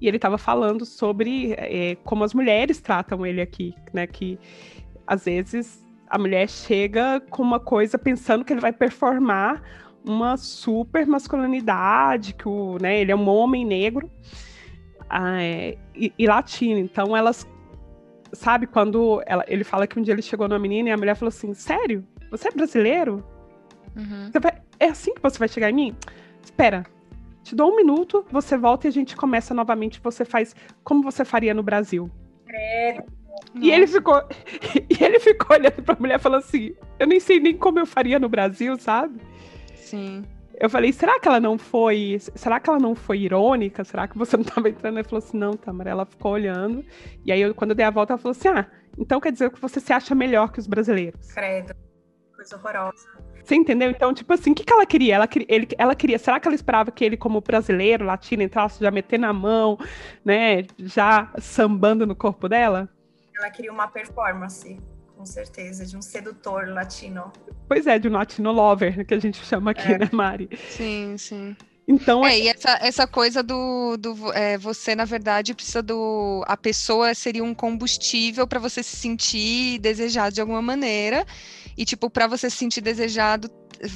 e 0.02 0.08
ele 0.08 0.18
estava 0.18 0.40
falando 0.40 0.88
sobre 0.88 1.54
é, 1.54 1.96
como 2.04 2.24
as 2.24 2.34
mulheres 2.34 2.82
tratam 2.82 3.24
ele 3.24 3.42
aqui, 3.42 3.76
né? 3.94 4.08
Que 4.08 4.40
às 5.06 5.26
vezes 5.26 5.86
a 6.10 6.18
mulher 6.18 6.50
chega 6.50 7.22
com 7.30 7.44
uma 7.44 7.60
coisa 7.60 7.96
pensando 8.00 8.44
que 8.44 8.52
ele 8.52 8.60
vai 8.60 8.74
performar 8.74 9.62
uma 10.04 10.36
super 10.36 11.06
masculinidade, 11.06 12.34
que 12.34 12.50
o, 12.50 12.80
né, 12.82 13.02
ele 13.02 13.12
é 13.12 13.16
um 13.16 13.30
homem 13.30 13.64
negro 13.64 14.10
ah, 15.08 15.44
é, 15.44 15.78
e, 15.94 16.12
e 16.18 16.26
latino. 16.26 16.80
Então 16.80 17.16
elas 17.16 17.48
sabe 18.34 18.66
quando 18.66 19.22
ela, 19.28 19.46
ele 19.48 19.64
fala 19.64 19.86
que 19.86 20.00
um 20.00 20.02
dia 20.02 20.16
ele 20.16 20.24
chegou 20.24 20.48
numa 20.48 20.58
menina 20.58 20.90
e 20.90 20.92
a 20.92 20.98
mulher 20.98 21.16
falou 21.16 21.30
assim: 21.30 21.54
Sério? 21.54 22.04
Você 22.32 22.48
é 22.48 22.52
brasileiro? 22.52 23.24
Uhum. 23.96 24.32
Vai, 24.42 24.62
é 24.80 24.88
assim 24.88 25.14
que 25.14 25.22
você 25.22 25.38
vai 25.38 25.48
chegar 25.48 25.70
em 25.70 25.74
mim? 25.74 25.96
Espera, 26.44 26.86
te 27.44 27.56
dou 27.56 27.72
um 27.72 27.76
minuto, 27.76 28.26
você 28.32 28.58
volta 28.58 28.88
e 28.88 28.90
a 28.90 28.92
gente 28.92 29.16
começa 29.16 29.54
novamente. 29.54 30.00
Você 30.02 30.26
faz 30.26 30.56
como 30.84 31.04
você 31.04 31.26
faria 31.26 31.54
no 31.54 31.64
Brasil. 31.64 32.10
É. 32.50 33.04
E 33.56 33.72
ele 33.72 33.88
ficou, 33.88 34.22
e 34.90 35.04
ele 35.04 35.20
ficou 35.20 35.58
olhando 35.58 35.82
pra 35.84 35.96
mulher 36.00 36.20
falando 36.20 36.42
assim: 36.42 36.74
Eu 37.00 37.08
nem 37.08 37.20
sei 37.20 37.40
nem 37.40 37.58
como 37.58 37.80
eu 37.80 37.86
faria 37.86 38.20
no 38.20 38.30
Brasil, 38.30 38.78
sabe? 38.78 39.20
Sim. 39.76 40.24
Eu 40.60 40.70
falei, 40.70 40.92
será 40.92 41.18
que 41.20 41.28
ela 41.28 41.40
não 41.40 41.58
foi. 41.58 42.18
Será 42.36 42.60
que 42.60 42.70
ela 42.70 42.80
não 42.80 42.94
foi 42.94 43.20
irônica? 43.20 43.84
Será 43.86 44.08
que 44.08 44.18
você 44.18 44.36
não 44.38 44.44
estava 44.44 44.68
entrando? 44.68 44.98
Ele 44.98 45.08
falou 45.08 45.24
assim, 45.24 45.38
não, 45.38 45.54
Tamara, 45.54 45.90
ela 45.90 46.06
ficou 46.06 46.34
olhando. 46.34 46.84
E 47.26 47.32
aí, 47.32 47.40
eu, 47.40 47.56
quando 47.56 47.72
eu 47.72 47.76
dei 47.76 47.86
a 47.86 47.90
volta, 47.90 48.14
ela 48.14 48.22
falou 48.22 48.32
assim: 48.32 48.50
ah, 48.50 48.68
então 48.98 49.22
quer 49.22 49.32
dizer 49.32 49.50
que 49.52 49.62
você 49.62 49.80
se 49.80 49.94
acha 49.94 50.14
melhor 50.14 50.52
que 50.52 50.60
os 50.60 50.68
brasileiros. 50.68 51.32
Credo. 51.32 51.74
Coisa 52.36 52.58
horrorosa. 52.58 53.08
Você 53.44 53.56
entendeu? 53.56 53.90
Então, 53.90 54.14
tipo 54.14 54.32
assim, 54.34 54.52
o 54.52 54.56
que, 54.56 54.64
que 54.64 54.74
ela 54.74 54.86
queria? 54.86 55.16
Ela, 55.16 55.30
ele, 55.48 55.68
ela 55.78 55.96
queria. 55.96 56.20
Será 56.20 56.40
que 56.40 56.48
ela 56.48 56.56
esperava 56.56 56.92
que 56.92 57.04
ele, 57.04 57.18
como 57.18 57.42
brasileiro, 57.42 58.06
latino, 58.06 58.44
entrasse 58.44 58.80
já 58.80 58.92
meter 58.92 59.18
na 59.18 59.34
mão, 59.34 59.78
né? 60.24 60.66
Já 60.78 61.32
sambando 61.40 62.06
no 62.06 62.16
corpo 62.16 62.48
dela? 62.48 62.90
Ela 63.38 63.50
queria 63.50 63.72
uma 63.72 63.88
performance 63.88 64.78
com 65.20 65.26
certeza, 65.26 65.86
de 65.86 65.98
um 65.98 66.02
sedutor 66.02 66.70
latino. 66.70 67.30
Pois 67.68 67.86
é, 67.86 68.00
de 68.00 68.08
um 68.08 68.14
latino 68.14 68.54
lover, 68.54 69.06
que 69.06 69.14
a 69.14 69.20
gente 69.20 69.46
chama 69.46 69.72
aqui, 69.72 69.92
é. 69.92 69.98
né, 69.98 70.10
Mari? 70.14 70.50
Sim, 70.70 71.18
sim. 71.18 71.58
Então, 71.86 72.26
é, 72.26 72.36
é... 72.36 72.44
e 72.44 72.48
essa, 72.48 72.80
essa 72.82 73.06
coisa 73.06 73.44
do, 73.44 73.98
do 73.98 74.32
é, 74.32 74.58
você, 74.58 74.96
na 74.96 75.04
verdade, 75.04 75.54
precisa 75.54 75.82
do. 75.82 76.42
A 76.48 76.56
pessoa 76.56 77.14
seria 77.14 77.44
um 77.44 77.54
combustível 77.54 78.48
para 78.48 78.60
você 78.60 78.82
se 78.82 78.96
sentir 78.96 79.80
desejado 79.80 80.36
de 80.36 80.40
alguma 80.40 80.62
maneira. 80.62 81.26
E, 81.80 81.86
tipo, 81.86 82.10
para 82.10 82.28
você 82.28 82.50
se 82.50 82.58
sentir 82.58 82.82
desejado, 82.82 83.50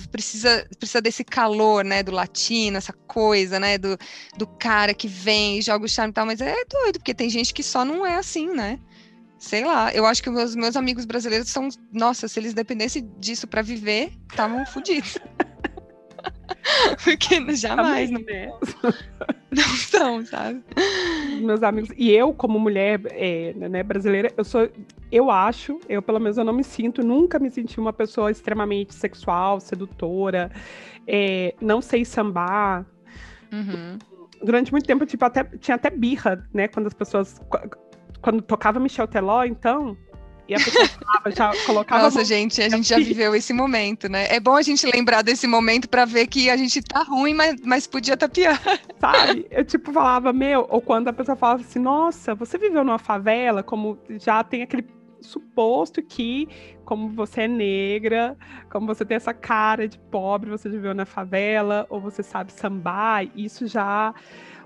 precisa, 0.09 0.65
precisa 0.79 1.01
desse 1.01 1.21
calor, 1.21 1.83
né, 1.83 2.01
do 2.01 2.13
latino, 2.13 2.77
essa 2.77 2.93
coisa, 2.93 3.59
né, 3.59 3.77
do, 3.77 3.97
do 4.37 4.47
cara 4.47 4.93
que 4.93 5.05
vem 5.05 5.59
e 5.59 5.61
joga 5.61 5.83
o 5.83 5.89
charme 5.89 6.11
e 6.11 6.13
tal. 6.13 6.25
Mas 6.25 6.39
é 6.39 6.55
doido, 6.63 6.99
porque 6.99 7.13
tem 7.13 7.29
gente 7.29 7.53
que 7.53 7.61
só 7.61 7.83
não 7.83 8.05
é 8.05 8.15
assim, 8.15 8.47
né? 8.47 8.79
sei 9.37 9.65
lá, 9.65 9.93
eu 9.93 10.05
acho 10.05 10.23
que 10.23 10.29
os 10.29 10.55
meus 10.55 10.77
amigos 10.77 11.03
brasileiros 11.03 11.49
são, 11.49 11.67
nossa, 11.91 12.29
se 12.29 12.39
eles 12.39 12.53
dependessem 12.53 13.11
disso 13.19 13.45
para 13.45 13.61
viver, 13.61 14.13
estavam 14.31 14.65
fodidos. 14.65 15.17
Porque 17.03 17.55
jamais, 17.55 18.09
não, 18.09 18.21
né? 18.21 18.51
não 19.51 19.63
são, 19.63 20.25
sabe? 20.25 20.63
Meus 21.41 21.63
amigos, 21.63 21.89
e 21.97 22.11
eu 22.11 22.33
como 22.33 22.59
mulher 22.59 23.01
é, 23.11 23.53
né, 23.53 23.83
brasileira, 23.83 24.31
eu 24.37 24.43
sou, 24.43 24.69
eu 25.11 25.29
acho, 25.29 25.79
eu 25.87 26.01
pelo 26.01 26.19
menos 26.19 26.37
eu 26.37 26.43
não 26.43 26.53
me 26.53 26.63
sinto, 26.63 27.03
nunca 27.03 27.39
me 27.39 27.49
senti 27.49 27.79
uma 27.79 27.93
pessoa 27.93 28.31
extremamente 28.31 28.93
sexual, 28.93 29.59
sedutora, 29.59 30.51
é, 31.07 31.53
não 31.61 31.81
sei 31.81 32.05
sambar. 32.05 32.85
Uhum. 33.51 33.97
Durante 34.43 34.71
muito 34.71 34.85
tempo, 34.85 35.05
tipo, 35.05 35.23
até, 35.23 35.43
tinha 35.43 35.75
até 35.75 35.89
birra, 35.89 36.43
né? 36.53 36.67
Quando 36.67 36.87
as 36.87 36.93
pessoas 36.93 37.39
quando 38.23 38.41
tocava 38.41 38.79
Michel 38.79 39.07
Teló, 39.07 39.43
então, 39.43 39.97
e 40.47 40.55
a 40.55 40.57
pessoa 40.57 40.87
falava, 40.87 41.31
já 41.31 41.65
colocava. 41.65 42.03
Nossa, 42.03 42.25
gente, 42.25 42.61
a 42.61 42.69
gente 42.69 42.87
já 42.87 42.97
viveu 42.97 43.33
esse 43.33 43.53
momento, 43.53 44.09
né? 44.09 44.27
É 44.29 44.39
bom 44.39 44.55
a 44.55 44.61
gente 44.61 44.85
lembrar 44.85 45.21
desse 45.21 45.47
momento 45.47 45.87
para 45.87 46.05
ver 46.05 46.27
que 46.27 46.49
a 46.49 46.57
gente 46.57 46.81
tá 46.81 47.03
ruim, 47.03 47.33
mas, 47.33 47.55
mas 47.61 47.87
podia 47.87 48.15
estar 48.15 48.27
tá 48.27 48.33
pior. 48.33 48.59
Sabe? 48.99 49.47
Eu 49.49 49.63
tipo 49.63 49.93
falava, 49.93 50.33
meu, 50.33 50.67
ou 50.69 50.81
quando 50.81 51.07
a 51.07 51.13
pessoa 51.13 51.35
falava 51.35 51.61
assim, 51.61 51.79
nossa, 51.79 52.35
você 52.35 52.57
viveu 52.57 52.83
numa 52.83 52.99
favela, 52.99 53.63
como 53.63 53.97
já 54.19 54.43
tem 54.43 54.61
aquele 54.61 54.85
suposto 55.21 56.01
que, 56.01 56.47
como 56.83 57.09
você 57.09 57.43
é 57.43 57.47
negra, 57.47 58.37
como 58.69 58.85
você 58.85 59.05
tem 59.05 59.15
essa 59.15 59.33
cara 59.33 59.87
de 59.87 59.97
pobre, 59.97 60.49
você 60.49 60.69
viveu 60.69 60.93
na 60.93 61.05
favela, 61.05 61.85
ou 61.89 62.01
você 62.01 62.21
sabe 62.21 62.51
sambar, 62.51 63.25
isso 63.35 63.65
já 63.65 64.13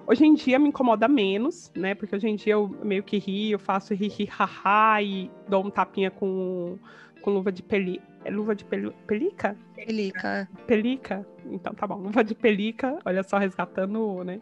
Hoje 0.08 0.26
em 0.26 0.34
dia 0.34 0.58
me 0.58 0.70
incomoda 0.70 1.06
menos, 1.06 1.70
né? 1.76 1.94
Porque 1.94 2.16
hoje 2.16 2.30
em 2.30 2.36
dia 2.38 2.54
eu 2.54 2.70
meio 2.82 3.04
que 3.04 3.18
rio, 3.18 3.56
eu 3.56 3.60
faço 3.60 3.94
ri, 3.94 4.08
ri, 4.08 4.24
haha 4.24 5.02
e 5.02 5.30
dou 5.50 5.66
um 5.66 5.70
tapinha 5.70 6.10
com, 6.10 6.80
com 7.22 7.32
luva 7.32 7.52
de 7.52 7.62
peli. 7.62 8.02
É 8.24 8.32
luva 8.32 8.56
de 8.56 8.64
peli, 8.64 8.90
pelica? 9.06 9.58
Pelica. 9.76 10.50
Pelica? 10.66 11.28
Então 11.46 11.74
tá 11.74 11.86
bom, 11.86 11.96
luva 11.96 12.24
de 12.24 12.34
pelica, 12.34 12.98
olha 13.04 13.22
só, 13.22 13.38
resgatando, 13.38 14.24
né? 14.24 14.40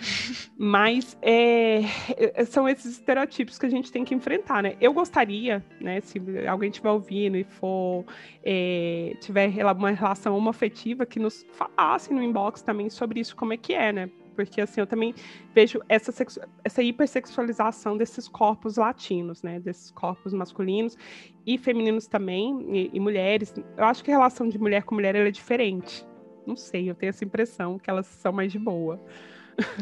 Mas 0.56 1.16
é, 1.20 1.80
é, 2.16 2.44
são 2.46 2.66
esses 2.66 2.92
estereotipos 2.92 3.58
que 3.58 3.66
a 3.66 3.70
gente 3.70 3.92
tem 3.92 4.02
que 4.02 4.14
enfrentar, 4.14 4.62
né? 4.62 4.76
Eu 4.80 4.94
gostaria, 4.94 5.62
né, 5.78 6.00
se 6.00 6.18
alguém 6.48 6.70
estiver 6.70 6.90
ouvindo 6.90 7.36
e 7.36 7.44
for 7.44 8.02
é, 8.42 9.14
tiver 9.20 9.50
uma 9.74 9.90
relação 9.90 10.34
homoafetiva, 10.34 11.04
que 11.04 11.18
nos 11.18 11.44
falasse 11.52 12.14
no 12.14 12.22
inbox 12.22 12.62
também 12.62 12.88
sobre 12.88 13.20
isso, 13.20 13.36
como 13.36 13.52
é 13.52 13.58
que 13.58 13.74
é, 13.74 13.92
né? 13.92 14.10
Porque 14.36 14.60
assim, 14.60 14.80
eu 14.80 14.86
também 14.86 15.14
vejo 15.54 15.80
essa, 15.88 16.12
essa 16.62 16.82
hipersexualização 16.82 17.96
desses 17.96 18.28
corpos 18.28 18.76
latinos, 18.76 19.42
né? 19.42 19.58
Desses 19.58 19.90
corpos 19.90 20.32
masculinos 20.34 20.96
e 21.46 21.56
femininos 21.56 22.06
também, 22.06 22.64
e, 22.68 22.90
e 22.92 23.00
mulheres. 23.00 23.54
Eu 23.76 23.84
acho 23.84 24.04
que 24.04 24.10
a 24.10 24.14
relação 24.14 24.48
de 24.48 24.58
mulher 24.58 24.82
com 24.84 24.94
mulher 24.94 25.16
é 25.16 25.30
diferente. 25.30 26.06
Não 26.46 26.54
sei, 26.54 26.88
eu 26.88 26.94
tenho 26.94 27.10
essa 27.10 27.24
impressão 27.24 27.78
que 27.78 27.90
elas 27.90 28.06
são 28.06 28.32
mais 28.32 28.52
de 28.52 28.58
boa. 28.58 29.02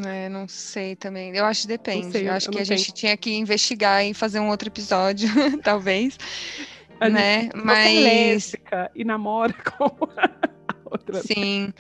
É, 0.07 0.29
não 0.29 0.47
sei 0.47 0.95
também. 0.95 1.37
Eu 1.37 1.45
acho 1.45 1.63
que 1.63 1.69
depende. 1.69 2.13
Sei, 2.13 2.29
eu 2.29 2.33
acho 2.33 2.49
eu 2.49 2.53
que 2.53 2.61
a 2.61 2.65
sei. 2.65 2.79
gente 2.79 2.93
tinha 2.93 3.17
que 3.17 3.35
investigar 3.35 4.05
e 4.07 4.15
fazer 4.15 4.39
um 4.39 4.49
outro 4.49 4.69
episódio, 4.69 5.29
talvez. 5.63 6.17
A 7.01 7.09
né? 7.09 7.43
Gente, 7.43 7.57
Mas. 7.57 7.89
É 7.89 8.01
lésbica 8.01 8.91
e 8.95 9.05
namora 9.05 9.53
com 9.53 9.85
a 10.17 10.31
outra. 10.85 11.23
Sim. 11.23 11.73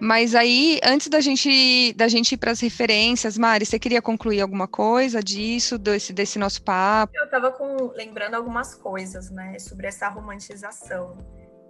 Mas 0.00 0.34
aí, 0.34 0.80
antes 0.82 1.08
da 1.08 1.20
gente, 1.20 1.92
da 1.92 2.08
gente 2.08 2.32
ir 2.32 2.38
para 2.38 2.52
as 2.52 2.60
referências, 2.60 3.36
Mari, 3.36 3.66
você 3.66 3.78
queria 3.78 4.00
concluir 4.00 4.40
alguma 4.40 4.66
coisa 4.66 5.22
disso, 5.22 5.76
desse, 5.78 6.12
desse 6.12 6.38
nosso 6.38 6.62
papo? 6.62 7.12
Eu 7.14 7.24
estava 7.24 7.54
lembrando 7.94 8.34
algumas 8.34 8.74
coisas, 8.74 9.30
né, 9.30 9.58
sobre 9.58 9.86
essa 9.86 10.08
romantização. 10.08 11.18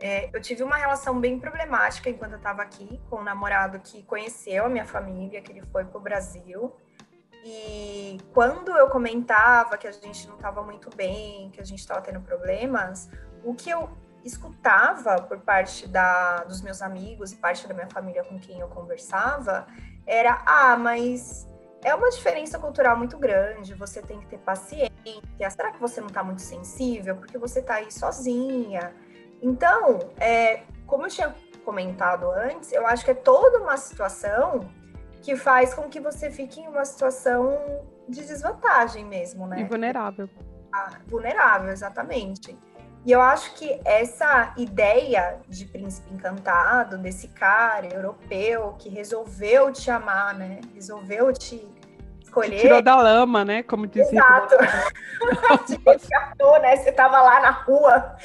É, 0.01 0.31
eu 0.33 0.41
tive 0.41 0.63
uma 0.63 0.77
relação 0.77 1.21
bem 1.21 1.39
problemática 1.39 2.09
enquanto 2.09 2.33
eu 2.33 2.39
estava 2.39 2.63
aqui 2.63 3.01
com 3.11 3.17
um 3.17 3.23
namorado 3.23 3.81
que 3.81 4.03
conheceu 4.05 4.65
a 4.65 4.69
minha 4.69 4.87
família, 4.87 5.43
que 5.43 5.53
ele 5.53 5.63
foi 5.73 5.85
para 5.85 5.99
o 5.99 6.01
Brasil. 6.01 6.73
E 7.45 8.19
quando 8.33 8.71
eu 8.77 8.89
comentava 8.89 9.77
que 9.77 9.87
a 9.87 9.93
gente 9.93 10.29
não 10.29 10.37
estava 10.37 10.63
muito 10.63 10.89
bem, 10.95 11.51
que 11.51 11.61
a 11.61 11.65
gente 11.65 11.81
estava 11.81 12.01
tendo 12.01 12.21
problemas, 12.21 13.11
o 13.43 13.55
que 13.55 13.71
eu 13.71 13.91
escutava 14.25 15.23
por 15.23 15.41
parte 15.41 15.89
da, 15.89 16.45
dos 16.45 16.63
meus 16.63 16.83
amigos 16.83 17.33
e 17.33 17.37
parte 17.37 17.67
da 17.67 17.75
minha 17.75 17.89
família 17.89 18.25
com 18.25 18.39
quem 18.39 18.61
eu 18.61 18.69
conversava 18.69 19.67
era: 20.07 20.43
ah, 20.47 20.77
mas 20.77 21.47
é 21.83 21.95
uma 21.95 22.11
diferença 22.11 22.59
cultural 22.59 22.97
muito 22.97 23.19
grande, 23.19 23.75
você 23.75 24.03
tem 24.03 24.21
que 24.21 24.27
ter 24.27 24.39
paciência. 24.39 24.91
Será 25.51 25.71
que 25.73 25.81
você 25.81 26.01
não 26.01 26.09
está 26.09 26.23
muito 26.23 26.43
sensível? 26.43 27.17
Porque 27.17 27.39
você 27.39 27.61
está 27.61 27.75
aí 27.75 27.91
sozinha. 27.91 28.95
Então, 29.43 29.99
é, 30.19 30.63
como 30.87 31.07
eu 31.07 31.11
tinha 31.11 31.35
comentado 31.65 32.31
antes, 32.31 32.73
eu 32.73 32.87
acho 32.87 33.05
que 33.05 33.11
é 33.11 33.15
toda 33.15 33.59
uma 33.59 33.77
situação 33.77 34.69
que 35.23 35.37
faz 35.37 35.75
com 35.75 35.89
que 35.89 36.01
você 36.01 36.31
fique 36.31 36.61
em 36.61 36.69
uma 36.69 36.85
situação 36.85 37.87
de 38.09 38.27
desvantagem 38.27 39.05
mesmo, 39.05 39.47
né? 39.47 39.61
E 39.61 39.65
vulnerável. 39.65 40.29
Ah, 40.73 40.99
vulnerável, 41.07 41.71
exatamente. 41.71 42.57
E 43.05 43.13
eu 43.13 43.21
acho 43.21 43.55
que 43.55 43.81
essa 43.85 44.53
ideia 44.59 45.39
de 45.49 45.65
príncipe 45.65 46.13
encantado, 46.13 46.99
desse 46.99 47.29
cara 47.29 47.87
europeu 47.87 48.75
que 48.79 48.89
resolveu 48.91 49.73
te 49.73 49.91
amar, 49.91 50.35
né? 50.35 50.61
Resolveu 50.75 51.33
te 51.33 51.67
escolher. 52.21 52.57
Te 52.57 52.63
tirou 52.63 52.83
da 52.83 52.97
lama, 52.97 53.45
né? 53.45 53.63
Como 53.63 53.87
dizia. 53.87 54.21
Exato. 54.21 54.55
te 55.67 55.81
resgatou, 55.87 56.61
né? 56.61 56.77
Você 56.77 56.93
tava 56.93 57.23
lá 57.23 57.41
na 57.41 57.51
rua, 57.51 58.17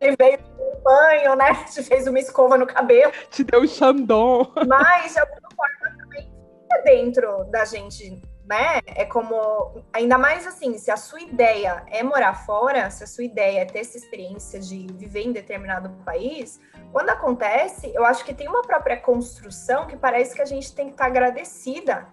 ele 0.00 0.16
veio 0.18 0.38
um 0.58 0.82
banho, 0.82 1.36
né? 1.36 1.54
Te 1.70 1.82
fez 1.82 2.06
uma 2.06 2.18
escova 2.18 2.56
no 2.56 2.66
cabelo. 2.66 3.12
Te 3.30 3.44
deu 3.44 3.60
um 3.60 3.66
xandão. 3.66 4.50
Mas, 4.66 5.12
de 5.12 5.20
alguma 5.20 5.48
forma, 5.54 5.98
também 5.98 6.22
fica 6.22 6.82
dentro 6.82 7.44
da 7.50 7.66
gente 7.66 8.22
né? 8.46 8.80
É 8.86 9.04
como, 9.04 9.82
ainda 9.92 10.18
mais 10.18 10.46
assim, 10.46 10.76
se 10.76 10.90
a 10.90 10.96
sua 10.96 11.20
ideia 11.20 11.82
é 11.88 12.02
morar 12.02 12.34
fora, 12.44 12.90
se 12.90 13.02
a 13.02 13.06
sua 13.06 13.24
ideia 13.24 13.60
é 13.60 13.64
ter 13.64 13.80
essa 13.80 13.96
experiência 13.96 14.60
de 14.60 14.86
viver 14.92 15.22
em 15.22 15.32
determinado 15.32 15.90
país, 16.04 16.60
quando 16.92 17.10
acontece, 17.10 17.90
eu 17.94 18.04
acho 18.04 18.24
que 18.24 18.34
tem 18.34 18.48
uma 18.48 18.62
própria 18.62 18.96
construção 18.96 19.86
que 19.86 19.96
parece 19.96 20.34
que 20.34 20.42
a 20.42 20.46
gente 20.46 20.74
tem 20.74 20.86
que 20.86 20.92
estar 20.92 21.06
agradecida 21.06 22.06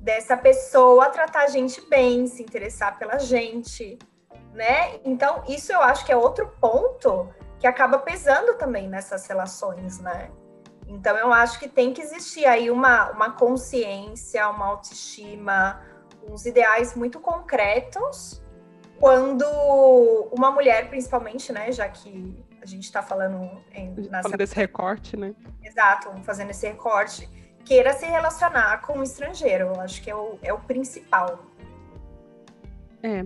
dessa 0.00 0.36
pessoa 0.36 1.10
tratar 1.10 1.44
a 1.44 1.46
gente 1.46 1.80
bem, 1.88 2.26
se 2.26 2.42
interessar 2.42 2.98
pela 2.98 3.18
gente, 3.18 3.98
né? 4.52 4.98
Então, 5.04 5.44
isso 5.48 5.72
eu 5.72 5.80
acho 5.80 6.04
que 6.04 6.10
é 6.10 6.16
outro 6.16 6.48
ponto 6.60 7.28
que 7.60 7.66
acaba 7.66 7.98
pesando 7.98 8.54
também 8.54 8.88
nessas 8.88 9.26
relações, 9.28 10.00
né? 10.00 10.30
Então, 10.92 11.16
eu 11.16 11.32
acho 11.32 11.58
que 11.58 11.68
tem 11.68 11.92
que 11.92 12.02
existir 12.02 12.44
aí 12.44 12.70
uma, 12.70 13.10
uma 13.12 13.30
consciência, 13.32 14.46
uma 14.50 14.66
autoestima, 14.66 15.80
uns 16.28 16.44
ideais 16.44 16.94
muito 16.94 17.18
concretos 17.18 18.42
quando 19.00 19.44
uma 20.30 20.50
mulher, 20.50 20.88
principalmente, 20.90 21.52
né, 21.52 21.72
já 21.72 21.88
que 21.88 22.36
a 22.60 22.66
gente 22.66 22.84
está 22.84 23.02
falando 23.02 23.50
em, 23.72 23.94
falando 24.22 24.36
desse 24.36 24.54
recorte, 24.54 25.16
né? 25.16 25.34
Exato, 25.60 26.12
fazendo 26.22 26.50
esse 26.50 26.68
recorte, 26.68 27.28
queira 27.64 27.92
se 27.94 28.06
relacionar 28.06 28.80
com 28.82 28.98
o 28.98 29.02
estrangeiro. 29.02 29.72
Eu 29.74 29.80
acho 29.80 30.00
que 30.02 30.10
é 30.10 30.14
o, 30.14 30.38
é 30.42 30.52
o 30.52 30.60
principal. 30.60 31.44
É. 33.02 33.24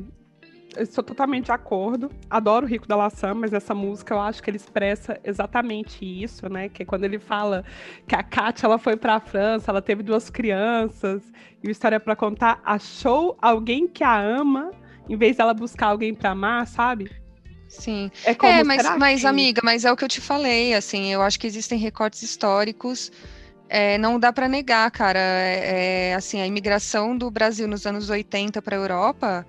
eu 0.76 0.86
sou 0.86 1.02
totalmente 1.02 1.46
de 1.46 1.52
acordo. 1.52 2.10
Adoro 2.28 2.66
o 2.66 2.68
Rico 2.68 2.86
da 2.86 2.96
Laçã, 2.96 3.34
mas 3.34 3.52
essa 3.52 3.74
música 3.74 4.14
eu 4.14 4.20
acho 4.20 4.42
que 4.42 4.50
ele 4.50 4.56
expressa 4.56 5.18
exatamente 5.24 6.04
isso, 6.04 6.48
né? 6.48 6.68
Que 6.68 6.82
é 6.82 6.86
quando 6.86 7.04
ele 7.04 7.18
fala 7.18 7.64
que 8.06 8.14
a 8.14 8.22
Kátia 8.22 8.66
ela 8.66 8.78
foi 8.78 8.96
para 8.96 9.16
a 9.16 9.20
França, 9.20 9.70
ela 9.70 9.82
teve 9.82 10.02
duas 10.02 10.30
crianças, 10.30 11.22
e 11.62 11.68
o 11.68 11.70
História 11.70 11.98
para 11.98 12.14
Contar 12.14 12.60
achou 12.64 13.36
alguém 13.40 13.86
que 13.88 14.04
a 14.04 14.18
ama, 14.18 14.70
em 15.08 15.16
vez 15.16 15.36
dela 15.36 15.54
buscar 15.54 15.88
alguém 15.88 16.14
para 16.14 16.30
amar, 16.30 16.66
sabe? 16.66 17.10
Sim. 17.68 18.10
É, 18.24 18.34
como, 18.34 18.52
é 18.52 18.64
mas, 18.64 18.96
mas 18.96 19.24
amiga, 19.24 19.60
mas 19.64 19.84
é 19.84 19.92
o 19.92 19.96
que 19.96 20.04
eu 20.04 20.08
te 20.08 20.20
falei, 20.20 20.74
assim, 20.74 21.12
eu 21.12 21.22
acho 21.22 21.38
que 21.38 21.46
existem 21.46 21.78
recortes 21.78 22.22
históricos 22.22 23.10
é, 23.68 23.98
não 23.98 24.18
dá 24.18 24.32
para 24.32 24.48
negar, 24.48 24.90
cara. 24.90 25.18
É, 25.18 26.10
é, 26.10 26.14
assim, 26.14 26.40
a 26.40 26.46
imigração 26.46 27.16
do 27.16 27.30
Brasil 27.30 27.66
nos 27.66 27.86
anos 27.86 28.10
80 28.10 28.62
para 28.62 28.76
a 28.76 28.78
Europa, 28.78 29.46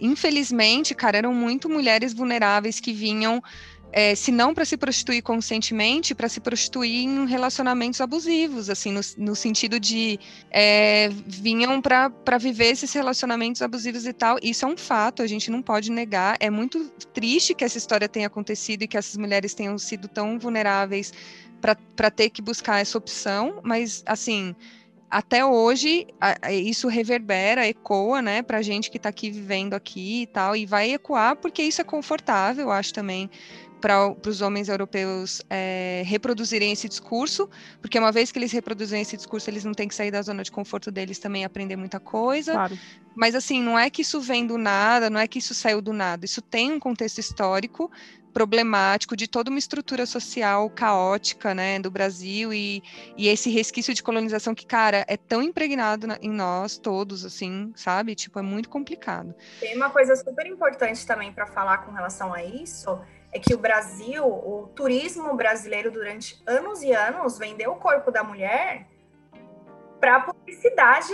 infelizmente, 0.00 0.94
cara, 0.94 1.18
eram 1.18 1.34
muito 1.34 1.68
mulheres 1.68 2.12
vulneráveis 2.12 2.80
que 2.80 2.92
vinham, 2.92 3.42
é, 3.90 4.14
se 4.14 4.30
não 4.30 4.52
para 4.52 4.64
se 4.64 4.76
prostituir 4.76 5.22
conscientemente, 5.22 6.14
para 6.14 6.28
se 6.28 6.40
prostituir 6.40 7.04
em 7.04 7.26
relacionamentos 7.26 8.00
abusivos, 8.00 8.68
assim, 8.68 8.92
no, 8.92 9.00
no 9.16 9.34
sentido 9.34 9.80
de 9.80 10.18
é, 10.50 11.08
vinham 11.26 11.80
para 11.80 12.38
viver 12.38 12.66
esses 12.66 12.92
relacionamentos 12.92 13.62
abusivos 13.62 14.06
e 14.06 14.12
tal. 14.12 14.38
Isso 14.42 14.64
é 14.64 14.68
um 14.68 14.76
fato, 14.76 15.22
a 15.22 15.26
gente 15.26 15.50
não 15.50 15.62
pode 15.62 15.90
negar. 15.90 16.36
É 16.38 16.50
muito 16.50 16.90
triste 17.14 17.54
que 17.54 17.64
essa 17.64 17.78
história 17.78 18.08
tenha 18.08 18.26
acontecido 18.26 18.82
e 18.82 18.88
que 18.88 18.96
essas 18.96 19.16
mulheres 19.16 19.54
tenham 19.54 19.78
sido 19.78 20.06
tão 20.06 20.38
vulneráveis 20.38 21.12
para 21.60 22.10
ter 22.10 22.30
que 22.30 22.40
buscar 22.40 22.80
essa 22.80 22.96
opção, 22.96 23.60
mas 23.64 24.02
assim, 24.06 24.54
até 25.10 25.44
hoje 25.44 26.06
isso 26.50 26.88
reverbera, 26.88 27.66
ecoa, 27.66 28.20
né, 28.20 28.42
para 28.42 28.62
gente 28.62 28.90
que 28.90 28.96
está 28.96 29.08
aqui 29.08 29.30
vivendo 29.30 29.74
aqui 29.74 30.22
e 30.22 30.26
tal, 30.26 30.54
e 30.54 30.66
vai 30.66 30.92
ecoar 30.92 31.36
porque 31.36 31.62
isso 31.62 31.80
é 31.80 31.84
confortável, 31.84 32.66
eu 32.66 32.70
acho 32.70 32.92
também 32.92 33.30
para 33.80 34.14
os 34.26 34.40
homens 34.40 34.68
europeus 34.68 35.40
é, 35.48 36.02
reproduzirem 36.04 36.72
esse 36.72 36.88
discurso, 36.88 37.48
porque 37.80 37.98
uma 37.98 38.12
vez 38.12 38.30
que 38.32 38.38
eles 38.38 38.52
reproduzem 38.52 39.00
esse 39.00 39.16
discurso, 39.16 39.48
eles 39.48 39.64
não 39.64 39.72
têm 39.72 39.88
que 39.88 39.94
sair 39.94 40.10
da 40.10 40.20
zona 40.20 40.42
de 40.42 40.50
conforto 40.50 40.90
deles 40.90 41.18
também 41.18 41.44
aprender 41.44 41.76
muita 41.76 42.00
coisa. 42.00 42.52
Claro. 42.52 42.78
Mas 43.14 43.34
assim, 43.34 43.62
não 43.62 43.78
é 43.78 43.88
que 43.88 44.02
isso 44.02 44.20
vem 44.20 44.46
do 44.46 44.58
nada, 44.58 45.08
não 45.08 45.20
é 45.20 45.26
que 45.26 45.38
isso 45.38 45.54
saiu 45.54 45.80
do 45.80 45.92
nada. 45.92 46.24
Isso 46.24 46.42
tem 46.42 46.72
um 46.72 46.80
contexto 46.80 47.18
histórico 47.18 47.90
problemático 48.38 49.16
de 49.16 49.26
toda 49.26 49.50
uma 49.50 49.58
estrutura 49.58 50.06
social 50.06 50.70
caótica, 50.70 51.52
né, 51.56 51.80
do 51.80 51.90
Brasil 51.90 52.54
e, 52.54 52.80
e 53.16 53.26
esse 53.26 53.50
resquício 53.50 53.92
de 53.92 54.00
colonização 54.00 54.54
que, 54.54 54.64
cara, 54.64 55.04
é 55.08 55.16
tão 55.16 55.42
impregnado 55.42 56.06
na, 56.06 56.16
em 56.22 56.30
nós 56.30 56.78
todos, 56.78 57.24
assim, 57.24 57.72
sabe? 57.74 58.14
Tipo, 58.14 58.38
é 58.38 58.42
muito 58.42 58.68
complicado. 58.68 59.34
Tem 59.58 59.74
uma 59.74 59.90
coisa 59.90 60.14
super 60.14 60.46
importante 60.46 61.04
também 61.04 61.32
para 61.32 61.48
falar 61.48 61.78
com 61.78 61.90
relação 61.90 62.32
a 62.32 62.44
isso, 62.44 63.00
é 63.32 63.40
que 63.40 63.52
o 63.52 63.58
Brasil, 63.58 64.24
o 64.24 64.70
turismo 64.72 65.34
brasileiro 65.34 65.90
durante 65.90 66.40
anos 66.46 66.80
e 66.80 66.92
anos 66.92 67.38
vendeu 67.38 67.72
o 67.72 67.76
corpo 67.76 68.12
da 68.12 68.22
mulher 68.22 68.86
para 69.98 70.20
publicidade 70.20 71.12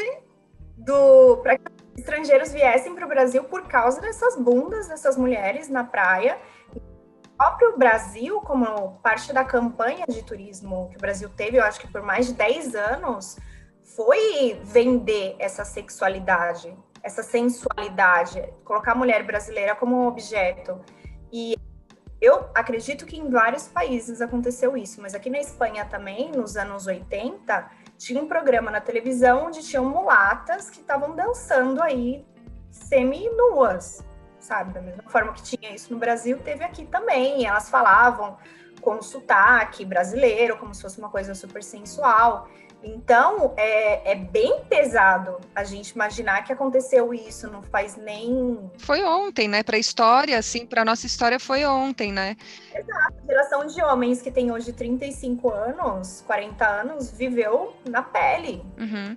do 0.76 1.38
para 1.38 1.56
que 1.56 1.64
estrangeiros 1.96 2.52
viessem 2.52 2.94
para 2.94 3.06
o 3.06 3.08
Brasil 3.08 3.44
por 3.44 3.66
causa 3.66 3.98
dessas 3.98 4.36
bundas 4.36 4.88
dessas 4.88 5.16
mulheres 5.16 5.70
na 5.70 5.84
praia 5.84 6.36
próprio 7.36 7.76
Brasil, 7.76 8.40
como 8.40 8.98
parte 9.02 9.32
da 9.32 9.44
campanha 9.44 10.04
de 10.08 10.22
turismo 10.22 10.88
que 10.90 10.96
o 10.96 11.00
Brasil 11.00 11.28
teve, 11.28 11.58
eu 11.58 11.64
acho 11.64 11.80
que 11.80 11.88
por 11.88 12.02
mais 12.02 12.26
de 12.26 12.34
10 12.34 12.74
anos, 12.74 13.36
foi 13.82 14.60
vender 14.64 15.36
essa 15.38 15.64
sexualidade, 15.64 16.76
essa 17.02 17.22
sensualidade, 17.22 18.42
colocar 18.64 18.92
a 18.92 18.94
mulher 18.94 19.24
brasileira 19.24 19.74
como 19.74 19.96
um 19.96 20.06
objeto. 20.06 20.80
E 21.32 21.54
eu 22.20 22.48
acredito 22.54 23.04
que 23.04 23.18
em 23.18 23.28
vários 23.28 23.68
países 23.68 24.20
aconteceu 24.20 24.76
isso, 24.76 25.02
mas 25.02 25.14
aqui 25.14 25.28
na 25.28 25.38
Espanha 25.38 25.84
também, 25.84 26.32
nos 26.32 26.56
anos 26.56 26.86
80, 26.86 27.70
tinha 27.98 28.22
um 28.22 28.26
programa 28.26 28.70
na 28.70 28.80
televisão 28.80 29.46
onde 29.46 29.62
tinham 29.62 29.84
mulatas 29.84 30.70
que 30.70 30.80
estavam 30.80 31.14
dançando 31.14 31.82
aí 31.82 32.24
semi-nuas 32.70 34.02
sabe? 34.44 34.72
Da 34.72 34.80
mesma 34.80 35.02
forma 35.08 35.32
que 35.32 35.42
tinha 35.42 35.74
isso 35.74 35.92
no 35.92 35.98
Brasil, 35.98 36.38
teve 36.38 36.62
aqui 36.62 36.86
também. 36.86 37.46
Elas 37.46 37.70
falavam 37.70 38.36
com 38.80 39.00
sotaque 39.00 39.84
brasileiro, 39.84 40.58
como 40.58 40.74
se 40.74 40.82
fosse 40.82 40.98
uma 40.98 41.08
coisa 41.08 41.34
super 41.34 41.62
sensual. 41.62 42.48
Então, 42.84 43.54
é, 43.56 44.12
é, 44.12 44.14
bem 44.14 44.60
pesado 44.68 45.40
a 45.54 45.64
gente 45.64 45.90
imaginar 45.90 46.44
que 46.44 46.52
aconteceu 46.52 47.14
isso, 47.14 47.50
não 47.50 47.62
faz 47.62 47.96
nem. 47.96 48.58
Foi 48.78 49.02
ontem, 49.02 49.48
né? 49.48 49.62
Para 49.62 49.76
a 49.76 49.78
história, 49.78 50.38
assim, 50.38 50.66
para 50.66 50.84
nossa 50.84 51.06
história 51.06 51.40
foi 51.40 51.64
ontem, 51.64 52.12
né? 52.12 52.36
Exato. 52.74 53.14
A 53.22 53.26
geração 53.26 53.66
de 53.66 53.82
homens 53.82 54.20
que 54.20 54.30
tem 54.30 54.52
hoje 54.52 54.72
35 54.72 55.50
anos, 55.50 56.22
40 56.26 56.66
anos, 56.66 57.10
viveu 57.10 57.74
na 57.88 58.02
pele. 58.02 58.62
Uhum. 58.78 59.16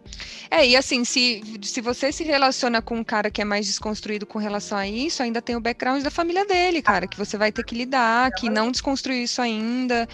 É, 0.49 0.65
e 0.65 0.75
assim, 0.75 1.03
se, 1.03 1.41
se 1.61 1.81
você 1.81 2.11
se 2.11 2.23
relaciona 2.23 2.81
com 2.81 2.95
um 2.95 3.03
cara 3.03 3.29
que 3.29 3.41
é 3.41 3.45
mais 3.45 3.65
desconstruído 3.65 4.25
com 4.25 4.39
relação 4.39 4.77
a 4.77 4.87
isso, 4.87 5.21
ainda 5.21 5.41
tem 5.41 5.55
o 5.55 5.59
background 5.59 6.01
da 6.03 6.11
família 6.11 6.45
dele, 6.45 6.81
cara, 6.81 7.07
que 7.07 7.17
você 7.17 7.37
vai 7.37 7.51
ter 7.51 7.63
que 7.65 7.75
lidar, 7.75 8.31
que 8.31 8.49
não 8.49 8.71
desconstruiu 8.71 9.23
isso 9.23 9.41
ainda 9.41 10.07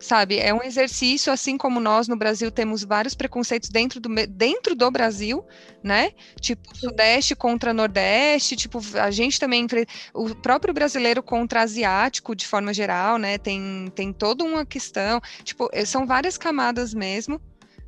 sabe? 0.00 0.38
É 0.38 0.52
um 0.52 0.62
exercício, 0.62 1.30
assim 1.32 1.58
como 1.58 1.78
nós 1.78 2.08
no 2.08 2.16
Brasil 2.16 2.50
temos 2.50 2.82
vários 2.82 3.14
preconceitos 3.14 3.68
dentro 3.68 4.00
do, 4.00 4.08
dentro 4.26 4.74
do 4.74 4.90
Brasil, 4.90 5.44
né? 5.82 6.12
Tipo, 6.40 6.74
Sudeste 6.74 7.36
contra 7.36 7.74
Nordeste, 7.74 8.56
tipo, 8.56 8.80
a 8.94 9.10
gente 9.10 9.38
também, 9.38 9.66
o 10.14 10.34
próprio 10.34 10.72
brasileiro 10.72 11.22
contra 11.22 11.60
asiático, 11.62 12.34
de 12.34 12.46
forma 12.46 12.72
geral, 12.72 13.18
né? 13.18 13.36
Tem, 13.36 13.92
tem 13.94 14.12
toda 14.12 14.42
uma 14.42 14.64
questão, 14.64 15.20
tipo, 15.44 15.68
eh, 15.72 15.84
são 15.84 16.06
várias 16.06 16.38
camadas 16.38 16.94
mesmo, 16.94 17.40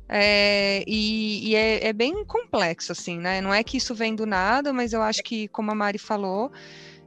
é, 0.07 0.83
e, 0.85 1.49
e 1.49 1.55
é, 1.55 1.87
é, 1.87 1.93
bem 1.93 2.23
complexo, 2.25 2.91
assim, 2.91 3.17
né? 3.17 3.41
Não 3.41 3.51
é 3.53 3.63
que 3.63 3.77
isso 3.77 3.95
vem 3.95 4.15
do 4.15 4.25
nada, 4.27 4.71
mas 4.71 4.93
eu 4.93 5.01
acho 5.01 5.23
que, 5.23 5.47
como 5.47 5.71
a 5.71 5.75
Mari 5.75 5.97
falou, 5.97 6.51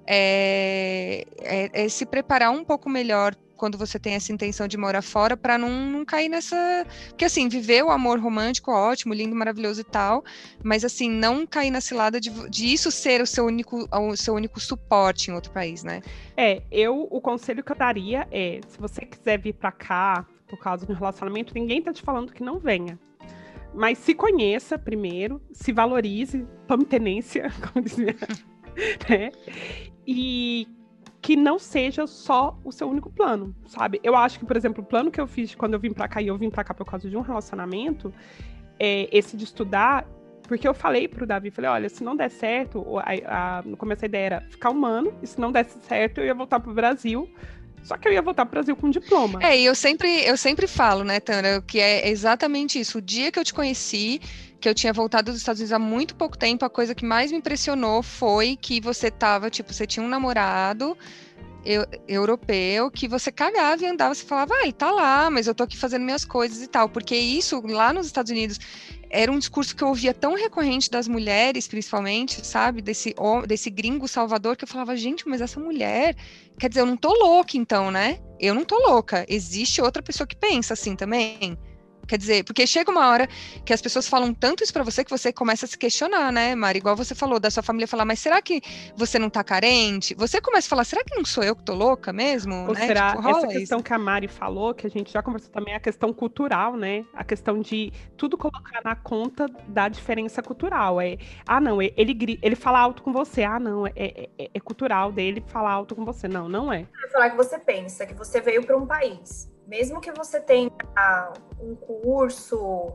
é, 0.06 1.24
é, 1.40 1.84
é 1.84 1.88
se 1.88 2.04
preparar 2.06 2.50
um 2.50 2.64
pouco 2.64 2.88
melhor 2.88 3.36
quando 3.56 3.78
você 3.78 3.98
tem 3.98 4.14
essa 4.14 4.32
intenção 4.32 4.68
de 4.68 4.76
morar 4.76 5.02
fora, 5.02 5.36
para 5.36 5.56
não, 5.58 5.68
não 5.68 6.04
cair 6.04 6.28
nessa. 6.28 6.86
Porque, 7.08 7.24
assim, 7.24 7.48
viver 7.48 7.82
o 7.82 7.90
amor 7.90 8.18
romântico, 8.18 8.70
ótimo, 8.70 9.14
lindo, 9.14 9.34
maravilhoso 9.34 9.80
e 9.80 9.84
tal, 9.84 10.24
mas, 10.62 10.84
assim, 10.84 11.10
não 11.10 11.46
cair 11.46 11.70
na 11.70 11.80
cilada 11.80 12.20
de, 12.20 12.30
de 12.48 12.72
isso 12.72 12.90
ser 12.90 13.20
o 13.20 13.26
seu, 13.26 13.46
único, 13.46 13.88
o 13.90 14.16
seu 14.16 14.34
único 14.34 14.60
suporte 14.60 15.30
em 15.30 15.34
outro 15.34 15.50
país, 15.52 15.82
né? 15.82 16.02
É, 16.36 16.62
eu, 16.70 17.08
o 17.10 17.20
conselho 17.20 17.64
que 17.64 17.72
eu 17.72 17.76
daria 17.76 18.28
é: 18.30 18.60
se 18.68 18.78
você 18.78 19.04
quiser 19.04 19.38
vir 19.38 19.54
para 19.54 19.72
cá 19.72 20.26
por 20.46 20.58
causa 20.58 20.86
do 20.86 20.92
relacionamento, 20.92 21.54
ninguém 21.54 21.82
tá 21.82 21.92
te 21.92 22.02
falando 22.02 22.32
que 22.32 22.42
não 22.42 22.58
venha. 22.58 22.98
Mas 23.74 23.98
se 23.98 24.14
conheça 24.14 24.78
primeiro, 24.78 25.40
se 25.52 25.72
valorize, 25.72 26.46
tome 26.66 26.84
tenência, 26.84 27.52
como 27.72 27.84
dizia. 27.84 28.16
né? 29.08 29.30
E 30.06 30.68
que 31.26 31.34
não 31.34 31.58
seja 31.58 32.06
só 32.06 32.56
o 32.62 32.70
seu 32.70 32.88
único 32.88 33.10
plano, 33.10 33.52
sabe? 33.66 33.98
Eu 34.04 34.14
acho 34.14 34.38
que, 34.38 34.46
por 34.46 34.56
exemplo, 34.56 34.84
o 34.84 34.86
plano 34.86 35.10
que 35.10 35.20
eu 35.20 35.26
fiz 35.26 35.56
quando 35.56 35.74
eu 35.74 35.80
vim 35.80 35.92
para 35.92 36.06
cá 36.06 36.22
e 36.22 36.28
eu 36.28 36.38
vim 36.38 36.48
para 36.48 36.62
cá 36.62 36.72
por 36.72 36.86
causa 36.86 37.10
de 37.10 37.16
um 37.16 37.20
relacionamento, 37.20 38.14
é 38.78 39.08
esse 39.10 39.36
de 39.36 39.42
estudar, 39.42 40.06
porque 40.44 40.68
eu 40.68 40.72
falei 40.72 41.08
pro 41.08 41.26
Davi, 41.26 41.50
falei, 41.50 41.68
olha, 41.68 41.88
se 41.88 42.04
não 42.04 42.14
der 42.14 42.30
certo, 42.30 42.86
a, 43.00 43.58
a, 43.58 43.62
no 43.62 43.76
começo 43.76 44.04
a 44.04 44.06
ideia 44.06 44.26
era 44.26 44.40
ficar 44.42 44.70
um 44.70 44.86
ano, 44.86 45.12
e 45.20 45.26
se 45.26 45.40
não 45.40 45.50
desse 45.50 45.80
certo, 45.80 46.18
eu 46.18 46.26
ia 46.26 46.34
voltar 46.34 46.60
pro 46.60 46.72
Brasil. 46.72 47.28
Só 47.82 47.96
que 47.96 48.06
eu 48.06 48.12
ia 48.12 48.22
voltar 48.22 48.46
pro 48.46 48.52
Brasil 48.52 48.76
com 48.76 48.88
diploma. 48.88 49.40
É, 49.42 49.58
e 49.58 49.64
eu 49.64 49.74
sempre, 49.74 50.24
eu 50.24 50.36
sempre 50.36 50.68
falo, 50.68 51.02
né, 51.02 51.18
Tana, 51.18 51.60
que 51.60 51.80
é 51.80 52.08
exatamente 52.08 52.78
isso. 52.78 52.98
O 52.98 53.02
dia 53.02 53.32
que 53.32 53.38
eu 53.38 53.44
te 53.44 53.52
conheci, 53.52 54.20
que 54.66 54.70
eu 54.70 54.74
tinha 54.74 54.92
voltado 54.92 55.30
dos 55.30 55.40
Estados 55.40 55.60
Unidos 55.60 55.72
há 55.72 55.78
muito 55.78 56.16
pouco 56.16 56.36
tempo, 56.36 56.64
a 56.64 56.68
coisa 56.68 56.92
que 56.92 57.04
mais 57.04 57.30
me 57.30 57.38
impressionou 57.38 58.02
foi 58.02 58.56
que 58.56 58.80
você 58.80 59.12
tava, 59.12 59.48
tipo, 59.48 59.72
você 59.72 59.86
tinha 59.86 60.04
um 60.04 60.08
namorado 60.08 60.98
eu, 61.64 61.86
europeu 62.08 62.90
que 62.90 63.06
você 63.06 63.30
cagava 63.30 63.84
e 63.84 63.86
andava, 63.86 64.12
você 64.12 64.24
falava, 64.24 64.54
ah, 64.54 64.62
ele 64.64 64.72
tá 64.72 64.90
lá, 64.90 65.30
mas 65.30 65.46
eu 65.46 65.54
tô 65.54 65.62
aqui 65.62 65.76
fazendo 65.76 66.02
minhas 66.02 66.24
coisas 66.24 66.60
e 66.64 66.66
tal. 66.66 66.88
Porque 66.88 67.14
isso, 67.14 67.64
lá 67.64 67.92
nos 67.92 68.06
Estados 68.06 68.32
Unidos, 68.32 68.58
era 69.08 69.30
um 69.30 69.38
discurso 69.38 69.76
que 69.76 69.84
eu 69.84 69.88
ouvia 69.88 70.12
tão 70.12 70.34
recorrente 70.34 70.90
das 70.90 71.06
mulheres, 71.06 71.68
principalmente, 71.68 72.44
sabe? 72.44 72.82
Desse, 72.82 73.14
desse 73.46 73.70
gringo 73.70 74.08
salvador, 74.08 74.56
que 74.56 74.64
eu 74.64 74.68
falava, 74.68 74.96
gente, 74.96 75.28
mas 75.28 75.40
essa 75.40 75.60
mulher. 75.60 76.16
Quer 76.58 76.68
dizer, 76.70 76.80
eu 76.80 76.86
não 76.86 76.96
tô 76.96 77.12
louca, 77.12 77.56
então, 77.56 77.92
né? 77.92 78.18
Eu 78.40 78.52
não 78.52 78.64
tô 78.64 78.76
louca. 78.78 79.24
Existe 79.28 79.80
outra 79.80 80.02
pessoa 80.02 80.26
que 80.26 80.34
pensa 80.34 80.74
assim 80.74 80.96
também 80.96 81.56
Quer 82.06 82.18
dizer, 82.18 82.44
porque 82.44 82.66
chega 82.66 82.90
uma 82.90 83.08
hora 83.08 83.28
que 83.64 83.72
as 83.72 83.82
pessoas 83.82 84.08
falam 84.08 84.32
tanto 84.32 84.62
isso 84.62 84.72
para 84.72 84.84
você 84.84 85.04
que 85.04 85.10
você 85.10 85.32
começa 85.32 85.66
a 85.66 85.68
se 85.68 85.76
questionar, 85.76 86.32
né, 86.32 86.54
Mari? 86.54 86.78
Igual 86.78 86.96
você 86.96 87.14
falou, 87.14 87.40
da 87.40 87.50
sua 87.50 87.62
família 87.62 87.88
falar, 87.88 88.04
mas 88.04 88.20
será 88.20 88.40
que 88.40 88.60
você 88.96 89.18
não 89.18 89.28
tá 89.28 89.42
carente? 89.42 90.14
Você 90.14 90.40
começa 90.40 90.68
a 90.68 90.70
falar, 90.70 90.84
será 90.84 91.02
que 91.02 91.16
não 91.16 91.24
sou 91.24 91.42
eu 91.42 91.56
que 91.56 91.64
tô 91.64 91.74
louca 91.74 92.12
mesmo? 92.12 92.54
Ou 92.68 92.74
né? 92.74 92.86
será 92.86 93.16
tipo, 93.16 93.28
essa 93.28 93.48
questão 93.48 93.82
que 93.82 93.92
a 93.92 93.98
Mari 93.98 94.28
falou, 94.28 94.74
que 94.74 94.86
a 94.86 94.90
gente 94.90 95.12
já 95.12 95.22
conversou 95.22 95.50
também, 95.50 95.74
é 95.74 95.76
a 95.76 95.80
questão 95.80 96.12
cultural, 96.12 96.76
né? 96.76 97.04
A 97.14 97.24
questão 97.24 97.60
de 97.60 97.92
tudo 98.16 98.36
colocar 98.38 98.80
na 98.84 98.94
conta 98.94 99.48
da 99.66 99.88
diferença 99.88 100.42
cultural. 100.42 101.00
É, 101.00 101.18
ah, 101.46 101.60
não, 101.60 101.82
ele, 101.82 102.38
ele 102.40 102.56
fala 102.56 102.78
alto 102.78 103.02
com 103.02 103.12
você. 103.12 103.42
Ah, 103.42 103.58
não, 103.58 103.86
é, 103.86 103.92
é, 103.96 104.28
é, 104.38 104.50
é 104.54 104.60
cultural 104.60 105.10
dele 105.10 105.42
falar 105.48 105.72
alto 105.72 105.94
com 105.94 106.04
você. 106.04 106.28
Não, 106.28 106.48
não 106.48 106.72
é. 106.72 106.86
Falar 107.12 107.30
que 107.30 107.36
você 107.36 107.58
pensa 107.58 108.06
que 108.06 108.14
você 108.14 108.40
veio 108.40 108.64
para 108.64 108.76
um 108.76 108.86
país 108.86 109.55
mesmo 109.66 110.00
que 110.00 110.12
você 110.12 110.40
tenha 110.40 110.70
um 111.60 111.74
curso, 111.74 112.92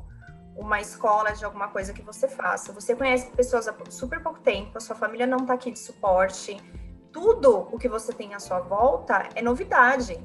uma 0.55 0.79
escola 0.79 1.31
de 1.33 1.43
alguma 1.43 1.67
coisa 1.67 1.93
que 1.93 2.01
você 2.01 2.27
faça, 2.27 2.71
você 2.71 2.95
conhece 2.95 3.29
pessoas 3.31 3.67
há 3.67 3.75
super 3.89 4.21
pouco 4.23 4.39
tempo, 4.39 4.77
a 4.77 4.79
sua 4.79 4.95
família 4.95 5.27
não 5.27 5.39
está 5.39 5.53
aqui 5.53 5.71
de 5.71 5.79
suporte, 5.79 6.57
tudo 7.11 7.67
o 7.71 7.77
que 7.77 7.89
você 7.89 8.13
tem 8.13 8.33
à 8.33 8.39
sua 8.39 8.59
volta 8.61 9.27
é 9.35 9.41
novidade. 9.41 10.17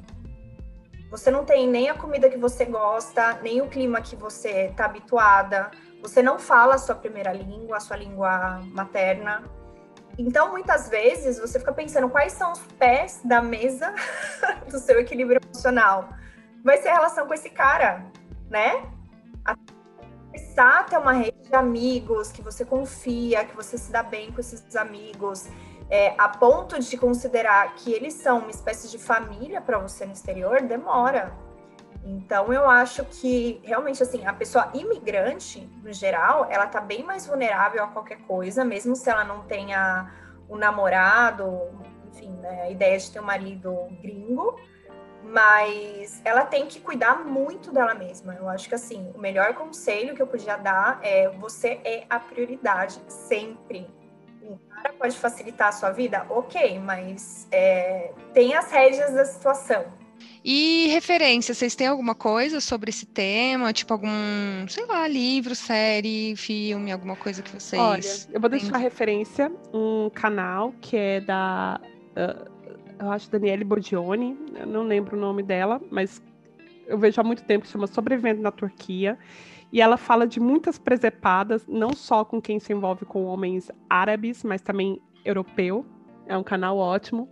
Você 1.11 1.31
não 1.31 1.45
tem 1.45 1.69
nem 1.69 1.89
a 1.89 1.95
comida 1.95 2.29
que 2.29 2.37
você 2.37 2.65
gosta, 2.65 3.35
nem 3.43 3.61
o 3.61 3.69
clima 3.69 4.01
que 4.01 4.17
você 4.17 4.67
está 4.67 4.87
habituada. 4.87 5.71
Você 6.03 6.21
não 6.21 6.39
fala 6.39 6.75
a 6.75 6.79
sua 6.79 6.97
primeira 6.97 7.33
língua, 7.33 7.77
a 7.77 7.81
sua 7.81 7.97
língua 7.97 8.61
materna. 8.73 9.45
Então, 10.19 10.51
muitas 10.51 10.89
vezes, 10.89 11.39
você 11.39 11.61
fica 11.61 11.73
pensando 11.73 12.09
quais 12.09 12.33
são 12.33 12.53
os 12.53 12.61
pés 12.79 13.21
da 13.25 13.41
mesa 13.41 13.95
do 14.71 14.79
seu 14.79 14.99
equilíbrio 14.99 15.41
emocional 15.45 16.09
vai 16.67 16.79
ser 16.79 16.89
a 16.89 16.95
relação 16.95 17.29
com 17.29 17.33
esse 17.33 17.49
cara, 17.49 18.05
né? 18.51 18.85
Começar 20.27 20.81
a 20.81 20.83
ter 20.83 20.99
uma 20.99 21.13
rede 21.13 21.41
de 21.41 21.55
amigos 21.55 22.33
que 22.33 22.43
você 22.43 22.65
confia, 22.65 23.45
que 23.45 23.55
você 23.55 23.79
se 23.79 23.93
dá 23.93 24.03
bem 24.03 24.33
com 24.33 24.41
esses 24.41 24.75
amigos, 24.75 25.49
é, 25.89 26.13
a 26.19 26.29
ponto 26.29 26.77
de 26.81 26.99
considerar 26.99 27.73
que 27.77 27.93
eles 27.93 28.15
são 28.15 28.41
uma 28.41 28.51
espécie 28.51 28.91
de 28.91 28.99
família 28.99 29.61
para 29.61 29.79
você 29.79 30.05
no 30.05 30.13
exterior, 30.13 30.61
demora. 30.61 31.33
Então, 32.05 32.53
eu 32.53 32.69
acho 32.69 33.05
que 33.05 33.61
realmente, 33.63 34.03
assim, 34.03 34.27
a 34.27 34.33
pessoa 34.33 34.69
imigrante, 34.75 35.61
no 35.85 35.93
geral, 35.93 36.49
ela 36.51 36.67
tá 36.67 36.81
bem 36.81 37.05
mais 37.05 37.29
vulnerável 37.29 37.85
a 37.85 37.87
qualquer 37.87 38.19
coisa, 38.27 38.65
mesmo 38.65 38.97
se 38.97 39.09
ela 39.09 39.23
não 39.23 39.45
tenha 39.45 40.11
um 40.51 40.57
namorado, 40.57 41.49
enfim, 42.11 42.31
né, 42.39 42.63
a 42.63 42.71
ideia 42.71 42.99
de 42.99 43.09
ter 43.09 43.21
um 43.21 43.25
marido 43.25 43.73
gringo 44.03 44.57
mas 45.33 46.21
ela 46.25 46.45
tem 46.45 46.67
que 46.67 46.81
cuidar 46.81 47.25
muito 47.25 47.73
dela 47.73 47.95
mesma. 47.95 48.35
Eu 48.35 48.49
acho 48.49 48.69
que 48.69 48.75
assim, 48.75 49.11
o 49.15 49.19
melhor 49.19 49.55
conselho 49.55 50.15
que 50.15 50.23
eu 50.23 50.27
podia 50.27 50.57
dar 50.57 51.01
é 51.03 51.29
você 51.29 51.81
é 51.85 52.05
a 52.09 52.19
prioridade 52.19 53.01
sempre. 53.09 53.87
O 54.43 54.59
cara 54.71 54.93
pode 54.93 55.17
facilitar 55.17 55.69
a 55.69 55.73
sua 55.73 55.91
vida, 55.91 56.25
ok, 56.31 56.79
mas 56.79 57.49
é, 57.51 58.13
tem 58.33 58.55
as 58.55 58.71
rédeas 58.71 59.13
da 59.13 59.25
situação. 59.25 59.85
E 60.45 60.87
referência, 60.89 61.53
vocês 61.53 61.75
têm 61.75 61.89
alguma 61.89 62.15
coisa 62.15 62.61
sobre 62.61 62.91
esse 62.91 63.05
tema? 63.05 63.73
Tipo 63.73 63.95
algum, 63.95 64.69
sei 64.69 64.87
lá, 64.87 65.09
livro, 65.09 65.57
série, 65.57 66.37
filme, 66.37 66.93
alguma 66.93 67.17
coisa 67.17 67.43
que 67.43 67.51
vocês. 67.51 67.83
Olha, 67.83 68.35
eu 68.35 68.41
vou 68.41 68.49
deixar 68.49 68.77
referência 68.77 69.51
um 69.75 70.09
canal 70.11 70.73
que 70.81 70.97
é 70.97 71.21
da. 71.21 71.81
Uh, 72.17 72.56
eu 72.99 73.11
acho 73.11 73.31
Daniele 73.31 73.65
Bordione, 73.65 74.37
eu 74.55 74.67
não 74.67 74.83
lembro 74.83 75.17
o 75.17 75.21
nome 75.21 75.43
dela, 75.43 75.81
mas 75.91 76.23
eu 76.87 76.99
vejo 76.99 77.21
há 77.21 77.25
muito 77.25 77.45
tempo 77.45 77.63
que 77.63 77.67
se 77.67 77.73
chama 77.73 77.87
Sobrevivendo 77.87 78.41
na 78.41 78.51
Turquia. 78.51 79.19
E 79.73 79.81
ela 79.81 79.97
fala 79.97 80.27
de 80.27 80.39
muitas 80.39 80.79
presepadas, 80.79 81.67
não 81.67 81.93
só 81.93 82.25
com 82.25 82.41
quem 82.41 82.61
se 82.61 82.73
envolve 82.73 83.05
com 83.05 83.25
homens 83.25 83.71
árabes, 83.91 84.45
mas 84.45 84.61
também 84.63 85.01
europeu. 85.25 85.85
É 86.27 86.37
um 86.37 86.43
canal 86.43 86.79
ótimo. 86.79 87.29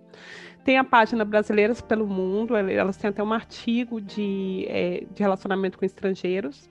Tem 0.65 0.79
a 0.79 0.85
página 0.85 1.25
Brasileiras 1.25 1.81
pelo 1.81 2.07
Mundo, 2.07 2.57
elas 2.57 2.97
têm 2.97 3.11
até 3.11 3.23
um 3.23 3.33
artigo 3.33 4.01
de, 4.01 4.67
é, 4.69 5.05
de 5.13 5.23
relacionamento 5.23 5.79
com 5.79 5.85
estrangeiros. 5.85 6.69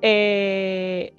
É, 0.00 1.12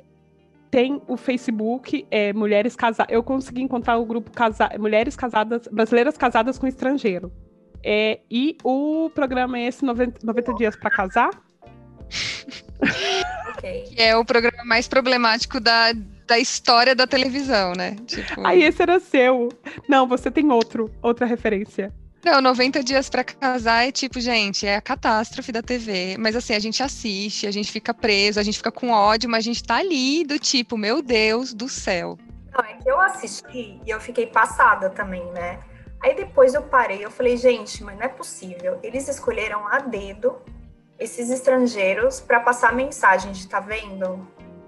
tem 0.74 1.00
o 1.08 1.16
Facebook 1.16 2.04
é, 2.10 2.34
Mulheres 2.34 2.76
Casadas. 2.76 3.14
Eu 3.14 3.22
consegui 3.22 3.62
encontrar 3.62 3.96
o 4.00 4.06
grupo 4.08 4.32
casa... 4.32 4.72
Mulheres 4.80 5.16
Casadas, 5.16 5.68
Brasileiras 5.72 6.18
Casadas 6.18 6.58
com 6.58 6.66
Estrangeiro. 6.66 7.32
É, 7.84 8.22
e 8.28 8.58
o 8.64 9.08
programa 9.14 9.60
é 9.60 9.68
esse 9.68 9.86
90, 9.86 10.26
90 10.26 10.54
Dias 10.56 10.76
para 10.76 10.90
Casar. 10.90 11.30
Okay. 13.56 13.84
Que 13.94 14.02
é 14.02 14.18
o 14.18 14.26
programa 14.26 14.66
mais 14.66 14.88
problemático 14.88 15.60
da, 15.60 15.94
da 16.26 16.40
história 16.40 16.96
da 16.96 17.06
televisão, 17.06 17.74
né? 17.78 17.96
Tipo... 18.08 18.46
Aí 18.46 18.64
esse 18.64 18.82
era 18.82 19.00
seu. 19.00 19.50
Não, 19.88 20.08
você 20.08 20.32
tem 20.32 20.52
outro, 20.52 20.92
outra 21.04 21.28
referência. 21.28 21.94
Não, 22.24 22.42
90 22.42 22.82
dias 22.82 23.10
para 23.10 23.22
casar 23.22 23.86
é 23.86 23.92
tipo, 23.92 24.18
gente, 24.22 24.66
é 24.66 24.78
a 24.78 24.82
catástrofe 24.82 25.52
da 25.52 25.62
TV. 25.62 26.16
Mas 26.18 26.38
assim, 26.38 26.54
a 26.54 26.60
gente 26.60 26.82
assiste, 26.82 27.46
a 27.46 27.52
gente 27.52 27.70
fica 27.70 27.94
preso, 27.94 28.40
a 28.40 28.44
gente 28.44 28.58
fica 28.58 28.72
com 28.72 28.92
ódio, 28.92 29.30
mas 29.30 29.40
a 29.40 29.48
gente 29.48 29.62
tá 29.62 29.76
ali 29.76 30.24
do 30.24 30.40
tipo, 30.40 30.78
meu 30.78 31.02
Deus 31.02 31.54
do 31.54 31.68
céu. 31.68 32.18
Não, 32.54 32.64
é 32.64 32.76
que 32.76 32.90
eu 32.90 33.02
assisti 33.02 33.78
e 33.86 33.90
eu 33.90 34.00
fiquei 34.00 34.26
passada 34.26 34.90
também, 34.90 35.26
né? 35.32 35.60
Aí 36.02 36.16
depois 36.16 36.54
eu 36.54 36.62
parei, 36.62 37.04
eu 37.04 37.12
falei, 37.12 37.36
gente, 37.36 37.84
mas 37.84 37.98
não 37.98 38.06
é 38.06 38.10
possível. 38.10 38.80
Eles 38.82 39.10
escolheram 39.10 39.68
a 39.68 39.80
dedo 39.80 40.42
esses 40.98 41.30
estrangeiros 41.30 42.22
para 42.22 42.40
passar 42.40 42.74
mensagem 42.74 43.34
de 43.34 43.46
tá 43.48 43.60
vendo? 43.60 44.26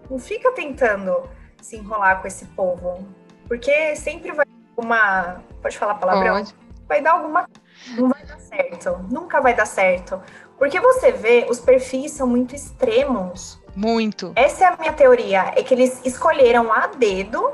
Não 0.10 0.20
fica 0.20 0.52
tentando 0.52 1.30
se 1.62 1.78
enrolar 1.78 2.22
com 2.22 2.28
esse 2.28 2.46
povo. 2.48 3.08
Porque 3.48 3.96
sempre 3.96 4.34
vai 4.34 4.46
uma. 4.76 5.42
Pode 5.62 5.78
falar 5.78 5.96
palavrão? 5.96 6.36
Pode 6.36 6.65
vai 6.88 7.02
dar 7.02 7.14
alguma 7.14 7.48
não 7.98 8.10
vai 8.10 8.24
dar 8.26 8.40
certo, 8.40 9.06
nunca 9.12 9.42
vai 9.42 9.54
dar 9.54 9.66
certo. 9.66 10.22
Porque 10.58 10.80
você 10.80 11.12
vê, 11.12 11.46
os 11.50 11.60
perfis 11.60 12.12
são 12.12 12.26
muito 12.26 12.56
extremos. 12.56 13.62
Muito. 13.76 14.32
Essa 14.36 14.64
é 14.64 14.68
a 14.68 14.78
minha 14.78 14.94
teoria, 14.94 15.52
é 15.56 15.62
que 15.62 15.74
eles 15.74 16.02
escolheram 16.06 16.72
a 16.72 16.88
dedo 16.88 17.54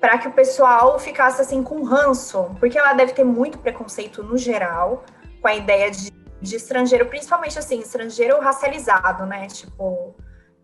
para 0.00 0.18
que 0.18 0.28
o 0.28 0.32
pessoal 0.32 0.98
ficasse 0.98 1.40
assim 1.40 1.62
com 1.62 1.82
ranço, 1.82 2.54
porque 2.58 2.78
ela 2.78 2.92
deve 2.92 3.12
ter 3.12 3.24
muito 3.24 3.58
preconceito 3.58 4.22
no 4.22 4.36
geral 4.36 5.04
com 5.40 5.48
a 5.48 5.54
ideia 5.54 5.90
de, 5.90 6.10
de 6.40 6.56
estrangeiro, 6.56 7.06
principalmente 7.06 7.58
assim, 7.58 7.80
estrangeiro 7.80 8.40
racializado, 8.40 9.26
né? 9.26 9.46
Tipo, 9.48 10.14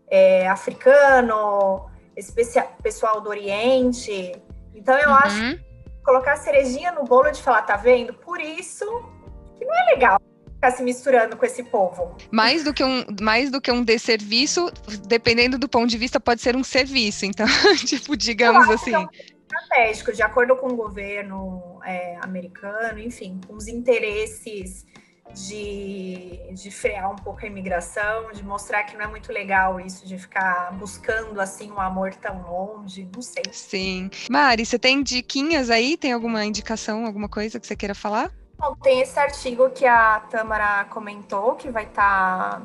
é, 0.09 0.47
africano, 0.47 1.89
esse 2.15 2.33
pessoal 2.81 3.21
do 3.21 3.29
Oriente. 3.29 4.33
Então 4.73 4.97
eu 4.97 5.09
uhum. 5.09 5.15
acho 5.15 5.59
colocar 6.09 6.33
a 6.33 6.37
cerejinha 6.37 6.91
no 6.91 7.03
bolo 7.03 7.29
de 7.29 7.39
falar, 7.39 7.61
tá 7.61 7.77
vendo? 7.77 8.15
Por 8.15 8.41
isso 8.41 8.83
que 9.59 9.63
não 9.63 9.75
é 9.75 9.93
legal 9.93 10.19
ficar 10.55 10.71
se 10.71 10.81
misturando 10.81 11.37
com 11.37 11.45
esse 11.45 11.63
povo. 11.63 12.17
Mais 12.31 12.63
do 12.63 12.73
que 12.73 12.83
um, 12.83 13.05
mais 13.21 13.51
do 13.51 13.61
que 13.61 13.71
um 13.71 13.83
desserviço, 13.83 14.71
dependendo 15.07 15.59
do 15.59 15.69
ponto 15.69 15.87
de 15.87 15.97
vista, 15.99 16.19
pode 16.19 16.41
ser 16.41 16.55
um 16.55 16.63
serviço. 16.63 17.27
Então, 17.27 17.45
tipo, 17.85 18.17
digamos 18.17 18.67
assim. 18.69 18.93
É 18.93 18.99
um 18.99 19.07
estratégico, 19.11 20.11
de 20.11 20.23
acordo 20.23 20.55
com 20.55 20.69
o 20.69 20.75
governo 20.75 21.79
é, 21.85 22.17
americano, 22.21 22.97
enfim, 22.97 23.39
com 23.47 23.53
os 23.53 23.67
interesses 23.67 24.85
de, 25.33 26.39
de 26.53 26.71
frear 26.71 27.11
um 27.11 27.15
pouco 27.15 27.43
a 27.43 27.47
imigração, 27.47 28.31
de 28.31 28.43
mostrar 28.43 28.83
que 28.83 28.97
não 28.97 29.05
é 29.05 29.07
muito 29.07 29.31
legal 29.31 29.79
isso 29.79 30.05
de 30.05 30.17
ficar 30.17 30.71
buscando 30.73 31.39
assim 31.39 31.71
um 31.71 31.79
amor 31.79 32.13
tão 32.15 32.41
longe, 32.41 33.07
não 33.13 33.21
sei. 33.21 33.43
Sim. 33.51 34.09
Mari, 34.29 34.65
você 34.65 34.79
tem 34.79 35.03
diquinhas 35.03 35.69
aí? 35.69 35.97
Tem 35.97 36.11
alguma 36.11 36.45
indicação, 36.45 37.05
alguma 37.05 37.29
coisa 37.29 37.59
que 37.59 37.67
você 37.67 37.75
queira 37.75 37.95
falar? 37.95 38.31
Bom, 38.57 38.75
tem 38.75 39.01
esse 39.01 39.17
artigo 39.17 39.69
que 39.69 39.85
a 39.85 40.19
Tamara 40.29 40.85
comentou, 40.85 41.55
que 41.55 41.69
vai 41.69 41.85
estar 41.85 42.59
tá, 42.59 42.61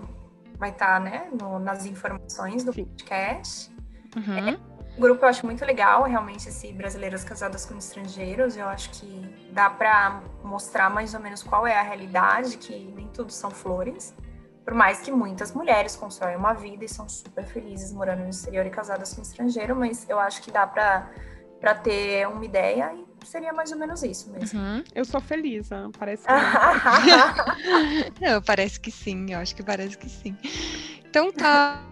vai 0.58 0.72
tá, 0.72 0.98
né, 0.98 1.28
no, 1.40 1.58
nas 1.58 1.86
informações 1.86 2.64
do 2.64 2.72
podcast. 2.72 3.70
Uhum. 4.16 4.48
É, 4.48 4.73
o 4.96 5.00
grupo 5.00 5.24
eu 5.24 5.28
acho 5.28 5.44
muito 5.44 5.64
legal, 5.64 6.04
realmente, 6.04 6.48
esse 6.48 6.72
Brasileiras 6.72 7.24
Casadas 7.24 7.66
com 7.66 7.76
Estrangeiros. 7.76 8.56
Eu 8.56 8.68
acho 8.68 8.90
que 8.90 9.48
dá 9.50 9.68
para 9.68 10.22
mostrar 10.42 10.88
mais 10.88 11.14
ou 11.14 11.20
menos 11.20 11.42
qual 11.42 11.66
é 11.66 11.76
a 11.76 11.82
realidade, 11.82 12.56
que 12.58 12.92
nem 12.94 13.08
tudo 13.08 13.32
são 13.32 13.50
flores. 13.50 14.14
Por 14.64 14.72
mais 14.72 15.00
que 15.00 15.10
muitas 15.10 15.52
mulheres 15.52 15.96
constroem 15.96 16.36
uma 16.36 16.54
vida 16.54 16.84
e 16.84 16.88
são 16.88 17.08
super 17.08 17.44
felizes 17.44 17.92
morando 17.92 18.22
no 18.22 18.30
exterior 18.30 18.64
e 18.64 18.70
casadas 18.70 19.12
com 19.12 19.20
estrangeiro, 19.20 19.76
mas 19.76 20.08
eu 20.08 20.18
acho 20.18 20.40
que 20.40 20.50
dá 20.50 20.66
para 20.66 21.74
ter 21.82 22.26
uma 22.28 22.44
ideia 22.44 22.94
e 22.94 23.04
seria 23.26 23.52
mais 23.52 23.72
ou 23.72 23.78
menos 23.78 24.02
isso 24.02 24.30
mesmo. 24.30 24.58
Uhum. 24.58 24.84
Eu 24.94 25.04
sou 25.04 25.20
feliz, 25.20 25.68
parece 25.98 26.24
que. 26.24 26.32
Não, 28.24 28.40
parece 28.40 28.80
que 28.80 28.90
sim, 28.90 29.32
eu 29.32 29.38
acho 29.38 29.54
que 29.56 29.62
parece 29.62 29.98
que 29.98 30.08
sim. 30.08 30.36
Então 31.04 31.32
tá. 31.32 31.82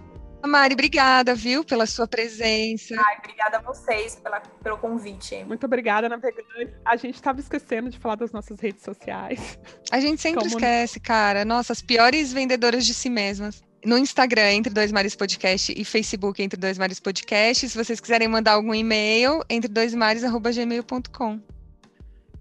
Mari, 0.46 0.74
obrigada, 0.74 1.34
viu, 1.34 1.64
pela 1.64 1.86
sua 1.86 2.06
presença. 2.06 2.94
Ai, 2.98 3.18
obrigada 3.18 3.58
a 3.58 3.60
vocês 3.60 4.16
pela, 4.16 4.40
pelo 4.40 4.76
convite. 4.78 5.44
Muito 5.44 5.64
obrigada, 5.64 6.08
navegante. 6.08 6.74
A 6.84 6.96
gente 6.96 7.14
estava 7.14 7.40
esquecendo 7.40 7.90
de 7.90 7.98
falar 7.98 8.16
das 8.16 8.32
nossas 8.32 8.58
redes 8.60 8.82
sociais. 8.82 9.58
A 9.90 10.00
gente 10.00 10.20
sempre 10.20 10.40
Como... 10.40 10.50
esquece, 10.50 10.98
cara. 11.00 11.44
Nossa, 11.44 11.72
as 11.72 11.80
piores 11.82 12.32
vendedoras 12.32 12.84
de 12.84 12.94
si 12.94 13.08
mesmas. 13.08 13.62
no 13.84 13.98
Instagram, 13.98 14.52
Entre 14.52 14.72
Dois 14.72 14.92
Mares 14.92 15.16
Podcast, 15.16 15.72
e 15.76 15.84
Facebook, 15.84 16.40
Entre 16.42 16.58
Dois 16.58 16.78
Mares 16.78 17.00
Podcast. 17.00 17.68
Se 17.68 17.76
vocês 17.76 18.00
quiserem 18.00 18.28
mandar 18.28 18.52
algum 18.52 18.74
e-mail, 18.74 19.42
entre 19.50 19.68
dois 19.68 19.94
mares@gmail.com. 19.94 21.40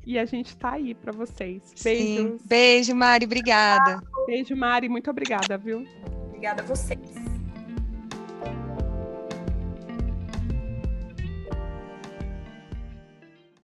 E 0.06 0.18
a 0.18 0.26
gente 0.26 0.56
tá 0.58 0.74
aí 0.74 0.96
para 0.96 1.12
vocês. 1.12 1.62
Beijos. 1.84 2.16
Sim. 2.16 2.38
Beijo, 2.46 2.96
Mari. 2.96 3.26
Obrigada. 3.26 4.02
Beijo, 4.26 4.56
Mari. 4.56 4.90
Muito 4.90 5.10
obrigada, 5.10 5.58
viu? 5.58 5.86
Obrigada 6.28 6.64
a 6.64 6.66
vocês. 6.66 7.31